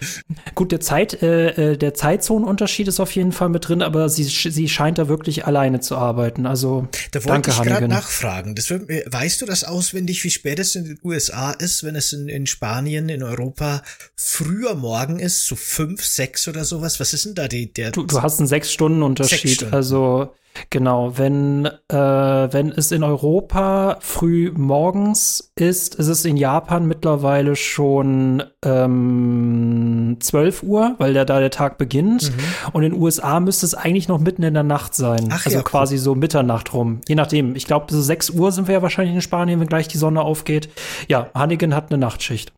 [0.56, 4.24] gut, der Zeit, äh, äh, der Zeitzonenunterschied ist auf jeden Fall mit drin, aber sie,
[4.26, 6.46] sie scheint da wirklich alleine zu arbeiten.
[6.46, 8.56] Also da wollte danke, ich gerade nachfragen.
[8.56, 12.12] Das wird, weißt du das auswendig, wie spät es in den USA ist, wenn es
[12.12, 13.84] in, in Spanien, in Europa
[14.16, 15.44] früher Morgen ist?
[15.44, 17.00] zu fünf, sechs oder sowas?
[17.00, 17.92] Was ist denn da die, der?
[17.92, 19.40] Du, du hast einen sechs Stunden Unterschied.
[19.40, 19.74] Sechs Stunden.
[19.76, 20.30] Also
[20.70, 27.56] Genau, wenn, äh, wenn es in Europa früh morgens ist, ist es in Japan mittlerweile
[27.56, 32.32] schon ähm, 12 Uhr, weil der, da der Tag beginnt.
[32.32, 32.44] Mhm.
[32.74, 35.30] Und in den USA müsste es eigentlich noch mitten in der Nacht sein.
[35.32, 36.02] Ach, also ja, quasi cool.
[36.02, 37.02] so Mitternacht rum.
[37.08, 37.56] Je nachdem.
[37.56, 40.22] Ich glaube, so 6 Uhr sind wir ja wahrscheinlich in Spanien, wenn gleich die Sonne
[40.22, 40.70] aufgeht.
[41.08, 42.54] Ja, Hannigan hat eine Nachtschicht.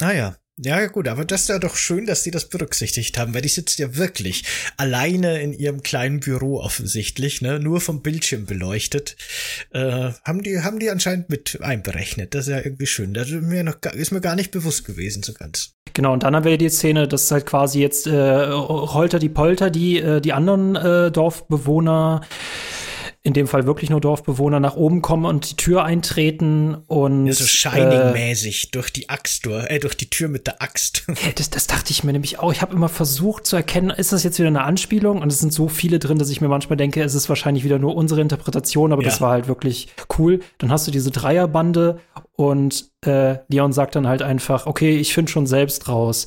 [0.00, 3.34] Ah ja, ja, gut, aber das ist ja doch schön, dass sie das berücksichtigt haben,
[3.34, 4.44] weil die sitzt ja wirklich
[4.78, 9.16] alleine in ihrem kleinen Büro offensichtlich, ne, nur vom Bildschirm beleuchtet.
[9.72, 12.34] Äh, haben die, haben die anscheinend mit einberechnet.
[12.34, 13.12] Das ist ja irgendwie schön.
[13.12, 15.74] Das ist mir noch ist mir gar nicht bewusst gewesen, so ganz.
[15.92, 19.70] Genau, und dann haben wir die Szene, dass halt quasi jetzt äh, Holter die Polter,
[19.70, 22.22] die, äh, die anderen äh, Dorfbewohner
[23.26, 27.32] in dem Fall wirklich nur Dorfbewohner nach oben kommen und die Tür eintreten und ja,
[27.32, 31.04] so Shining-mäßig äh, durch die Axt durch, äh, durch die Tür mit der Axt.
[31.34, 32.52] Das, das dachte ich mir nämlich auch.
[32.52, 35.20] Ich habe immer versucht zu erkennen, ist das jetzt wieder eine Anspielung?
[35.22, 37.80] Und es sind so viele drin, dass ich mir manchmal denke, es ist wahrscheinlich wieder
[37.80, 39.08] nur unsere Interpretation, aber ja.
[39.08, 39.88] das war halt wirklich
[40.18, 40.40] cool.
[40.58, 41.98] Dann hast du diese Dreierbande
[42.36, 46.26] und äh, Leon sagt dann halt einfach, okay, ich finde schon selbst raus.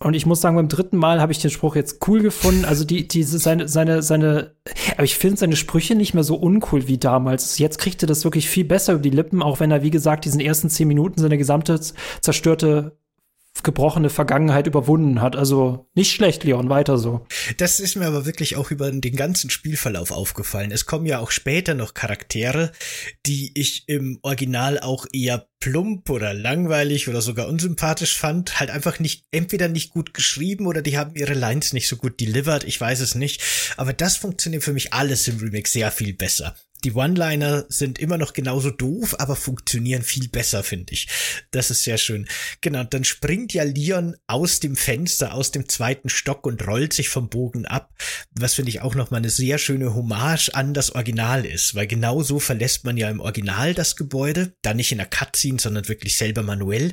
[0.00, 2.64] Und ich muss sagen, beim dritten Mal habe ich den Spruch jetzt cool gefunden.
[2.64, 4.54] Also die, diese, seine, seine, seine,
[4.94, 7.58] aber ich finde seine Sprüche nicht mehr so uncool wie damals.
[7.58, 10.24] Jetzt kriegt er das wirklich viel besser über die Lippen, auch wenn er, wie gesagt,
[10.24, 11.80] diesen ersten zehn Minuten seine gesamte
[12.20, 12.98] zerstörte
[13.64, 15.34] gebrochene Vergangenheit überwunden hat.
[15.34, 17.26] Also nicht schlecht, Leon, weiter so.
[17.56, 20.70] Das ist mir aber wirklich auch über den ganzen Spielverlauf aufgefallen.
[20.70, 22.70] Es kommen ja auch später noch Charaktere,
[23.26, 28.60] die ich im Original auch eher plump oder langweilig oder sogar unsympathisch fand.
[28.60, 32.20] Halt einfach nicht, entweder nicht gut geschrieben oder die haben ihre Lines nicht so gut
[32.20, 32.64] delivered.
[32.64, 33.42] Ich weiß es nicht.
[33.76, 36.54] Aber das funktioniert für mich alles im Remake sehr viel besser.
[36.84, 41.08] Die One-Liner sind immer noch genauso doof, aber funktionieren viel besser, finde ich.
[41.50, 42.28] Das ist sehr schön.
[42.60, 47.08] Genau, dann springt ja Leon aus dem Fenster, aus dem zweiten Stock und rollt sich
[47.08, 47.94] vom Bogen ab,
[48.32, 52.22] was finde ich auch nochmal eine sehr schöne Hommage an das Original ist, weil genau
[52.22, 56.16] so verlässt man ja im Original das Gebäude, dann nicht in der Cutscene, sondern wirklich
[56.18, 56.92] selber manuell.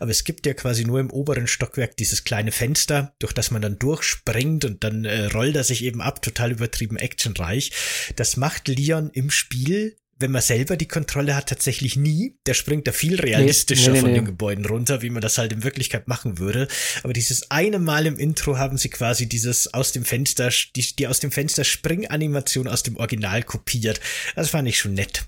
[0.00, 3.62] Aber es gibt ja quasi nur im oberen Stockwerk dieses kleine Fenster, durch das man
[3.62, 7.70] dann durchspringt und dann äh, rollt er sich eben ab, total übertrieben actionreich.
[8.16, 12.36] Das macht Leon im Spiel wenn man selber die Kontrolle hat, tatsächlich nie.
[12.46, 15.38] Der springt da viel realistischer nee, nee, nee, von den Gebäuden runter, wie man das
[15.38, 16.68] halt in Wirklichkeit machen würde.
[17.02, 21.06] Aber dieses eine Mal im Intro haben sie quasi dieses aus dem Fenster, die, die
[21.06, 24.00] aus dem Fenster Springanimation aus dem Original kopiert.
[24.34, 25.26] Das fand ich schon nett.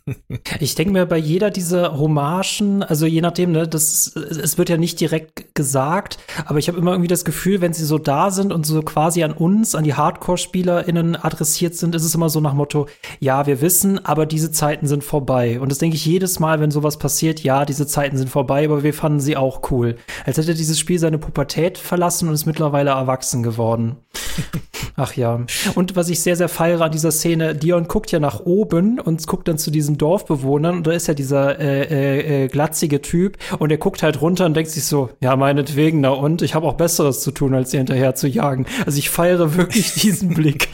[0.60, 4.76] ich denke mir bei jeder dieser Hommagen, also je nachdem, ne, das, es wird ja
[4.76, 8.52] nicht direkt gesagt, aber ich habe immer irgendwie das Gefühl, wenn sie so da sind
[8.52, 12.54] und so quasi an uns, an die Hardcore-SpielerInnen adressiert sind, ist es immer so nach
[12.54, 12.88] Motto,
[13.20, 15.58] ja, wir wissen, aber aber diese Zeiten sind vorbei.
[15.58, 18.84] Und das denke ich jedes Mal, wenn sowas passiert, ja, diese Zeiten sind vorbei, aber
[18.84, 19.96] wir fanden sie auch cool.
[20.24, 23.96] Als hätte dieses Spiel seine Pubertät verlassen und ist mittlerweile erwachsen geworden.
[24.96, 25.40] Ach ja.
[25.74, 29.26] Und was ich sehr, sehr feiere an dieser Szene, Dion guckt ja nach oben und
[29.26, 33.38] guckt dann zu diesen Dorfbewohnern und da ist ja dieser äh, äh, äh, glatzige Typ
[33.58, 36.66] und er guckt halt runter und denkt sich so, ja, meinetwegen, na und, ich habe
[36.66, 38.66] auch Besseres zu tun, als sie hinterher zu jagen.
[38.86, 40.68] Also ich feiere wirklich diesen Blick.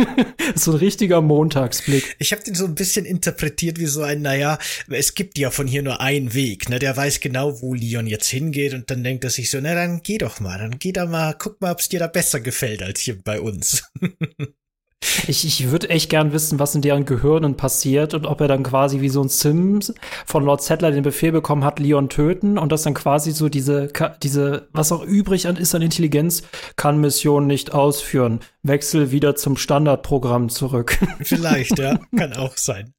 [0.54, 2.16] so ein richtiger Montagsblick.
[2.18, 4.58] Ich habe den so ein bisschen bisschen interpretiert wie so ein, naja,
[4.90, 6.80] es gibt ja von hier nur einen Weg, ne?
[6.80, 10.02] Der weiß genau, wo Leon jetzt hingeht und dann denkt er sich so, na dann
[10.02, 12.82] geh doch mal, dann geh da mal, guck mal, ob es dir da besser gefällt
[12.82, 13.84] als hier bei uns.
[15.26, 18.62] Ich, ich würde echt gern wissen, was in deren Gehirnen passiert und ob er dann
[18.62, 19.94] quasi wie so ein Sims
[20.26, 23.90] von Lord Settler den Befehl bekommen hat, Leon töten und das dann quasi so diese,
[24.22, 26.42] diese, was auch übrig ist an Intelligenz,
[26.76, 28.40] kann Mission nicht ausführen.
[28.62, 30.98] Wechsel wieder zum Standardprogramm zurück.
[31.22, 32.92] Vielleicht, ja, kann auch sein.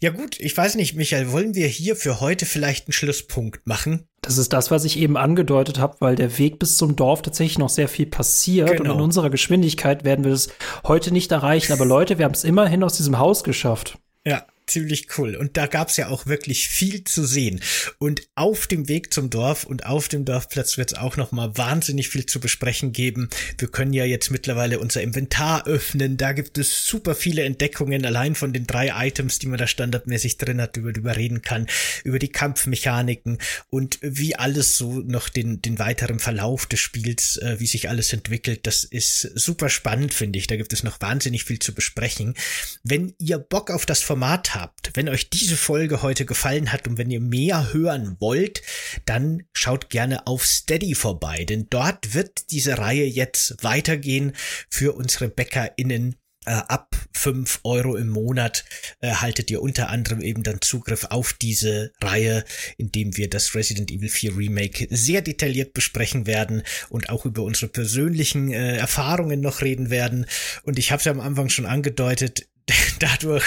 [0.00, 4.06] Ja gut, ich weiß nicht, Michael, wollen wir hier für heute vielleicht einen Schlusspunkt machen?
[4.22, 7.58] Das ist das, was ich eben angedeutet habe, weil der Weg bis zum Dorf tatsächlich
[7.58, 8.80] noch sehr viel passiert genau.
[8.80, 9.04] und in genau.
[9.04, 10.48] unserer Geschwindigkeit werden wir das
[10.84, 11.72] heute nicht erreichen.
[11.72, 13.98] Aber Leute, wir haben es immerhin aus diesem Haus geschafft.
[14.24, 15.36] Ja, ziemlich cool.
[15.36, 17.60] Und da gab's ja auch wirklich viel zu sehen.
[17.98, 22.08] Und auf dem Weg zum Dorf und auf dem Dorfplatz wird's auch noch mal wahnsinnig
[22.08, 23.30] viel zu besprechen geben.
[23.58, 26.16] Wir können ja jetzt mittlerweile unser Inventar öffnen.
[26.16, 30.38] Da gibt es super viele Entdeckungen allein von den drei Items, die man da standardmäßig
[30.38, 31.66] drin hat, über die reden kann,
[32.04, 33.38] über die Kampfmechaniken
[33.70, 38.12] und wie alles so noch den, den weiteren Verlauf des Spiels, äh, wie sich alles
[38.12, 38.66] entwickelt.
[38.66, 40.46] Das ist super spannend, finde ich.
[40.46, 42.34] Da gibt es noch wahnsinnig viel zu besprechen.
[42.82, 46.98] Wenn ihr Bock auf das Format habt, wenn euch diese Folge heute gefallen hat und
[46.98, 48.62] wenn ihr mehr hören wollt,
[49.04, 54.32] dann schaut gerne auf Steady vorbei, denn dort wird diese Reihe jetzt weitergehen
[54.68, 56.16] für unsere BäckerInnen
[56.48, 58.64] Äh, ab fünf Euro im Monat
[59.00, 62.44] erhaltet ihr unter anderem eben dann Zugriff auf diese Reihe,
[62.76, 67.66] indem wir das Resident Evil 4 Remake sehr detailliert besprechen werden und auch über unsere
[67.66, 70.24] persönlichen äh, Erfahrungen noch reden werden.
[70.62, 72.46] Und ich habe es ja am Anfang schon angedeutet,
[72.98, 73.44] dadurch,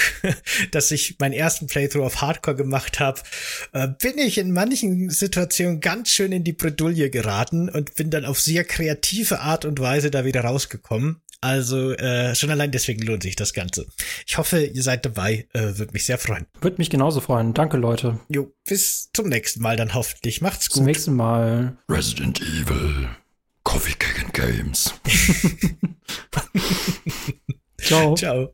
[0.70, 3.20] dass ich meinen ersten Playthrough auf Hardcore gemacht habe,
[3.72, 8.24] äh, bin ich in manchen Situationen ganz schön in die Bredouille geraten und bin dann
[8.24, 11.20] auf sehr kreative Art und Weise da wieder rausgekommen.
[11.42, 13.86] Also äh, schon allein deswegen lohnt sich das Ganze.
[14.26, 15.48] Ich hoffe, ihr seid dabei.
[15.54, 16.46] Äh, Würde mich sehr freuen.
[16.60, 17.54] Würde mich genauso freuen.
[17.54, 18.20] Danke, Leute.
[18.28, 20.42] Jo, bis zum nächsten Mal dann hoffentlich.
[20.42, 20.76] Macht's gut.
[20.76, 21.78] Zum nächsten Mal.
[21.88, 23.08] Resident Evil.
[23.64, 24.94] Coffee Cake and Games.
[27.80, 28.14] Ciao.
[28.14, 28.48] Ciao.